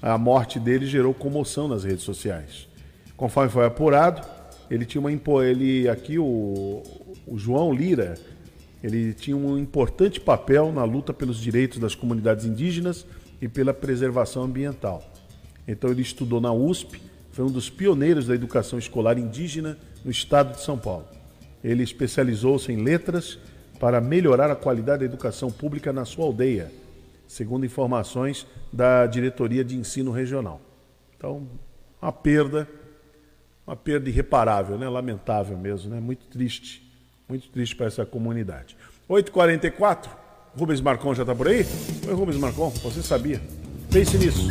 A 0.01 0.17
morte 0.17 0.59
dele 0.59 0.85
gerou 0.85 1.13
comoção 1.13 1.67
nas 1.67 1.83
redes 1.83 2.03
sociais. 2.03 2.67
Conforme 3.15 3.49
foi 3.49 3.65
apurado, 3.65 4.21
ele 4.69 4.85
tinha 4.85 4.99
uma 4.99 5.11
ele 5.43 5.87
aqui 5.87 6.17
o, 6.17 6.81
o 7.27 7.37
João 7.37 7.71
Lira, 7.71 8.15
ele 8.83 9.13
tinha 9.13 9.37
um 9.37 9.57
importante 9.57 10.19
papel 10.19 10.71
na 10.73 10.83
luta 10.83 11.13
pelos 11.13 11.37
direitos 11.37 11.79
das 11.79 11.95
comunidades 11.95 12.45
indígenas 12.45 13.05
e 13.41 13.47
pela 13.47 13.73
preservação 13.73 14.43
ambiental. 14.43 15.01
Então 15.67 15.89
ele 15.89 16.01
estudou 16.01 16.41
na 16.41 16.51
USP, 16.51 17.01
foi 17.31 17.45
um 17.45 17.51
dos 17.51 17.69
pioneiros 17.69 18.27
da 18.27 18.35
educação 18.35 18.77
escolar 18.77 19.17
indígena 19.17 19.77
no 20.03 20.11
estado 20.11 20.55
de 20.55 20.61
São 20.61 20.77
Paulo. 20.77 21.05
Ele 21.63 21.81
especializou-se 21.81 22.71
em 22.71 22.83
letras 22.83 23.39
para 23.83 23.99
melhorar 23.99 24.49
a 24.49 24.55
qualidade 24.55 24.99
da 24.99 25.05
educação 25.05 25.51
pública 25.51 25.91
na 25.91 26.05
sua 26.05 26.23
aldeia 26.23 26.71
segundo 27.27 27.65
informações 27.65 28.47
da 28.71 29.05
Diretoria 29.05 29.61
de 29.61 29.75
Ensino 29.75 30.09
Regional. 30.09 30.61
Então, 31.17 31.45
uma 32.01 32.13
perda, 32.13 32.65
uma 33.67 33.75
perda 33.75 34.07
irreparável, 34.07 34.77
né? 34.77 34.87
lamentável 34.87 35.57
mesmo, 35.57 35.93
né? 35.93 35.99
muito 35.99 36.27
triste, 36.27 36.81
muito 37.27 37.49
triste 37.49 37.75
para 37.75 37.87
essa 37.87 38.05
comunidade. 38.05 38.77
8h44, 39.09 40.07
Rubens 40.57 40.79
Marcon 40.79 41.13
já 41.13 41.23
está 41.23 41.35
por 41.35 41.49
aí? 41.49 41.65
Oi, 42.07 42.13
Rubens 42.13 42.37
Marcon, 42.37 42.69
você 42.69 43.03
sabia? 43.03 43.41
Pense 43.91 44.17
nisso. 44.17 44.47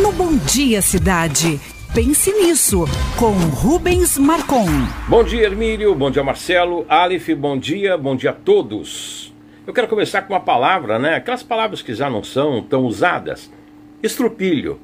No 0.00 0.12
Bom 0.12 0.36
Dia 0.46 0.80
Cidade. 0.80 1.60
Pense 1.94 2.30
nisso, 2.32 2.84
com 3.18 3.30
Rubens 3.32 4.18
Marcon. 4.18 4.66
Bom 5.08 5.24
dia, 5.24 5.44
Hermílio. 5.44 5.94
Bom 5.94 6.10
dia, 6.10 6.22
Marcelo. 6.22 6.84
Aleph, 6.88 7.30
bom 7.30 7.58
dia. 7.58 7.96
Bom 7.96 8.14
dia 8.14 8.30
a 8.30 8.34
todos. 8.34 9.34
Eu 9.66 9.72
quero 9.72 9.88
começar 9.88 10.22
com 10.22 10.34
uma 10.34 10.40
palavra, 10.40 10.98
né? 10.98 11.14
Aquelas 11.14 11.42
palavras 11.42 11.80
que 11.80 11.94
já 11.94 12.10
não 12.10 12.22
são 12.22 12.62
tão 12.62 12.84
usadas. 12.84 13.50
Estrupilho. 14.02 14.78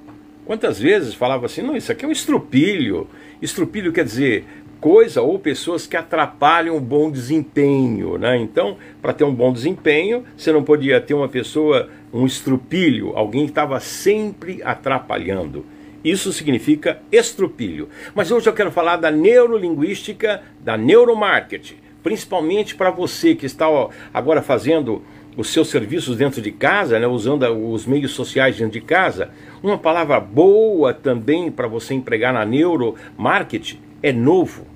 Quantas 0.46 0.80
vezes 0.80 1.14
falava 1.14 1.46
assim, 1.46 1.62
não, 1.62 1.76
isso 1.76 1.92
aqui 1.92 2.04
é 2.04 2.08
um 2.08 2.12
estrupilho. 2.12 3.06
Estrupilho 3.40 3.92
quer 3.92 4.04
dizer 4.04 4.46
coisa 4.80 5.22
ou 5.22 5.38
pessoas 5.38 5.86
que 5.86 5.96
atrapalham 5.96 6.76
o 6.76 6.80
bom 6.80 7.10
desempenho, 7.10 8.18
né? 8.18 8.36
Então, 8.38 8.76
para 9.00 9.12
ter 9.12 9.24
um 9.24 9.34
bom 9.34 9.52
desempenho, 9.52 10.24
você 10.36 10.50
não 10.52 10.64
podia 10.64 11.00
ter 11.00 11.14
uma 11.14 11.28
pessoa, 11.28 11.88
um 12.12 12.26
estrupilho, 12.26 13.12
alguém 13.14 13.44
que 13.44 13.50
estava 13.50 13.78
sempre 13.78 14.62
atrapalhando. 14.62 15.64
Isso 16.04 16.32
significa 16.32 17.00
estrupilho. 17.10 17.88
Mas 18.14 18.30
hoje 18.30 18.46
eu 18.46 18.52
quero 18.52 18.70
falar 18.70 18.96
da 18.96 19.10
neurolinguística, 19.10 20.42
da 20.60 20.76
neuromarketing 20.76 21.84
principalmente 22.04 22.76
para 22.76 22.90
você 22.90 23.34
que 23.34 23.46
está 23.46 23.68
ó, 23.68 23.88
agora 24.12 24.42
fazendo 24.42 25.02
os 25.36 25.48
seus 25.48 25.68
serviços 25.68 26.18
dentro 26.18 26.40
de 26.40 26.52
casa, 26.52 27.00
né, 27.00 27.06
usando 27.08 27.42
os 27.48 27.86
meios 27.86 28.12
sociais 28.12 28.56
dentro 28.56 28.78
de 28.78 28.82
casa, 28.82 29.30
uma 29.62 29.78
palavra 29.78 30.20
boa 30.20 30.92
também 30.92 31.50
para 31.50 31.66
você 31.66 31.94
empregar 31.94 32.32
na 32.32 32.44
neuromarketing 32.44 33.80
é 34.02 34.12
novo. 34.12 34.66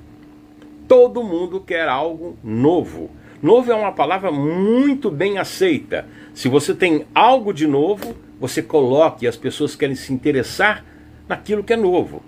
Todo 0.88 1.22
mundo 1.22 1.60
quer 1.60 1.86
algo 1.86 2.36
novo. 2.42 3.10
Novo 3.42 3.70
é 3.70 3.74
uma 3.74 3.92
palavra 3.92 4.32
muito 4.32 5.10
bem 5.10 5.38
aceita. 5.38 6.06
Se 6.34 6.48
você 6.48 6.74
tem 6.74 7.04
algo 7.14 7.52
de 7.52 7.66
novo, 7.66 8.16
você 8.40 8.62
coloque 8.62 9.26
e 9.26 9.28
as 9.28 9.36
pessoas 9.36 9.76
querem 9.76 9.94
se 9.94 10.12
interessar 10.12 10.84
naquilo 11.28 11.62
que 11.62 11.72
é 11.72 11.76
novo. 11.76 12.22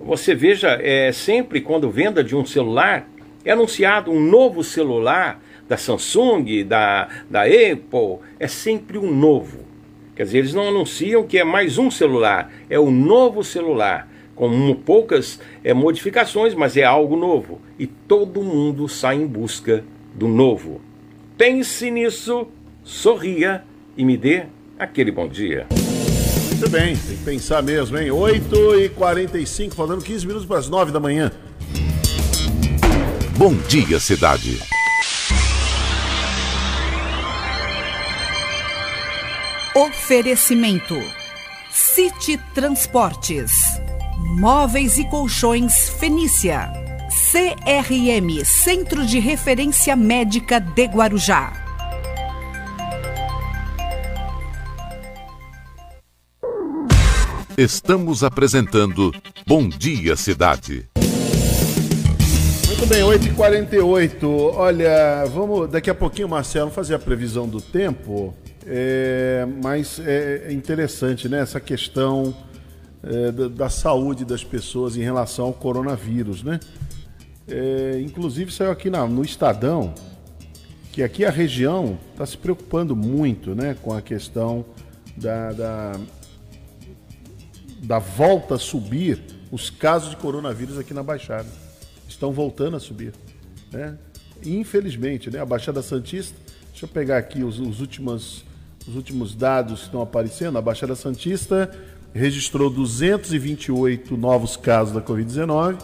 Você 0.00 0.34
veja, 0.34 0.78
é, 0.82 1.12
sempre 1.12 1.60
quando 1.60 1.90
venda 1.90 2.24
de 2.24 2.34
um 2.34 2.44
celular, 2.44 3.08
é 3.44 3.52
anunciado 3.52 4.10
um 4.10 4.20
novo 4.20 4.64
celular 4.64 5.40
da 5.68 5.76
Samsung, 5.76 6.64
da, 6.64 7.08
da 7.30 7.42
Apple, 7.42 8.18
é 8.38 8.48
sempre 8.48 8.98
um 8.98 9.10
novo. 9.10 9.60
Quer 10.14 10.24
dizer, 10.24 10.38
eles 10.38 10.54
não 10.54 10.68
anunciam 10.68 11.22
que 11.24 11.38
é 11.38 11.44
mais 11.44 11.78
um 11.78 11.90
celular, 11.90 12.52
é 12.68 12.78
o 12.78 12.84
um 12.84 12.90
novo 12.90 13.42
celular, 13.42 14.08
com 14.34 14.74
poucas 14.74 15.40
é, 15.64 15.72
modificações, 15.72 16.54
mas 16.54 16.76
é 16.76 16.84
algo 16.84 17.16
novo. 17.16 17.60
E 17.78 17.86
todo 17.86 18.42
mundo 18.42 18.88
sai 18.88 19.16
em 19.16 19.26
busca 19.26 19.84
do 20.14 20.28
novo. 20.28 20.80
Pense 21.36 21.90
nisso, 21.90 22.46
sorria 22.82 23.64
e 23.96 24.04
me 24.04 24.16
dê 24.16 24.44
aquele 24.78 25.10
bom 25.10 25.28
dia. 25.28 25.66
Muito 26.62 26.70
bem, 26.70 26.96
tem 26.96 27.16
que 27.16 27.24
pensar 27.24 27.60
mesmo, 27.60 27.98
hein? 27.98 28.10
8h45, 28.10 29.74
faltando 29.74 30.00
15 30.00 30.24
minutos 30.24 30.46
para 30.46 30.58
as 30.58 30.68
9 30.68 30.92
da 30.92 31.00
manhã. 31.00 31.32
Bom 33.36 33.52
Dia 33.66 33.98
Cidade. 33.98 34.60
Oferecimento: 39.74 40.94
City 41.68 42.38
Transportes, 42.54 43.50
Móveis 44.38 44.98
e 44.98 45.04
Colchões 45.10 45.88
Fenícia, 45.88 46.72
CRM 47.32 48.44
Centro 48.44 49.04
de 49.04 49.18
Referência 49.18 49.96
Médica 49.96 50.60
de 50.60 50.84
Guarujá. 50.84 51.61
Estamos 57.58 58.24
apresentando 58.24 59.12
Bom 59.46 59.68
Dia 59.68 60.16
Cidade. 60.16 60.88
Muito 62.66 62.86
bem, 62.86 63.02
8h48. 63.02 64.24
Olha, 64.54 65.24
vamos 65.26 65.70
daqui 65.70 65.90
a 65.90 65.94
pouquinho, 65.94 66.28
Marcelo, 66.28 66.70
fazer 66.70 66.94
a 66.94 66.98
previsão 66.98 67.46
do 67.46 67.60
tempo. 67.60 68.34
É, 68.66 69.46
mas 69.62 70.00
é 70.04 70.52
interessante, 70.52 71.28
né? 71.28 71.40
Essa 71.40 71.60
questão 71.60 72.34
é, 73.02 73.30
da, 73.32 73.48
da, 73.48 73.68
saúde 73.68 74.24
das 74.24 74.42
pessoas 74.42 74.96
em 74.96 75.02
relação 75.02 75.46
ao 75.46 75.52
coronavírus, 75.52 76.42
né? 76.42 76.58
É, 77.46 78.00
inclusive 78.00 78.52
saiu 78.52 78.70
aqui 78.70 78.88
na, 78.88 79.06
no 79.06 79.22
Estadão 79.22 79.94
que 80.92 81.02
aqui 81.02 81.24
a 81.24 81.30
região 81.30 81.98
está 82.12 82.24
se 82.26 82.36
preocupando 82.36 82.94
muito, 82.94 83.54
né, 83.54 83.74
com 83.82 83.94
a 83.94 84.02
questão 84.02 84.62
da, 85.16 85.52
da, 85.52 85.92
da 87.82 87.98
volta 87.98 88.54
a 88.54 88.58
subir 88.58 89.20
os 89.50 89.68
casos 89.68 90.10
de 90.10 90.16
coronavírus 90.16 90.78
aqui 90.78 90.94
na 90.94 91.02
Baixada 91.02 91.48
estão 92.08 92.32
voltando 92.32 92.76
a 92.76 92.80
subir. 92.80 93.12
Né? 93.72 93.98
Infelizmente, 94.44 95.30
né? 95.30 95.40
a 95.40 95.44
Baixada 95.44 95.82
Santista, 95.82 96.36
deixa 96.70 96.84
eu 96.84 96.88
pegar 96.88 97.18
aqui 97.18 97.42
os, 97.42 97.58
os, 97.58 97.80
últimos, 97.80 98.44
os 98.86 98.94
últimos 98.94 99.34
dados 99.34 99.80
que 99.80 99.86
estão 99.86 100.00
aparecendo. 100.00 100.56
A 100.56 100.62
Baixada 100.62 100.94
Santista 100.94 101.70
registrou 102.14 102.70
228 102.70 104.16
novos 104.16 104.56
casos 104.56 104.94
da 104.94 105.00
Covid-19 105.00 105.78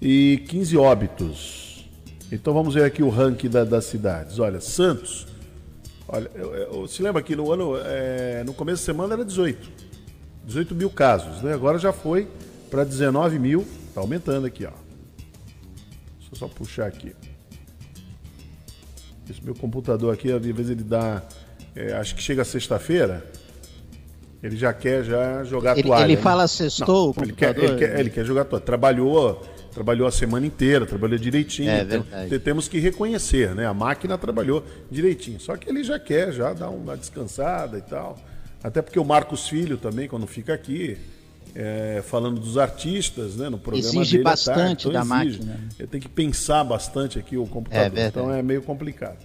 e 0.00 0.42
15 0.48 0.76
óbitos. 0.76 1.88
Então 2.30 2.54
vamos 2.54 2.74
ver 2.74 2.84
aqui 2.84 3.02
o 3.02 3.08
ranking 3.08 3.48
da, 3.48 3.64
das 3.64 3.86
cidades. 3.86 4.38
Olha, 4.38 4.60
Santos, 4.60 5.26
olha, 6.06 6.30
eu, 6.34 6.54
eu, 6.54 6.88
se 6.88 7.02
lembra 7.02 7.22
que 7.22 7.34
no 7.34 7.52
ano, 7.52 7.72
é, 7.84 8.42
no 8.44 8.54
começo 8.54 8.82
da 8.82 8.86
semana 8.86 9.14
era 9.14 9.24
18, 9.24 9.87
18 10.48 10.74
mil 10.74 10.88
casos, 10.88 11.42
né? 11.42 11.52
Agora 11.52 11.78
já 11.78 11.92
foi 11.92 12.26
para 12.70 12.82
19 12.82 13.38
mil, 13.38 13.66
está 13.88 14.00
aumentando 14.00 14.46
aqui, 14.46 14.64
ó. 14.64 14.70
Deixa 16.18 16.32
eu 16.32 16.38
só 16.38 16.48
puxar 16.48 16.86
aqui. 16.86 17.14
Esse 19.28 19.44
meu 19.44 19.54
computador 19.54 20.12
aqui, 20.12 20.32
às 20.32 20.42
vezes 20.42 20.70
ele 20.70 20.82
dá. 20.82 21.22
É, 21.76 21.92
acho 21.92 22.14
que 22.14 22.22
chega 22.22 22.46
sexta-feira, 22.46 23.30
ele 24.42 24.56
já 24.56 24.72
quer 24.72 25.04
já 25.04 25.44
jogar 25.44 25.76
ele, 25.76 25.86
toalha. 25.86 26.04
Ele 26.04 26.16
né? 26.16 26.22
fala 26.22 26.48
sextou 26.48 27.14
Não, 27.14 27.22
ele, 27.24 27.32
quer, 27.34 27.58
ele, 27.58 27.76
quer, 27.76 28.00
ele 28.00 28.10
quer 28.10 28.24
jogar 28.24 28.46
toalha. 28.46 28.64
Trabalhou 28.64 29.42
trabalhou 29.70 30.08
a 30.08 30.10
semana 30.10 30.46
inteira, 30.46 30.86
trabalhou 30.86 31.18
direitinho. 31.18 31.70
É 31.70 31.82
Então, 31.82 32.02
verdade. 32.02 32.38
temos 32.40 32.66
que 32.66 32.80
reconhecer, 32.80 33.54
né? 33.54 33.66
A 33.66 33.74
máquina 33.74 34.16
trabalhou 34.16 34.64
direitinho. 34.90 35.38
Só 35.38 35.56
que 35.56 35.68
ele 35.68 35.84
já 35.84 36.00
quer 36.00 36.32
já 36.32 36.54
dar 36.54 36.70
uma 36.70 36.96
descansada 36.96 37.76
e 37.78 37.82
tal. 37.82 38.18
Até 38.62 38.82
porque 38.82 38.98
o 38.98 39.04
Marcos 39.04 39.48
Filho 39.48 39.76
também, 39.76 40.08
quando 40.08 40.26
fica 40.26 40.52
aqui, 40.52 40.98
é, 41.54 42.02
falando 42.04 42.40
dos 42.40 42.58
artistas, 42.58 43.36
né? 43.36 43.48
No 43.48 43.58
programa 43.58 43.88
Exige 43.88 44.18
dele 44.18 44.24
tarde, 44.24 44.44
bastante 44.46 44.90
da 44.90 45.00
exige. 45.00 45.08
máquina, 45.08 45.52
né? 45.54 45.68
Ele 45.78 45.88
tem 45.88 46.00
que 46.00 46.08
pensar 46.08 46.64
bastante 46.64 47.18
aqui 47.18 47.36
o 47.36 47.46
computador. 47.46 47.98
É 47.98 48.06
então 48.06 48.32
é 48.32 48.42
meio 48.42 48.62
complicado. 48.62 49.18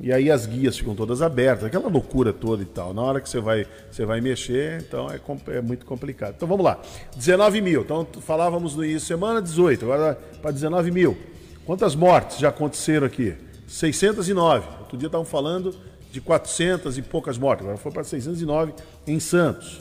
E 0.00 0.12
aí 0.12 0.30
as 0.30 0.44
guias 0.44 0.76
ficam 0.76 0.94
todas 0.94 1.22
abertas, 1.22 1.64
aquela 1.64 1.88
loucura 1.88 2.32
toda 2.32 2.62
e 2.62 2.66
tal. 2.66 2.92
Na 2.92 3.02
hora 3.02 3.20
que 3.20 3.28
você 3.28 3.40
vai, 3.40 3.66
você 3.90 4.04
vai 4.04 4.20
mexer, 4.20 4.82
então 4.82 5.08
é, 5.10 5.20
é 5.56 5.60
muito 5.62 5.86
complicado. 5.86 6.34
Então 6.36 6.48
vamos 6.48 6.64
lá. 6.64 6.80
19 7.16 7.60
mil. 7.60 7.82
Então 7.82 8.06
falávamos 8.20 8.74
no 8.74 8.84
início 8.84 9.00
de 9.00 9.06
semana 9.06 9.40
18, 9.40 9.84
agora 9.84 10.18
para 10.42 10.50
19 10.50 10.90
mil. 10.90 11.16
Quantas 11.64 11.94
mortes 11.94 12.38
já 12.38 12.48
aconteceram 12.48 13.06
aqui? 13.06 13.34
609. 13.66 14.66
Outro 14.80 14.98
dia 14.98 15.06
estavam 15.06 15.24
falando 15.24 15.74
de 16.14 16.20
400 16.20 16.96
e 16.96 17.02
poucas 17.02 17.36
mortes, 17.36 17.64
agora 17.64 17.76
foi 17.76 17.90
para 17.90 18.04
609 18.04 18.72
em 19.04 19.18
Santos. 19.18 19.80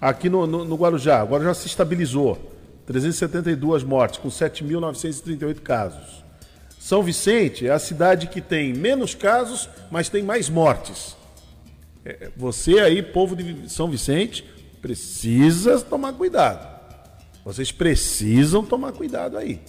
Aqui 0.00 0.28
no, 0.28 0.44
no, 0.44 0.64
no 0.64 0.74
Guarujá, 0.74 1.20
agora 1.20 1.44
já 1.44 1.54
se 1.54 1.68
estabilizou. 1.68 2.50
372 2.84 3.84
mortes, 3.84 4.18
com 4.18 4.28
7.938 4.28 5.60
casos. 5.60 6.24
São 6.80 7.00
Vicente 7.00 7.64
é 7.64 7.70
a 7.70 7.78
cidade 7.78 8.26
que 8.26 8.40
tem 8.40 8.74
menos 8.74 9.14
casos, 9.14 9.68
mas 9.88 10.08
tem 10.08 10.20
mais 10.20 10.48
mortes. 10.48 11.16
É, 12.04 12.28
Você 12.36 12.80
aí, 12.80 13.00
povo 13.00 13.36
de 13.36 13.70
São 13.70 13.88
Vicente, 13.88 14.44
precisa 14.80 15.80
tomar 15.80 16.12
cuidado. 16.14 16.68
Vocês 17.44 17.70
precisam 17.70 18.64
tomar 18.64 18.90
cuidado 18.90 19.38
aí. 19.38 19.60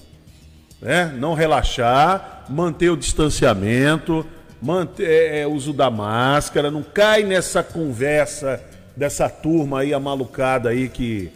Né? 0.81 1.15
Não 1.19 1.35
relaxar, 1.35 2.45
manter 2.49 2.89
o 2.89 2.97
distanciamento, 2.97 4.25
manter 4.64 5.03
é, 5.07 5.39
é, 5.41 5.47
o 5.47 5.51
uso 5.51 5.74
da 5.74 5.91
máscara, 5.91 6.72
não 6.72 6.82
cai 6.82 7.24
nessa 7.24 7.61
conversa 7.61 8.61
dessa 8.95 9.28
turma 9.28 9.82
aí 9.82 9.93
amalucada 9.93 10.70
aí 10.70 10.88
que, 10.88 11.30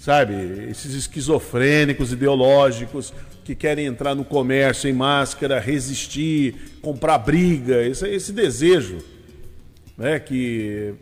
sabe, 0.00 0.34
esses 0.70 0.92
esquizofrênicos 0.94 2.12
ideológicos 2.12 3.12
que 3.44 3.54
querem 3.54 3.86
entrar 3.86 4.14
no 4.14 4.24
comércio 4.24 4.88
em 4.88 4.92
máscara, 4.92 5.60
resistir, 5.60 6.78
comprar 6.80 7.18
briga, 7.18 7.82
esse, 7.82 8.08
esse 8.08 8.32
desejo, 8.32 8.98
né, 9.96 10.18
que, 10.18 10.94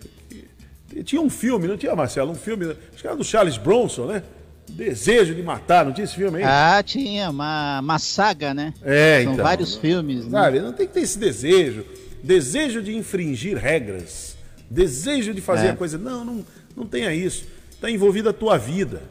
que- 0.91 1.05
tinha 1.05 1.21
um 1.23 1.31
filme, 1.31 1.67
não 1.69 1.77
tinha, 1.77 1.95
Marcelo, 1.95 2.33
um 2.33 2.35
filme, 2.35 2.67
acho 2.93 3.01
que 3.01 3.07
era 3.07 3.17
do 3.17 3.25
Charles 3.25 3.57
Bronson, 3.57 4.07
né? 4.07 4.23
Desejo 4.71 5.35
de 5.35 5.43
matar, 5.43 5.85
não 5.85 5.93
tinha 5.93 6.05
esse 6.05 6.15
filme 6.15 6.39
aí? 6.39 6.45
Ah, 6.45 6.83
tinha 6.83 7.29
uma, 7.31 7.81
uma 7.81 7.99
saga, 7.99 8.55
né? 8.55 8.73
É, 8.83 9.23
São 9.25 9.33
então. 9.35 9.45
vários 9.45 9.77
filmes. 9.77 10.25
né? 10.25 10.31
Sabe, 10.31 10.61
não 10.61 10.73
tem 10.73 10.87
que 10.87 10.95
ter 10.95 11.01
esse 11.01 11.19
desejo. 11.19 11.85
Desejo 12.23 12.83
de 12.83 12.97
infringir 12.97 13.57
regras. 13.57 14.37
Desejo 14.71 15.35
de 15.35 15.41
fazer 15.41 15.69
É. 15.69 15.71
a 15.71 15.77
coisa. 15.77 15.99
Não, 15.99 16.25
não, 16.25 16.45
não 16.77 16.87
tenha 16.87 17.13
isso. 17.15 17.45
Está 17.71 17.91
envolvida 17.91 18.31
a 18.31 18.33
tua 18.33 18.57
vida. 18.57 19.03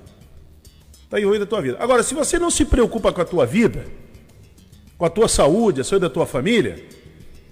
Está 1.04 1.20
envolvida 1.20 1.44
a 1.44 1.48
tua 1.48 1.62
vida. 1.62 1.78
Agora, 1.80 2.04
se 2.04 2.14
você 2.14 2.38
não 2.40 2.50
se 2.52 2.66
preocupa 2.66 3.12
com 3.12 3.22
a 3.22 3.26
tua 3.26 3.46
vida, 3.46 3.86
com 4.98 5.06
a 5.06 5.10
tua 5.10 5.28
saúde, 5.28 5.82
a 5.82 5.84
saúde 5.84 6.02
da 6.04 6.10
tua 6.10 6.26
família, 6.26 6.84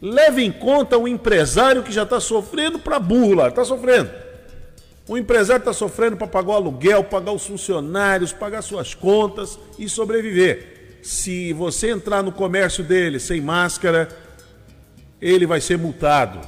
leve 0.02 0.44
em 0.44 0.52
conta 0.52 0.98
o 0.98 1.08
empresário 1.08 1.82
que 1.84 1.92
já 1.92 2.04
está 2.04 2.20
sofrendo 2.20 2.78
para 2.80 3.00
burro 3.00 3.34
lá. 3.34 3.48
Está 3.50 3.66
sofrendo. 3.66 4.10
O 5.08 5.18
empresário 5.18 5.62
está 5.62 5.72
sofrendo 5.72 6.18
para 6.18 6.28
pagar 6.28 6.50
o 6.50 6.56
aluguel, 6.56 7.04
pagar 7.04 7.32
os 7.32 7.46
funcionários, 7.46 8.34
pagar 8.34 8.62
suas 8.62 8.94
contas 8.94 9.58
e 9.80 9.88
sobreviver. 9.88 11.00
Se 11.02 11.54
você 11.54 11.92
entrar 11.92 12.22
no 12.22 12.32
comércio 12.32 12.84
dele 12.84 13.18
sem 13.18 13.40
máscara, 13.40 14.10
ele 15.22 15.46
vai 15.46 15.62
ser 15.62 15.78
multado. 15.78 16.42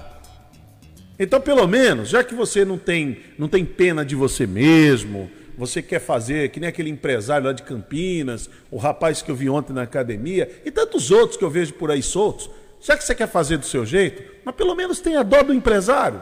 Então, 1.18 1.40
pelo 1.40 1.66
menos, 1.68 2.10
já 2.10 2.22
que 2.22 2.36
você 2.36 2.66
não 2.66 2.78
tem, 2.78 3.20
não 3.38 3.48
tem 3.48 3.64
pena 3.64 4.04
de 4.04 4.16
você 4.16 4.46
mesmo, 4.46 5.32
você 5.58 5.82
quer 5.82 6.00
fazer 6.00 6.50
que 6.50 6.60
nem 6.60 6.70
aquele 6.70 6.90
empresário 6.90 7.48
lá 7.48 7.54
de 7.54 7.64
Campinas, 7.64 8.50
o 8.70 8.78
rapaz 8.78 9.22
que 9.22 9.32
eu 9.32 9.36
vi 9.36 9.50
ontem 9.50 9.72
na 9.72 9.84
academia, 9.84 10.50
e 10.66 10.72
tantos 10.72 11.12
outros 11.12 11.38
que 11.38 11.44
eu 11.44 11.50
vejo 11.50 11.74
por 11.74 11.92
aí 11.92 12.04
soltos, 12.04 12.50
já 12.82 12.98
que 12.98 13.04
você 13.04 13.16
quer 13.16 13.28
fazer 13.28 13.58
do 13.58 13.66
seu 13.66 13.86
jeito, 13.86 14.24
mas 14.44 14.56
pelo 14.56 14.76
menos 14.76 15.00
tenha 15.00 15.24
dó 15.24 15.44
do 15.44 15.54
empresário. 15.54 16.22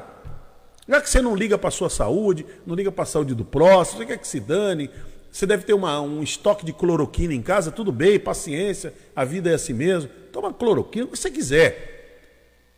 Já 0.87 1.01
que 1.01 1.09
você 1.09 1.21
não 1.21 1.35
liga 1.35 1.57
para 1.57 1.69
sua 1.69 1.89
saúde, 1.89 2.45
não 2.65 2.75
liga 2.75 2.91
para 2.91 3.03
a 3.03 3.07
saúde 3.07 3.35
do 3.35 3.43
próximo, 3.43 3.99
você 3.99 4.05
quer 4.05 4.17
que 4.17 4.27
se 4.27 4.39
dane, 4.39 4.89
você 5.31 5.45
deve 5.45 5.63
ter 5.63 5.73
uma- 5.73 5.99
um 6.01 6.23
estoque 6.23 6.65
de 6.65 6.71
cloroquina 6.71 7.33
em 7.33 7.41
casa, 7.41 7.71
tudo 7.71 7.91
bem, 7.91 8.19
paciência, 8.19 8.93
a 9.15 9.25
vida 9.25 9.49
é 9.49 9.55
assim 9.55 9.73
mesmo. 9.73 10.09
Toma 10.31 10.53
cloroquina 10.53 11.05
o 11.05 11.09
que 11.09 11.17
você 11.17 11.29
quiser. 11.29 11.95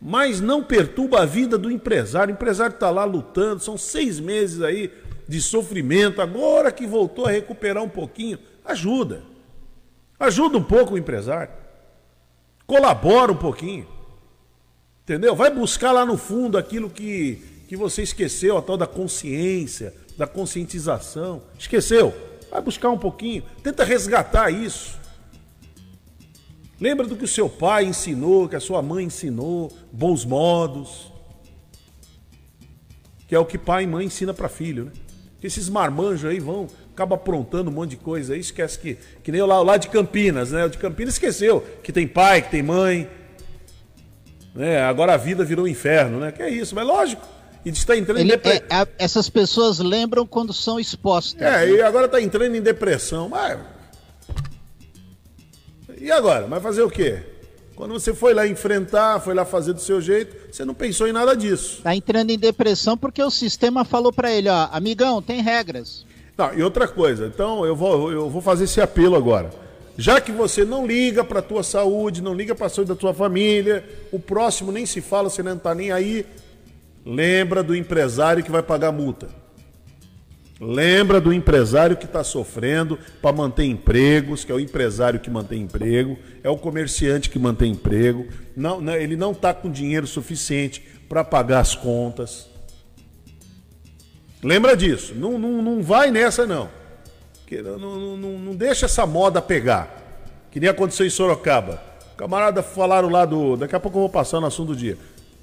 Mas 0.00 0.40
não 0.40 0.62
perturba 0.62 1.22
a 1.22 1.26
vida 1.26 1.58
do 1.58 1.70
empresário. 1.70 2.32
O 2.32 2.36
empresário 2.36 2.74
está 2.74 2.90
lá 2.90 3.04
lutando, 3.04 3.62
são 3.62 3.76
seis 3.76 4.18
meses 4.18 4.62
aí 4.62 4.90
de 5.28 5.40
sofrimento. 5.40 6.20
Agora 6.22 6.72
que 6.72 6.86
voltou 6.86 7.26
a 7.26 7.30
recuperar 7.30 7.82
um 7.82 7.88
pouquinho, 7.88 8.38
ajuda. 8.64 9.22
Ajuda 10.18 10.58
um 10.58 10.62
pouco 10.62 10.94
o 10.94 10.98
empresário. 10.98 11.52
Colabora 12.66 13.30
um 13.30 13.36
pouquinho. 13.36 13.86
Entendeu? 15.02 15.34
Vai 15.34 15.50
buscar 15.50 15.92
lá 15.92 16.06
no 16.06 16.16
fundo 16.16 16.56
aquilo 16.56 16.88
que, 16.88 17.42
que 17.70 17.76
você 17.76 18.02
esqueceu, 18.02 18.58
a 18.58 18.62
tal 18.62 18.76
da 18.76 18.84
consciência, 18.84 19.94
da 20.18 20.26
conscientização. 20.26 21.40
Esqueceu? 21.56 22.12
Vai 22.50 22.60
buscar 22.60 22.90
um 22.90 22.98
pouquinho. 22.98 23.44
Tenta 23.62 23.84
resgatar 23.84 24.50
isso. 24.50 24.98
Lembra 26.80 27.06
do 27.06 27.14
que 27.14 27.22
o 27.22 27.28
seu 27.28 27.48
pai 27.48 27.84
ensinou, 27.84 28.48
que 28.48 28.56
a 28.56 28.60
sua 28.60 28.82
mãe 28.82 29.04
ensinou, 29.04 29.72
bons 29.92 30.24
modos. 30.24 31.12
Que 33.28 33.36
é 33.36 33.38
o 33.38 33.44
que 33.46 33.56
pai 33.56 33.84
e 33.84 33.86
mãe 33.86 34.06
ensina 34.06 34.34
para 34.34 34.48
filho, 34.48 34.86
né? 34.86 34.92
Esses 35.40 35.68
marmanjos 35.68 36.28
aí 36.28 36.40
vão, 36.40 36.66
acaba 36.92 37.14
aprontando 37.14 37.70
um 37.70 37.74
monte 37.74 37.90
de 37.90 37.98
coisa 37.98 38.34
aí, 38.34 38.40
esquece 38.40 38.80
que, 38.80 38.98
que 39.22 39.30
nem 39.30 39.42
o 39.42 39.46
lá, 39.46 39.62
lá 39.62 39.76
de 39.76 39.88
Campinas, 39.90 40.50
né? 40.50 40.64
O 40.64 40.68
de 40.68 40.76
Campinas 40.76 41.14
esqueceu 41.14 41.64
que 41.84 41.92
tem 41.92 42.08
pai, 42.08 42.42
que 42.42 42.50
tem 42.50 42.64
mãe. 42.64 43.08
Né? 44.56 44.82
Agora 44.82 45.14
a 45.14 45.16
vida 45.16 45.44
virou 45.44 45.66
um 45.66 45.68
inferno, 45.68 46.18
né? 46.18 46.32
Que 46.32 46.42
é 46.42 46.50
isso, 46.50 46.74
mas 46.74 46.84
lógico. 46.84 47.38
E 47.64 47.68
está 47.68 47.96
entrando 47.96 48.18
em 48.18 48.20
Ele- 48.22 48.30
depressão. 48.30 48.66
é, 48.70 48.74
a- 48.74 48.88
essas 48.98 49.28
pessoas 49.28 49.78
lembram 49.78 50.26
quando 50.26 50.52
são 50.52 50.80
expostas. 50.80 51.40
É, 51.40 51.66
né? 51.66 51.70
e 51.72 51.82
agora 51.82 52.08
tá 52.08 52.20
entrando 52.20 52.54
em 52.56 52.60
depressão. 52.62 53.28
Mas... 53.28 53.58
E 55.98 56.10
agora? 56.10 56.46
Vai 56.46 56.60
fazer 56.60 56.82
o 56.82 56.90
quê? 56.90 57.18
Quando 57.74 57.92
você 57.92 58.12
foi 58.14 58.34
lá 58.34 58.46
enfrentar, 58.46 59.20
foi 59.20 59.34
lá 59.34 59.44
fazer 59.44 59.72
do 59.72 59.80
seu 59.80 60.00
jeito, 60.00 60.36
você 60.52 60.64
não 60.64 60.74
pensou 60.74 61.06
em 61.08 61.12
nada 61.12 61.34
disso. 61.34 61.80
Tá 61.82 61.94
entrando 61.94 62.30
em 62.30 62.38
depressão 62.38 62.96
porque 62.96 63.22
o 63.22 63.30
sistema 63.30 63.84
falou 63.84 64.12
pra 64.12 64.30
ele, 64.30 64.48
ó, 64.48 64.68
amigão, 64.72 65.22
tem 65.22 65.40
regras. 65.42 66.04
Não, 66.36 66.54
e 66.54 66.62
outra 66.62 66.86
coisa, 66.88 67.26
então 67.26 67.64
eu 67.64 67.74
vou, 67.76 68.10
eu 68.12 68.28
vou 68.28 68.40
fazer 68.42 68.64
esse 68.64 68.80
apelo 68.80 69.16
agora. 69.16 69.50
Já 69.96 70.20
que 70.20 70.32
você 70.32 70.64
não 70.64 70.86
liga 70.86 71.22
para 71.24 71.40
a 71.40 71.42
tua 71.42 71.62
saúde, 71.62 72.22
não 72.22 72.32
liga 72.34 72.54
para 72.54 72.66
a 72.66 72.70
saúde 72.70 72.88
da 72.90 72.96
tua 72.96 73.12
família, 73.12 73.84
o 74.10 74.18
próximo 74.18 74.72
nem 74.72 74.84
se 74.86 75.00
fala, 75.02 75.28
você 75.28 75.42
não 75.42 75.56
está 75.56 75.74
nem 75.74 75.90
aí, 75.90 76.24
lembra 77.04 77.62
do 77.62 77.74
empresário 77.74 78.42
que 78.42 78.50
vai 78.50 78.62
pagar 78.62 78.92
multa. 78.92 79.28
Lembra 80.60 81.22
do 81.22 81.32
empresário 81.32 81.96
que 81.96 82.04
está 82.04 82.22
sofrendo 82.22 82.98
para 83.22 83.34
manter 83.34 83.64
empregos, 83.64 84.44
que 84.44 84.52
é 84.52 84.54
o 84.54 84.60
empresário 84.60 85.18
que 85.18 85.30
mantém 85.30 85.62
emprego, 85.62 86.18
é 86.44 86.50
o 86.50 86.58
comerciante 86.58 87.30
que 87.30 87.38
mantém 87.38 87.72
emprego. 87.72 88.28
Não, 88.54 88.78
não, 88.78 88.94
ele 88.94 89.16
não 89.16 89.32
está 89.32 89.54
com 89.54 89.70
dinheiro 89.70 90.06
suficiente 90.06 90.84
para 91.08 91.24
pagar 91.24 91.60
as 91.60 91.74
contas. 91.74 92.50
Lembra 94.42 94.76
disso. 94.76 95.14
Não, 95.14 95.38
não, 95.38 95.62
não 95.62 95.82
vai 95.82 96.10
nessa, 96.10 96.46
não. 96.46 96.68
Não, 97.50 98.16
não, 98.16 98.38
não 98.38 98.54
deixa 98.54 98.84
essa 98.84 99.06
moda 99.06 99.40
pegar. 99.40 99.96
Que 100.50 100.60
nem 100.60 100.68
aconteceu 100.68 101.06
em 101.06 101.10
Sorocaba. 101.10 101.82
Camarada 102.18 102.62
falaram 102.62 103.08
lá 103.08 103.24
do. 103.24 103.56
Daqui 103.56 103.74
a 103.74 103.80
pouco 103.80 103.96
eu 103.96 104.02
vou 104.02 104.10
passar 104.10 104.40
no 104.40 104.46
assunto 104.46 104.68
do 104.68 104.76
dia. 104.76 104.98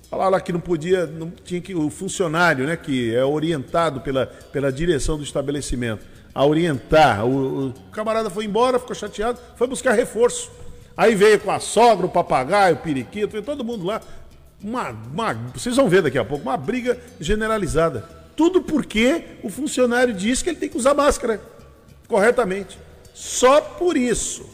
Falaram 0.10 0.32
lá 0.32 0.42
que 0.42 0.54
não 0.54 0.60
podia, 0.60 1.06
não 1.06 1.30
tinha 1.30 1.60
que. 1.60 1.76
O 1.76 1.90
funcionário, 1.90 2.66
né, 2.66 2.78
que 2.78 3.14
é 3.14 3.24
orientado 3.26 4.02
pela, 4.02 4.26
pela 4.26 4.72
direção 4.72 5.18
do 5.18 5.24
estabelecimento, 5.24 6.06
a 6.34 6.46
orientar. 6.46 7.26
O, 7.26 7.68
o 7.68 7.74
camarada 7.92 8.30
foi 8.30 8.46
embora, 8.46 8.80
ficou 8.80 8.96
chateado, 8.96 9.40
foi 9.56 9.68
buscar 9.68 9.94
reforço. 9.94 10.52
Aí 10.96 11.14
veio 11.14 11.40
com 11.40 11.52
a 11.52 11.60
sogra, 11.60 12.06
o 12.06 12.10
papagaio, 12.10 12.76
o 12.76 12.80
periquito, 12.80 13.34
veio 13.34 13.44
todo 13.44 13.64
mundo 13.64 13.86
lá. 13.86 14.02
Uma, 14.64 14.90
uma, 14.90 15.34
vocês 15.54 15.76
vão 15.76 15.88
ver 15.88 16.02
daqui 16.02 16.18
a 16.18 16.26
pouco, 16.26 16.44
uma 16.44 16.58
briga 16.58 16.98
generalizada. 17.20 18.02
Tudo 18.36 18.62
porque 18.62 19.24
o 19.44 19.50
funcionário 19.50 20.14
diz 20.14 20.42
que 20.42 20.50
ele 20.50 20.58
tem 20.58 20.70
que 20.70 20.78
usar 20.78 20.94
máscara 20.94 21.42
corretamente. 22.08 22.80
Só 23.14 23.60
por 23.60 23.98
isso. 23.98 24.48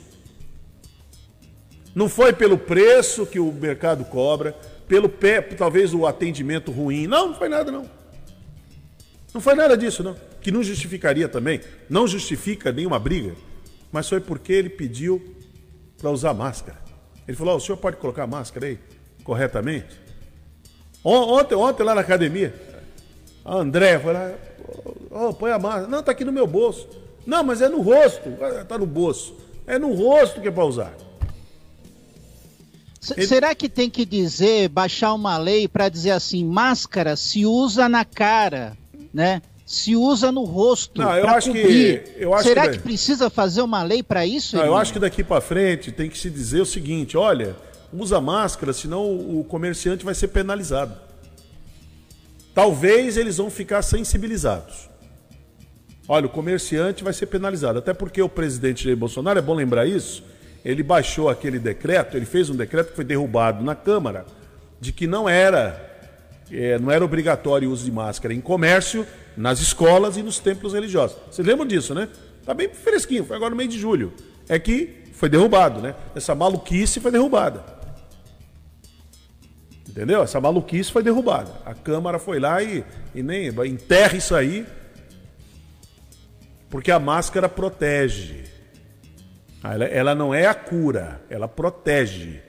Não 1.93 2.10
foi 2.10 2.34
pelo 2.34 2.58
preço 2.58 3.26
que 3.26 3.39
o 3.39 3.51
mercado 3.51 4.04
cobra, 4.06 4.56
pelo 4.88 5.10
pé, 5.10 5.42
talvez 5.42 5.94
o 5.94 6.06
atendimento 6.06 6.72
ruim. 6.72 7.08
Não, 7.08 7.30
não 7.30 7.36
foi 7.36 7.50
nada 7.50 7.72
não. 7.72 7.90
Não 9.34 9.42
foi 9.42 9.56
nada 9.56 9.76
disso 9.76 10.04
não. 10.04 10.16
Que 10.42 10.52
não 10.52 10.62
justificaria 10.62 11.28
também, 11.28 11.62
não 11.90 12.08
justifica 12.08 12.72
nenhuma 12.72 13.00
briga. 13.00 13.34
mas 13.92 14.10
foi 14.10 14.20
porque 14.20 14.52
ele 14.52 14.70
pediu 14.70 15.36
para 15.98 16.10
usar 16.10 16.34
máscara. 16.34 16.78
Ele 17.28 17.38
falou: 17.38 17.54
oh, 17.54 17.58
o 17.58 17.60
senhor 17.60 17.78
pode 17.78 17.98
colocar 17.98 18.28
máscara 18.28 18.66
aí 18.68 18.80
corretamente? 19.24 20.02
Ontem, 21.04 21.56
ontem 21.56 21.84
lá 21.84 21.96
na 21.96 22.02
academia, 22.02 22.54
a 23.44 23.56
Andréia 23.56 24.00
foi 24.00 24.14
lá, 24.14 24.32
oh, 25.10 25.34
põe 25.34 25.52
a 25.52 25.60
máscara. 25.60 25.88
Não, 25.88 26.04
tá 26.04 26.12
aqui 26.12 26.24
no 26.24 26.32
meu 26.32 26.48
bolso. 26.48 26.88
Não, 27.26 27.44
mas 27.44 27.62
é 27.62 27.70
no 27.70 27.82
rosto. 27.82 28.30
Tá 28.68 28.78
no 28.78 28.86
bolso. 28.86 29.36
É 29.66 29.80
no 29.80 29.94
rosto 29.94 30.42
que 30.42 30.48
é 30.48 30.52
para 30.52 30.66
usar. 30.66 30.94
Ele... 33.18 33.28
Será 33.28 33.54
que 33.54 33.68
tem 33.68 33.89
que 33.89 34.06
dizer, 34.06 34.70
baixar 34.70 35.14
uma 35.14 35.38
lei 35.38 35.68
para 35.68 35.89
dizer 35.89 36.12
assim, 36.12 36.45
máscara 36.45 37.16
se 37.16 37.45
usa 37.45 37.89
na 37.89 38.06
cara, 38.06 38.78
né? 39.14 39.41
Se 39.66 39.95
usa 39.95 40.32
no 40.32 40.43
rosto. 40.43 41.01
Não, 41.01 41.16
eu 41.16 41.28
acho 41.28 41.47
cobrir. 41.47 42.04
que. 42.04 42.24
Eu 42.24 42.34
acho 42.34 42.43
Será 42.43 42.68
que, 42.68 42.78
que 42.78 42.84
precisa 42.84 43.30
fazer 43.30 43.62
uma 43.62 43.82
lei 43.82 44.04
para 44.04 44.26
isso? 44.26 44.56
Não, 44.56 44.66
eu 44.66 44.76
acho 44.76 44.93
que 44.93 44.99
daqui 44.99 45.24
para 45.24 45.41
frente 45.41 45.91
tem 45.91 46.10
que 46.10 46.18
se 46.18 46.30
dizer 46.30 46.62
o 46.62 46.66
seguinte: 46.66 47.18
olha, 47.18 47.56
usa 47.91 48.20
máscara, 48.20 48.74
senão 48.74 49.06
o 49.06 49.43
comerciante 49.43 50.04
vai 50.04 50.14
ser 50.14 50.28
penalizado. 50.30 50.95
Talvez 52.54 53.18
eles 53.18 53.38
vão 53.38 53.49
ficar 53.49 53.82
sensibilizados. 53.82 54.89
Olha, 56.08 56.26
o 56.26 56.30
comerciante 56.30 57.04
vai 57.04 57.14
ser 57.14 57.28
penalizado. 57.28 57.80
Até 57.80 57.93
porque 57.93 58.22
o 58.22 58.30
presidente 58.30 58.84
Jair 58.84 58.97
Bolsonaro, 58.97 59.39
é 59.39 59.41
bom 59.41 59.54
lembrar 59.54 59.88
isso, 59.88 60.24
ele 60.64 60.84
baixou 60.84 61.30
aquele 61.30 61.59
decreto, 61.59 62.16
ele 62.16 62.26
fez 62.26 62.49
um 62.49 62.55
decreto 62.55 62.89
que 62.89 62.95
foi 62.95 63.05
derrubado 63.05 63.64
na 63.64 63.76
Câmara, 63.76 64.26
de 64.80 64.91
que 64.91 65.07
não 65.07 65.28
era, 65.28 65.80
é, 66.51 66.78
não 66.80 66.91
era 66.91 67.03
obrigatório 67.03 67.70
o 67.70 67.72
uso 67.72 67.86
de 67.86 67.91
máscara 67.91 68.34
em 68.34 68.41
comércio, 68.41 69.05
nas 69.36 69.59
escolas 69.59 70.18
e 70.18 70.24
nos 70.24 70.39
templos 70.39 70.74
religiosos. 70.74 71.18
Vocês 71.30 71.47
lembram 71.47 71.66
disso, 71.66 71.93
né? 71.93 72.07
Tá 72.45 72.53
bem 72.53 72.70
fresquinho, 72.70 73.26
foi 73.26 73.36
agora 73.36 73.51
no 73.51 73.55
mês 73.55 73.70
de 73.70 73.80
julho. 73.80 74.14
É 74.47 74.59
que 74.59 75.03
foi 75.14 75.30
derrubado, 75.30 75.82
né? 75.82 75.95
Essa 76.16 76.36
maluquice 76.36 76.99
foi 76.99 77.11
derrubada. 77.11 77.64
Entendeu? 79.88 80.24
Essa 80.24 80.41
maluquice 80.41 80.91
foi 80.91 81.03
derrubada. 81.03 81.51
A 81.66 81.74
Câmara 81.74 82.20
foi 82.20 82.39
lá 82.39 82.61
e, 82.61 82.84
e 83.14 83.22
nem 83.22 83.47
enterra 83.47 84.18
isso 84.18 84.36
aí 84.36 84.66
porque 86.74 86.89
a 86.89 86.97
máscara 86.97 87.47
protege. 87.47 88.45
Ela, 89.64 89.86
ela 89.86 90.16
não 90.16 90.34
é 90.34 90.45
a 90.45 90.53
cura, 90.53 91.22
ela 91.30 91.47
protege. 91.47 92.41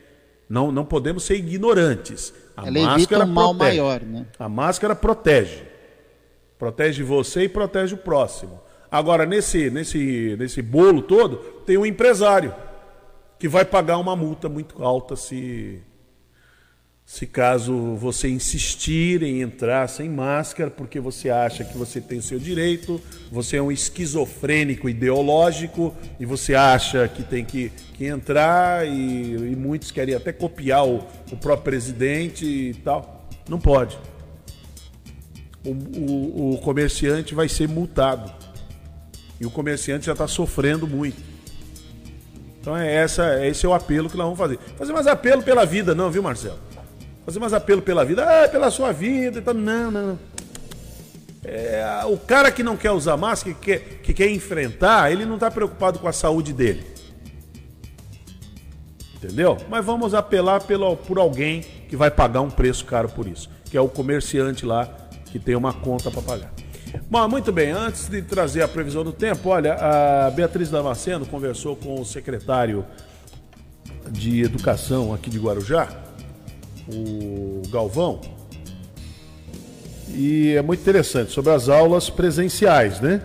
Não, 0.48 0.72
não 0.72 0.84
podemos 0.84 1.24
ser 1.24 1.36
ignorantes. 1.36 2.34
A 2.56 2.66
ela 2.66 2.80
máscara 2.80 2.96
evita 2.96 3.24
um 3.24 3.26
mal 3.26 3.54
protege. 3.54 3.80
maior, 3.80 4.00
né? 4.02 4.26
A 4.38 4.48
máscara 4.48 4.94
protege. 4.94 5.62
Protege 6.58 7.02
você 7.02 7.44
e 7.44 7.48
protege 7.48 7.94
o 7.94 7.98
próximo. 7.98 8.60
Agora, 8.90 9.26
nesse, 9.26 9.70
nesse, 9.70 10.36
nesse 10.38 10.62
bolo 10.62 11.02
todo, 11.02 11.36
tem 11.66 11.76
um 11.76 11.86
empresário 11.86 12.54
que 13.38 13.48
vai 13.48 13.64
pagar 13.64 13.98
uma 13.98 14.14
multa 14.14 14.48
muito 14.48 14.82
alta 14.84 15.16
se, 15.16 15.82
se 17.06 17.26
caso 17.26 17.94
você 17.96 18.28
insistir 18.28 19.22
em 19.22 19.42
entrar 19.42 19.88
sem 19.88 20.08
máscara, 20.08 20.70
porque 20.70 20.98
você 20.98 21.28
acha 21.28 21.62
que 21.62 21.76
você 21.76 22.00
tem 22.00 22.18
o 22.18 22.22
seu 22.22 22.38
direito, 22.38 23.00
você 23.30 23.58
é 23.58 23.62
um 23.62 23.70
esquizofrênico 23.70 24.88
ideológico 24.88 25.94
e 26.18 26.24
você 26.24 26.54
acha 26.54 27.06
que 27.06 27.22
tem 27.22 27.44
que, 27.44 27.70
que 27.92 28.06
entrar 28.06 28.86
e, 28.86 29.52
e 29.52 29.56
muitos 29.56 29.90
querem 29.90 30.14
até 30.14 30.32
copiar 30.32 30.86
o, 30.86 31.06
o 31.30 31.36
próprio 31.36 31.64
presidente 31.64 32.46
e 32.46 32.74
tal. 32.74 33.28
Não 33.48 33.60
pode. 33.60 33.98
O, 35.62 35.70
o, 35.70 36.54
o 36.54 36.58
comerciante 36.58 37.34
vai 37.34 37.48
ser 37.48 37.68
multado. 37.68 38.32
E 39.38 39.44
o 39.44 39.50
comerciante 39.50 40.06
já 40.06 40.12
está 40.12 40.26
sofrendo 40.26 40.86
muito. 40.86 41.22
Então 42.60 42.74
é 42.74 42.90
essa, 42.90 43.46
esse 43.46 43.66
é 43.66 43.68
o 43.68 43.74
apelo 43.74 44.08
que 44.08 44.16
nós 44.16 44.24
vamos 44.24 44.38
fazer. 44.38 44.58
Fazer 44.78 44.92
mais 44.94 45.06
apelo 45.06 45.42
pela 45.42 45.66
vida, 45.66 45.94
não, 45.94 46.10
viu, 46.10 46.22
Marcelo? 46.22 46.58
Fazer 47.24 47.38
mais 47.38 47.52
apelo 47.52 47.82
pela 47.82 48.04
vida, 48.04 48.24
ah, 48.24 48.48
pela 48.48 48.70
sua 48.70 48.92
vida 48.92 49.38
e 49.38 49.42
tal. 49.42 49.54
Não, 49.54 49.90
não, 49.90 50.06
não. 50.08 50.18
É, 51.44 52.02
o 52.06 52.16
cara 52.16 52.50
que 52.50 52.62
não 52.62 52.76
quer 52.76 52.90
usar 52.90 53.16
máscara, 53.16 53.54
que 53.54 53.60
quer, 53.60 53.78
que 54.02 54.14
quer 54.14 54.30
enfrentar, 54.30 55.12
ele 55.12 55.26
não 55.26 55.34
está 55.34 55.50
preocupado 55.50 55.98
com 55.98 56.08
a 56.08 56.12
saúde 56.12 56.52
dele. 56.52 56.84
Entendeu? 59.16 59.56
Mas 59.68 59.84
vamos 59.84 60.14
apelar 60.14 60.62
pelo, 60.62 60.96
por 60.96 61.18
alguém 61.18 61.60
que 61.88 61.96
vai 61.96 62.10
pagar 62.10 62.40
um 62.40 62.50
preço 62.50 62.84
caro 62.84 63.08
por 63.08 63.26
isso, 63.26 63.50
que 63.70 63.76
é 63.76 63.80
o 63.80 63.88
comerciante 63.88 64.64
lá 64.64 64.88
que 65.26 65.38
tem 65.38 65.54
uma 65.54 65.72
conta 65.72 66.10
para 66.10 66.22
pagar. 66.22 66.52
Bom, 67.10 67.28
muito 67.28 67.50
bem, 67.50 67.72
antes 67.72 68.08
de 68.08 68.22
trazer 68.22 68.62
a 68.62 68.68
previsão 68.68 69.02
do 69.02 69.12
tempo, 69.12 69.48
olha, 69.48 69.74
a 69.74 70.30
Beatriz 70.30 70.70
Damasceno 70.70 71.26
conversou 71.26 71.74
com 71.74 72.00
o 72.00 72.04
secretário 72.04 72.86
de 74.10 74.42
Educação 74.42 75.12
aqui 75.12 75.28
de 75.28 75.38
Guarujá, 75.38 75.88
o 76.92 77.62
Galvão. 77.70 78.20
E 80.08 80.52
é 80.52 80.62
muito 80.62 80.80
interessante 80.80 81.32
sobre 81.32 81.52
as 81.52 81.68
aulas 81.68 82.10
presenciais, 82.10 83.00
né? 83.00 83.20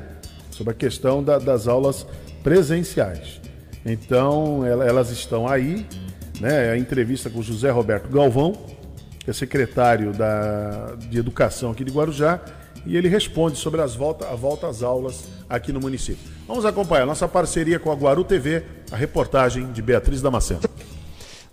Sobre 0.49 0.71
a 0.71 0.75
questão 0.75 1.23
da, 1.23 1.37
das 1.37 1.67
aulas 1.67 2.05
presenciais. 2.43 3.39
Então, 3.85 4.65
elas 4.65 5.09
estão 5.11 5.47
aí, 5.47 5.85
né? 6.39 6.71
A 6.71 6.77
entrevista 6.77 7.29
com 7.29 7.39
o 7.39 7.43
José 7.43 7.69
Roberto 7.69 8.09
Galvão, 8.09 8.53
que 9.19 9.29
é 9.29 9.33
secretário 9.33 10.11
da, 10.13 10.95
de 11.09 11.17
Educação 11.17 11.71
aqui 11.71 11.83
de 11.83 11.91
Guarujá, 11.91 12.39
e 12.85 12.95
ele 12.95 13.07
responde 13.07 13.57
sobre 13.57 13.81
as 13.81 13.95
volta, 13.95 14.27
a 14.27 14.35
volta 14.35 14.67
às 14.67 14.81
aulas 14.81 15.25
aqui 15.49 15.71
no 15.71 15.79
município. 15.79 16.31
Vamos 16.47 16.65
acompanhar 16.65 17.05
nossa 17.05 17.27
parceria 17.27 17.77
com 17.77 17.91
a 17.91 17.95
Guaru 17.95 18.23
TV, 18.23 18.63
a 18.91 18.95
reportagem 18.95 19.71
de 19.71 19.81
Beatriz 19.81 20.21
Damasceno. 20.21 20.61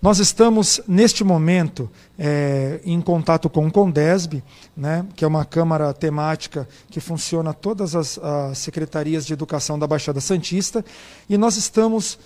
Nós 0.01 0.19
estamos, 0.19 0.81
neste 0.87 1.25
momento, 1.25 1.91
é, 2.19 2.81
em 2.85 3.01
contato 3.01 3.49
com 3.49 3.67
o 3.67 3.73
Condesb, 3.73 4.43
né, 4.77 5.07
que 5.17 5.25
é 5.25 5.29
uma 5.29 5.45
câmara 5.45 5.93
temática 5.93 6.69
que 6.91 7.01
funciona 7.01 7.55
todas 7.55 7.95
as, 7.95 8.19
as 8.19 8.59
secretarias 8.59 9.27
de 9.27 9.33
educação 9.33 9.79
da 9.79 9.87
Baixada 9.87 10.21
Santista, 10.21 10.85
e 11.29 11.39
nós 11.39 11.57
estamos 11.57 12.19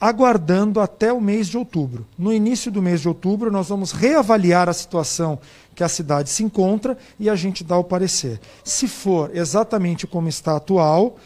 aguardando 0.00 0.80
até 0.80 1.12
o 1.12 1.20
mês 1.20 1.46
de 1.46 1.56
outubro. 1.56 2.04
No 2.18 2.32
início 2.32 2.72
do 2.72 2.82
mês 2.82 3.00
de 3.00 3.08
outubro, 3.08 3.52
nós 3.52 3.68
vamos 3.68 3.92
reavaliar 3.92 4.68
a 4.68 4.72
situação 4.72 5.38
que 5.76 5.84
a 5.84 5.88
cidade 5.88 6.28
se 6.28 6.42
encontra 6.42 6.98
e 7.20 7.30
a 7.30 7.36
gente 7.36 7.62
dá 7.62 7.76
o 7.76 7.84
parecer. 7.84 8.40
Se 8.64 8.88
for 8.88 9.30
exatamente 9.32 10.04
como 10.04 10.28
está 10.28 10.56
atual, 10.56 11.16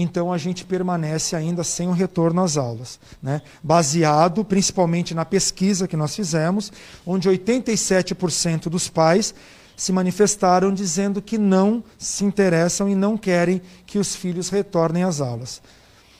então 0.00 0.32
a 0.32 0.38
gente 0.38 0.64
permanece 0.64 1.34
ainda 1.34 1.64
sem 1.64 1.88
o 1.88 1.92
retorno 1.92 2.40
às 2.40 2.56
aulas. 2.56 3.00
Né? 3.20 3.42
Baseado 3.60 4.44
principalmente 4.44 5.12
na 5.12 5.24
pesquisa 5.24 5.88
que 5.88 5.96
nós 5.96 6.14
fizemos, 6.14 6.72
onde 7.04 7.28
87% 7.28 8.68
dos 8.68 8.88
pais 8.88 9.34
se 9.76 9.92
manifestaram 9.92 10.72
dizendo 10.72 11.20
que 11.20 11.36
não 11.36 11.82
se 11.98 12.24
interessam 12.24 12.88
e 12.88 12.94
não 12.94 13.16
querem 13.16 13.60
que 13.86 13.98
os 13.98 14.14
filhos 14.14 14.50
retornem 14.50 15.02
às 15.02 15.20
aulas. 15.20 15.60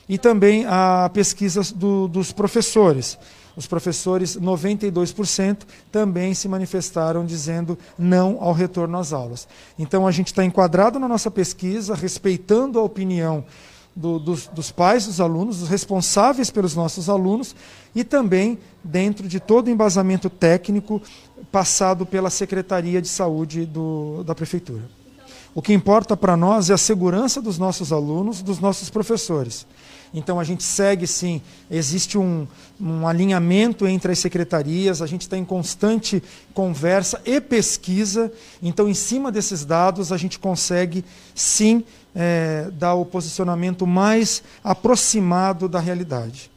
E 0.09 0.17
também 0.17 0.65
a 0.67 1.09
pesquisa 1.13 1.61
do, 1.73 2.07
dos 2.07 2.33
professores. 2.33 3.17
Os 3.55 3.67
professores, 3.67 4.37
92%, 4.37 5.59
também 5.91 6.33
se 6.33 6.47
manifestaram 6.47 7.25
dizendo 7.25 7.77
não 7.97 8.37
ao 8.39 8.53
retorno 8.53 8.97
às 8.97 9.11
aulas. 9.11 9.47
Então, 9.77 10.07
a 10.07 10.11
gente 10.11 10.27
está 10.27 10.45
enquadrado 10.45 10.97
na 10.97 11.09
nossa 11.09 11.29
pesquisa, 11.29 11.93
respeitando 11.93 12.79
a 12.79 12.83
opinião 12.83 13.43
do, 13.99 14.17
dos, 14.17 14.47
dos 14.47 14.71
pais 14.71 15.05
dos 15.05 15.19
alunos, 15.19 15.59
dos 15.59 15.67
responsáveis 15.67 16.49
pelos 16.49 16.73
nossos 16.73 17.09
alunos 17.09 17.53
e 17.93 18.03
também 18.03 18.57
dentro 18.81 19.27
de 19.27 19.41
todo 19.41 19.67
o 19.67 19.69
embasamento 19.69 20.29
técnico 20.29 21.01
passado 21.51 22.05
pela 22.05 22.29
Secretaria 22.29 23.01
de 23.01 23.09
Saúde 23.09 23.65
do, 23.65 24.23
da 24.23 24.33
Prefeitura. 24.33 24.83
O 25.53 25.61
que 25.61 25.73
importa 25.73 26.15
para 26.15 26.37
nós 26.37 26.69
é 26.69 26.73
a 26.73 26.77
segurança 26.77 27.41
dos 27.41 27.57
nossos 27.57 27.91
alunos, 27.91 28.41
dos 28.41 28.59
nossos 28.59 28.89
professores. 28.89 29.67
Então 30.13 30.39
a 30.39 30.43
gente 30.43 30.63
segue 30.63 31.05
sim, 31.05 31.41
existe 31.69 32.17
um, 32.17 32.47
um 32.79 33.07
alinhamento 33.07 33.85
entre 33.85 34.11
as 34.11 34.19
secretarias, 34.19 35.01
a 35.01 35.07
gente 35.07 35.21
está 35.21 35.37
em 35.37 35.45
constante 35.45 36.23
conversa 36.53 37.21
e 37.25 37.39
pesquisa. 37.39 38.31
Então, 38.61 38.89
em 38.89 38.93
cima 38.93 39.31
desses 39.31 39.63
dados, 39.65 40.11
a 40.11 40.17
gente 40.17 40.39
consegue 40.39 41.05
sim 41.35 41.83
é, 42.15 42.69
dar 42.73 42.95
o 42.95 43.05
posicionamento 43.05 43.85
mais 43.85 44.43
aproximado 44.63 45.67
da 45.67 45.79
realidade. 45.79 46.51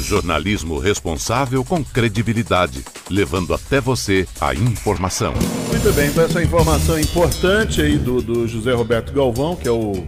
Jornalismo 0.00 0.78
responsável 0.78 1.64
com 1.64 1.82
credibilidade, 1.82 2.84
levando 3.10 3.54
até 3.54 3.80
você 3.80 4.28
a 4.38 4.54
informação. 4.54 5.32
Muito 5.68 5.92
bem, 5.94 6.10
então 6.10 6.24
essa 6.24 6.42
informação 6.42 7.00
importante 7.00 7.80
aí 7.80 7.96
do, 7.96 8.20
do 8.20 8.46
José 8.46 8.72
Roberto 8.74 9.14
Galvão, 9.14 9.56
que 9.56 9.66
é 9.66 9.72
o 9.72 10.06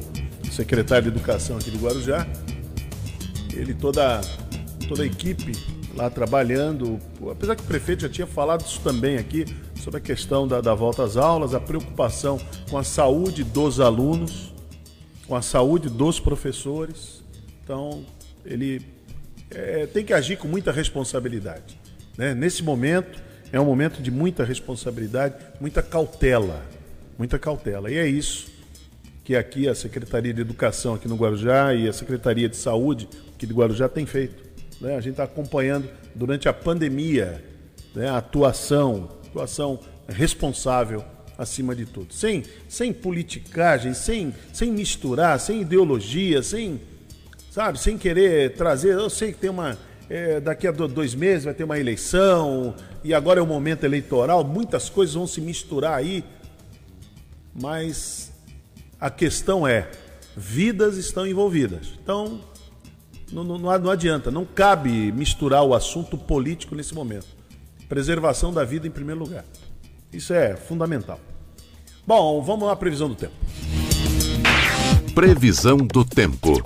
secretário 0.50 1.10
de 1.10 1.16
Educação 1.16 1.56
aqui 1.56 1.70
do 1.70 1.78
Guarujá. 1.78 2.26
Ele 3.54 3.72
toda 3.72 4.20
toda 4.86 5.02
a 5.02 5.06
equipe 5.06 5.52
lá 5.96 6.10
trabalhando, 6.10 7.00
apesar 7.30 7.56
que 7.56 7.62
o 7.62 7.66
prefeito 7.66 8.02
já 8.02 8.08
tinha 8.08 8.26
falado 8.26 8.64
isso 8.64 8.80
também 8.80 9.16
aqui, 9.16 9.46
sobre 9.82 9.98
a 9.98 10.00
questão 10.00 10.46
da, 10.46 10.60
da 10.60 10.74
volta 10.74 11.02
às 11.02 11.16
aulas, 11.16 11.54
a 11.54 11.60
preocupação 11.60 12.38
com 12.70 12.76
a 12.76 12.84
saúde 12.84 13.42
dos 13.42 13.80
alunos. 13.80 14.54
com 15.26 15.34
a 15.34 15.42
saúde 15.42 15.88
dos 15.88 16.20
professores. 16.20 17.24
Então, 17.64 18.04
ele 18.44 18.80
é, 19.50 19.86
tem 19.86 20.04
que 20.04 20.12
agir 20.12 20.36
com 20.36 20.46
muita 20.46 20.70
responsabilidade. 20.70 21.76
Né? 22.16 22.32
Nesse 22.32 22.62
momento, 22.62 23.20
é 23.52 23.58
um 23.58 23.64
momento 23.64 24.00
de 24.00 24.10
muita 24.10 24.44
responsabilidade, 24.44 25.34
muita 25.60 25.82
cautela. 25.82 26.62
Muita 27.18 27.40
cautela. 27.40 27.90
E 27.90 27.96
é 27.96 28.06
isso 28.06 28.46
que 29.24 29.34
aqui 29.34 29.68
a 29.68 29.74
Secretaria 29.74 30.32
de 30.32 30.40
Educação 30.40 30.94
aqui 30.94 31.08
no 31.08 31.16
Guarujá 31.16 31.74
e 31.74 31.88
a 31.88 31.92
Secretaria 31.92 32.48
de 32.48 32.56
Saúde 32.56 33.08
aqui 33.34 33.46
do 33.46 33.54
Guarujá 33.54 33.88
tem 33.88 34.06
feito. 34.06 34.45
Né? 34.80 34.96
A 34.96 35.00
gente 35.00 35.12
está 35.12 35.24
acompanhando 35.24 35.88
durante 36.14 36.48
a 36.48 36.52
pandemia 36.52 37.42
né? 37.94 38.08
a 38.08 38.18
atuação, 38.18 39.10
atuação 39.26 39.80
responsável 40.08 41.04
acima 41.38 41.74
de 41.74 41.86
tudo. 41.86 42.12
Sem, 42.12 42.44
sem 42.68 42.92
politicagem, 42.92 43.94
sem, 43.94 44.34
sem 44.52 44.70
misturar, 44.70 45.38
sem 45.40 45.62
ideologia, 45.62 46.42
sem, 46.42 46.80
sabe, 47.50 47.78
sem 47.78 47.98
querer 47.98 48.54
trazer. 48.54 48.92
Eu 48.92 49.10
sei 49.10 49.32
que 49.32 49.38
tem 49.38 49.50
uma. 49.50 49.76
É, 50.08 50.38
daqui 50.38 50.68
a 50.68 50.70
dois 50.70 51.16
meses 51.16 51.44
vai 51.44 51.52
ter 51.52 51.64
uma 51.64 51.80
eleição 51.80 52.76
e 53.02 53.12
agora 53.12 53.40
é 53.40 53.42
o 53.42 53.46
momento 53.46 53.82
eleitoral, 53.82 54.44
muitas 54.44 54.88
coisas 54.88 55.16
vão 55.16 55.26
se 55.26 55.40
misturar 55.40 55.94
aí, 55.94 56.24
mas 57.52 58.30
a 59.00 59.10
questão 59.10 59.66
é: 59.66 59.90
vidas 60.36 60.96
estão 60.96 61.26
envolvidas. 61.26 61.88
Então, 62.00 62.40
não, 63.32 63.42
não, 63.42 63.58
não 63.58 63.90
adianta, 63.90 64.30
não 64.30 64.44
cabe 64.44 65.10
misturar 65.12 65.62
o 65.64 65.74
assunto 65.74 66.16
político 66.16 66.74
nesse 66.74 66.94
momento. 66.94 67.26
Preservação 67.88 68.52
da 68.52 68.64
vida 68.64 68.86
em 68.86 68.90
primeiro 68.90 69.20
lugar. 69.20 69.44
Isso 70.12 70.32
é 70.32 70.56
fundamental. 70.56 71.20
Bom, 72.06 72.40
vamos 72.42 72.66
lá, 72.66 72.76
previsão 72.76 73.08
do 73.08 73.14
tempo. 73.14 73.34
Previsão 75.14 75.78
do 75.78 76.04
tempo. 76.04 76.62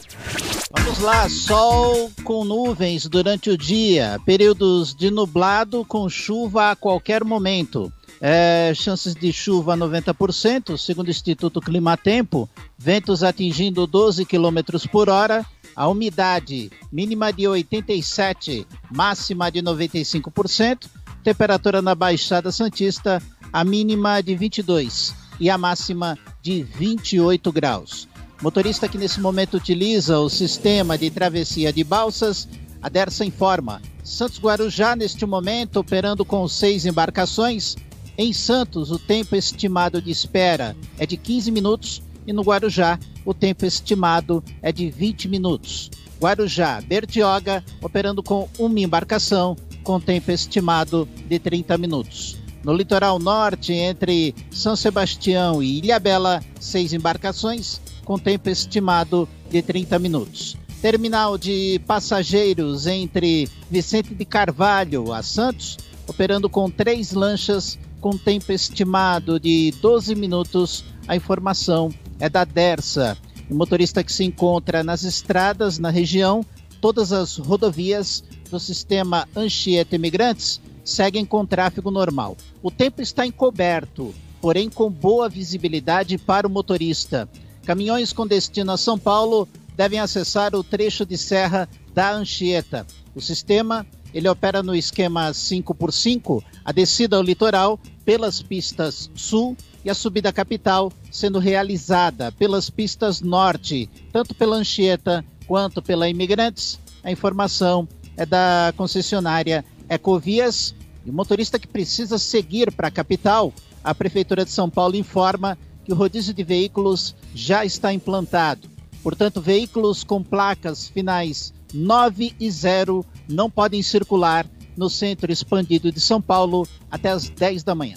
Vamos 0.73 0.99
lá, 1.01 1.29
sol 1.29 2.11
com 2.25 2.45
nuvens 2.45 3.07
durante 3.07 3.51
o 3.51 3.57
dia, 3.57 4.21
períodos 4.25 4.95
de 4.95 5.11
nublado 5.11 5.85
com 5.85 6.09
chuva 6.09 6.71
a 6.71 6.77
qualquer 6.77 7.25
momento. 7.25 7.93
É, 8.21 8.73
chances 8.75 9.15
de 9.15 9.33
chuva 9.33 9.77
90%, 9.77 10.77
segundo 10.77 11.09
o 11.09 11.11
Instituto 11.11 11.61
Climatempo, 11.61 12.49
ventos 12.77 13.23
atingindo 13.23 13.87
12 13.87 14.27
km 14.27 14.59
por 14.93 15.09
hora, 15.09 15.45
a 15.75 15.89
umidade 15.89 16.71
mínima 16.91 17.33
de 17.33 17.47
87, 17.47 18.67
máxima 18.91 19.51
de 19.51 19.63
95%, 19.63 20.87
temperatura 21.23 21.81
na 21.81 21.95
Baixada 21.95 22.51
Santista, 22.51 23.23
a 23.53 23.65
mínima 23.65 24.21
de 24.23 24.37
22 24.37 25.15
e 25.39 25.51
a 25.51 25.57
máxima 25.57 26.19
de 26.43 26.63
28 26.63 27.53
graus. 27.53 28.09
Motorista 28.43 28.89
que 28.89 28.97
nesse 28.97 29.21
momento 29.21 29.57
utiliza 29.57 30.19
o 30.19 30.29
sistema 30.29 30.97
de 30.97 31.11
travessia 31.11 31.73
de 31.73 31.85
balsas, 31.85 32.49
a 32.81 32.89
Dersa 32.89 33.25
informa. 33.25 33.83
Santos 34.03 34.41
Guarujá, 34.41 34.97
neste 34.97 35.27
momento, 35.27 35.79
operando 35.79 36.25
com 36.25 36.49
seis 36.49 36.87
embarcações. 36.87 37.77
Em 38.17 38.33
Santos, 38.33 38.91
o 38.91 38.99
tempo 38.99 39.37
estimado 39.37 40.01
de 40.01 40.11
espera 40.11 40.75
é 40.99 41.07
de 41.07 41.17
15 41.17 41.51
minutos 41.51 42.03
e 42.27 42.33
no 42.33 42.43
Guarujá, 42.43 42.99
o 43.25 43.35
tempo 43.35 43.65
estimado 43.65 44.43
é 44.63 44.73
de 44.73 44.91
20 44.91 45.29
minutos. 45.29 45.91
Guarujá, 46.21 46.81
Bertioga, 46.81 47.65
operando 47.83 48.23
com 48.23 48.49
uma 48.59 48.81
embarcação, 48.81 49.57
com 49.83 49.99
tempo 49.99 50.31
estimado 50.31 51.09
de 51.29 51.39
30 51.39 51.79
minutos. 51.79 52.37
No 52.63 52.75
litoral 52.75 53.19
norte, 53.19 53.73
entre 53.73 54.35
São 54.51 54.77
Sebastião 54.77 55.63
e 55.63 55.79
Ilhabela, 55.79 56.43
seis 56.61 56.93
embarcações, 56.93 57.81
com 58.05 58.19
tempo 58.19 58.51
estimado 58.51 59.27
de 59.51 59.63
30 59.63 59.99
minutos. 59.99 60.59
Terminal 60.83 61.39
de 61.39 61.81
passageiros 61.87 62.87
entre 62.87 63.49
Vicente 63.71 64.15
de 64.15 64.25
Carvalho 64.25 65.13
a 65.13 65.23
Santos, 65.23 65.79
operando 66.07 66.51
com 66.51 66.71
três 66.71 67.13
lanchas 67.13 67.79
com 68.01 68.17
tempo 68.17 68.51
estimado 68.53 69.39
de 69.39 69.73
12 69.81 70.15
minutos. 70.15 70.85
A 71.07 71.17
informação 71.17 71.91
é 72.21 72.29
da 72.29 72.45
Dersa. 72.45 73.17
O 73.51 73.55
motorista 73.55 74.05
que 74.05 74.13
se 74.13 74.23
encontra 74.23 74.85
nas 74.85 75.03
estradas 75.03 75.79
na 75.79 75.91
região, 75.91 76.45
todas 76.81 77.13
as 77.13 77.37
rodovias 77.37 78.23
do 78.49 78.61
sistema 78.61 79.29
Anchieta 79.35 79.97
Imigrantes 79.97 80.61
seguem 80.85 81.25
com 81.25 81.45
tráfego 81.45 81.91
normal. 81.91 82.37
O 82.63 82.71
tempo 82.71 83.03
está 83.03 83.27
encoberto, 83.27 84.15
porém 84.41 84.69
com 84.69 84.91
boa 84.91 85.29
visibilidade 85.29 86.17
para 86.19 86.47
o 86.47 86.51
motorista. 86.51 87.29
Caminhões 87.65 88.13
com 88.13 88.27
destino 88.27 88.73
a 88.73 88.77
São 88.77 88.99
Paulo 88.99 89.49
devem 89.77 89.99
acessar 89.99 90.55
o 90.55 90.63
trecho 90.63 91.05
de 91.05 91.17
serra 91.17 91.69
da 91.95 92.13
Anchieta. 92.13 92.87
O 93.15 93.21
sistema 93.21 93.87
ele 94.13 94.29
opera 94.29 94.63
no 94.63 94.75
esquema 94.75 95.31
5x5, 95.31 96.43
a 96.65 96.73
descida 96.73 97.17
ao 97.17 97.23
litoral 97.23 97.79
pelas 98.05 98.43
pistas 98.43 99.11
sul 99.15 99.57
e 99.85 99.91
a 99.91 99.95
subida 99.95 100.33
capital 100.33 100.93
sendo 101.11 101.39
realizada 101.39 102.31
pelas 102.33 102.71
pistas 102.71 103.21
norte, 103.21 103.89
tanto 104.13 104.35
pela 104.35 104.57
Anchieta 104.57 105.25
quanto 105.47 105.83
pela 105.83 106.09
Imigrantes. 106.09 106.79
A 107.03 107.11
informação 107.11 107.89
é 108.17 108.27
da 108.27 108.73
concessionária 108.77 109.65
Ecovias 109.89 110.75
e 111.05 111.11
o 111.11 111.13
motorista 111.13 111.59
que 111.59 111.67
precisa 111.67 112.19
seguir 112.19 112.71
para 112.73 112.89
a 112.89 112.91
capital, 112.91 113.53
a 113.83 113.95
Prefeitura 113.95 114.45
de 114.45 114.51
São 114.51 114.69
Paulo 114.69 114.97
informa 114.97 115.57
que 115.85 115.93
o 115.93 115.97
rodízio 115.97 116.35
de 116.35 116.45
veículos 116.45 117.15
já 117.35 117.65
está 117.65 117.93
implantado. 117.93 118.69
Portanto, 119.03 119.41
veículos 119.41 120.05
com 120.05 120.23
placas 120.23 120.89
finais 120.89 121.55
9 121.73 122.35
e 122.39 122.51
0 122.51 123.05
não 123.29 123.51
podem 123.51 123.83
circular 123.83 124.47
no 124.77 124.91
centro 124.91 125.33
expandido 125.33 125.91
de 125.91 126.01
São 126.01 126.21
Paulo 126.21 126.67
até 126.91 127.11
as 127.11 127.29
10 127.29 127.65
da 127.65 127.75
manhã. 127.75 127.97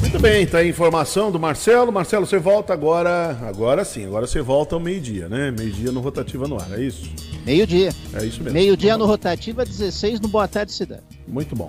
Muito 0.00 0.18
bem, 0.18 0.46
tá 0.46 0.58
aí 0.58 0.66
a 0.66 0.70
informação 0.70 1.30
do 1.30 1.38
Marcelo. 1.38 1.92
Marcelo, 1.92 2.26
você 2.26 2.38
volta 2.38 2.72
agora, 2.72 3.38
agora 3.42 3.84
sim, 3.84 4.06
agora 4.06 4.26
você 4.26 4.40
volta 4.40 4.74
ao 4.74 4.80
meio-dia, 4.80 5.28
né? 5.28 5.50
Meio-dia 5.50 5.92
no 5.92 6.00
Rotativa 6.00 6.48
no 6.48 6.58
ar, 6.58 6.72
é 6.72 6.82
isso? 6.82 7.08
Meio-dia. 7.44 7.92
É 8.14 8.24
isso 8.24 8.42
mesmo. 8.42 8.52
Meio-dia 8.52 8.96
no 8.96 9.06
Rotativa, 9.06 9.64
16 9.64 10.20
no 10.20 10.28
Boa 10.28 10.48
Tarde 10.48 10.72
Cidade. 10.72 11.02
Muito 11.28 11.54
bom. 11.54 11.68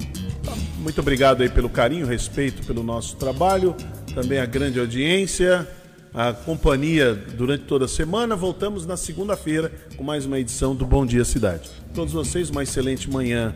Muito 0.80 1.00
obrigado 1.02 1.44
aí 1.44 1.50
pelo 1.50 1.70
carinho, 1.70 2.08
respeito 2.08 2.66
pelo 2.66 2.82
nosso 2.84 3.16
trabalho, 3.18 3.76
também 4.16 4.40
a 4.40 4.46
grande 4.46 4.80
audiência, 4.80 5.68
a 6.14 6.34
companhia 6.34 7.14
durante 7.14 7.66
toda 7.66 7.86
a 7.86 7.88
semana. 7.88 8.36
Voltamos 8.36 8.86
na 8.86 8.98
segunda-feira 8.98 9.72
com 9.96 10.04
mais 10.04 10.26
uma 10.26 10.40
edição 10.40 10.74
do 10.74 10.86
Bom 10.86 11.06
Dia 11.06 11.24
Cidade. 11.24 11.70
Todos 11.94 12.14
vocês, 12.14 12.50
uma 12.50 12.64
excelente 12.64 13.10
manhã 13.10 13.54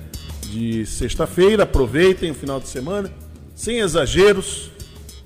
de 0.51 0.85
sexta-feira. 0.85 1.63
Aproveitem 1.63 2.31
o 2.31 2.35
final 2.35 2.59
de 2.59 2.67
semana, 2.67 3.11
sem 3.55 3.79
exageros. 3.79 4.69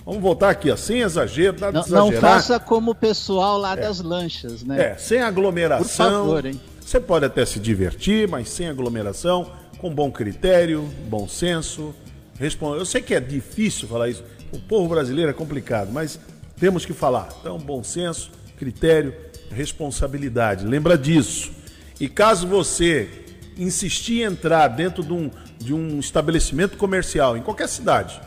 Vamos 0.05 0.21
voltar 0.21 0.51
aqui, 0.51 0.71
ó, 0.71 0.75
sem 0.75 1.01
exagero, 1.01 1.59
nada 1.59 1.73
Não, 1.73 1.81
exagerar. 1.81 2.11
não 2.11 2.21
faça 2.21 2.59
como 2.59 2.91
o 2.91 2.95
pessoal 2.95 3.57
lá 3.57 3.75
das 3.75 3.99
lanchas, 3.99 4.63
né? 4.63 4.91
É, 4.91 4.97
sem 4.97 5.21
aglomeração. 5.21 6.25
Por 6.25 6.27
favor, 6.27 6.45
hein? 6.45 6.61
Você 6.79 6.99
pode 6.99 7.25
até 7.25 7.45
se 7.45 7.59
divertir, 7.59 8.27
mas 8.27 8.49
sem 8.49 8.67
aglomeração, 8.67 9.51
com 9.77 9.93
bom 9.93 10.11
critério, 10.11 10.89
bom 11.07 11.27
senso. 11.27 11.93
Respon... 12.39 12.75
Eu 12.75 12.85
sei 12.85 13.01
que 13.01 13.13
é 13.13 13.19
difícil 13.19 13.87
falar 13.87 14.09
isso. 14.09 14.23
O 14.51 14.59
povo 14.59 14.89
brasileiro 14.89 15.29
é 15.29 15.33
complicado, 15.33 15.91
mas 15.91 16.19
temos 16.59 16.85
que 16.85 16.93
falar. 16.93 17.29
Então, 17.39 17.59
bom 17.59 17.83
senso, 17.83 18.31
critério, 18.57 19.13
responsabilidade. 19.51 20.65
Lembra 20.65 20.97
disso. 20.97 21.51
E 21.99 22.09
caso 22.09 22.47
você 22.47 23.07
insistir 23.55 24.21
em 24.21 24.23
entrar 24.23 24.67
dentro 24.69 25.03
de 25.03 25.13
um, 25.13 25.29
de 25.59 25.73
um 25.73 25.99
estabelecimento 25.99 26.77
comercial, 26.77 27.37
em 27.37 27.41
qualquer 27.41 27.67
cidade, 27.67 28.19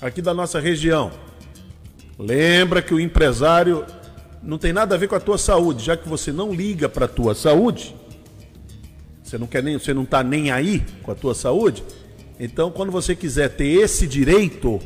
aqui 0.00 0.22
da 0.22 0.32
nossa 0.32 0.58
região, 0.58 1.10
lembra 2.18 2.80
que 2.80 2.94
o 2.94 2.98
empresário 2.98 3.84
não 4.42 4.58
tem 4.58 4.72
nada 4.72 4.94
a 4.94 4.98
ver 4.98 5.06
com 5.06 5.14
a 5.14 5.20
tua 5.20 5.36
saúde, 5.36 5.84
já 5.84 5.96
que 5.96 6.08
você 6.08 6.32
não 6.32 6.52
liga 6.52 6.88
para 6.88 7.04
a 7.04 7.08
tua 7.08 7.34
saúde, 7.34 7.94
você 9.22 9.36
não 9.36 9.46
quer 9.46 9.62
nem, 9.62 9.78
você 9.78 9.92
não 9.92 10.04
está 10.04 10.22
nem 10.22 10.50
aí 10.50 10.82
com 11.02 11.10
a 11.10 11.14
tua 11.14 11.34
saúde. 11.34 11.84
Então, 12.40 12.70
quando 12.70 12.90
você 12.90 13.14
quiser 13.14 13.50
ter 13.50 13.66
esse 13.66 14.06
direito, 14.06 14.80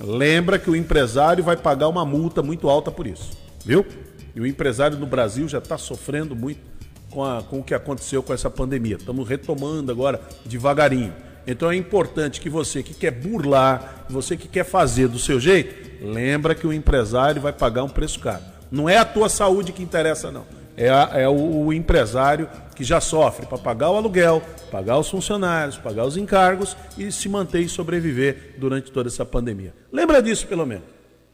lembra 0.00 0.58
que 0.58 0.68
o 0.68 0.74
empresário 0.74 1.44
vai 1.44 1.56
pagar 1.56 1.88
uma 1.88 2.04
multa 2.04 2.42
muito 2.42 2.68
alta 2.68 2.90
por 2.90 3.06
isso, 3.06 3.30
viu? 3.64 3.86
E 4.34 4.40
o 4.40 4.46
empresário 4.46 4.98
no 4.98 5.06
Brasil 5.06 5.46
já 5.46 5.58
está 5.58 5.78
sofrendo 5.78 6.34
muito 6.34 6.69
com, 7.10 7.24
a, 7.24 7.42
com 7.42 7.58
o 7.58 7.62
que 7.62 7.74
aconteceu 7.74 8.22
com 8.22 8.32
essa 8.32 8.48
pandemia. 8.48 8.96
Estamos 8.96 9.28
retomando 9.28 9.90
agora 9.90 10.20
devagarinho. 10.44 11.12
Então 11.46 11.70
é 11.70 11.76
importante 11.76 12.40
que 12.40 12.48
você 12.48 12.82
que 12.82 12.94
quer 12.94 13.10
burlar, 13.10 14.04
você 14.08 14.36
que 14.36 14.46
quer 14.46 14.64
fazer 14.64 15.08
do 15.08 15.18
seu 15.18 15.40
jeito, 15.40 16.04
lembra 16.04 16.54
que 16.54 16.66
o 16.66 16.72
empresário 16.72 17.40
vai 17.40 17.52
pagar 17.52 17.82
um 17.82 17.88
preço 17.88 18.20
caro. 18.20 18.42
Não 18.70 18.88
é 18.88 18.96
a 18.96 19.04
tua 19.04 19.28
saúde 19.28 19.72
que 19.72 19.82
interessa, 19.82 20.30
não. 20.30 20.44
É, 20.76 20.88
a, 20.88 21.10
é 21.14 21.28
o, 21.28 21.66
o 21.66 21.72
empresário 21.72 22.48
que 22.74 22.84
já 22.84 23.00
sofre 23.00 23.44
para 23.46 23.58
pagar 23.58 23.90
o 23.90 23.96
aluguel, 23.96 24.42
pagar 24.70 24.96
os 24.98 25.10
funcionários, 25.10 25.76
pagar 25.76 26.06
os 26.06 26.16
encargos 26.16 26.76
e 26.96 27.10
se 27.10 27.28
manter 27.28 27.60
e 27.60 27.68
sobreviver 27.68 28.54
durante 28.58 28.90
toda 28.90 29.08
essa 29.08 29.24
pandemia. 29.24 29.74
Lembra 29.92 30.22
disso, 30.22 30.46
pelo 30.46 30.64
menos. 30.64 30.84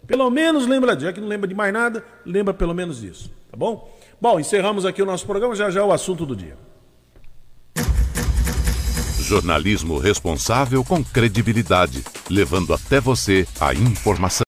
Pelo 0.06 0.30
menos 0.30 0.66
lembra, 0.66 0.98
já 0.98 1.12
que 1.12 1.20
não 1.20 1.28
lembra 1.28 1.48
de 1.48 1.54
mais 1.54 1.72
nada, 1.72 2.04
lembra 2.24 2.54
pelo 2.54 2.72
menos 2.72 3.00
disso, 3.00 3.30
tá 3.50 3.56
bom? 3.56 3.95
Bom, 4.20 4.40
encerramos 4.40 4.86
aqui 4.86 5.02
o 5.02 5.06
nosso 5.06 5.26
programa, 5.26 5.54
já 5.54 5.70
já 5.70 5.80
é 5.80 5.84
o 5.84 5.92
assunto 5.92 6.24
do 6.24 6.34
dia. 6.34 6.56
Jornalismo 9.20 9.98
responsável 9.98 10.84
com 10.84 11.02
credibilidade, 11.02 12.04
levando 12.30 12.72
até 12.72 13.00
você 13.00 13.46
a 13.60 13.74
informação. 13.74 14.44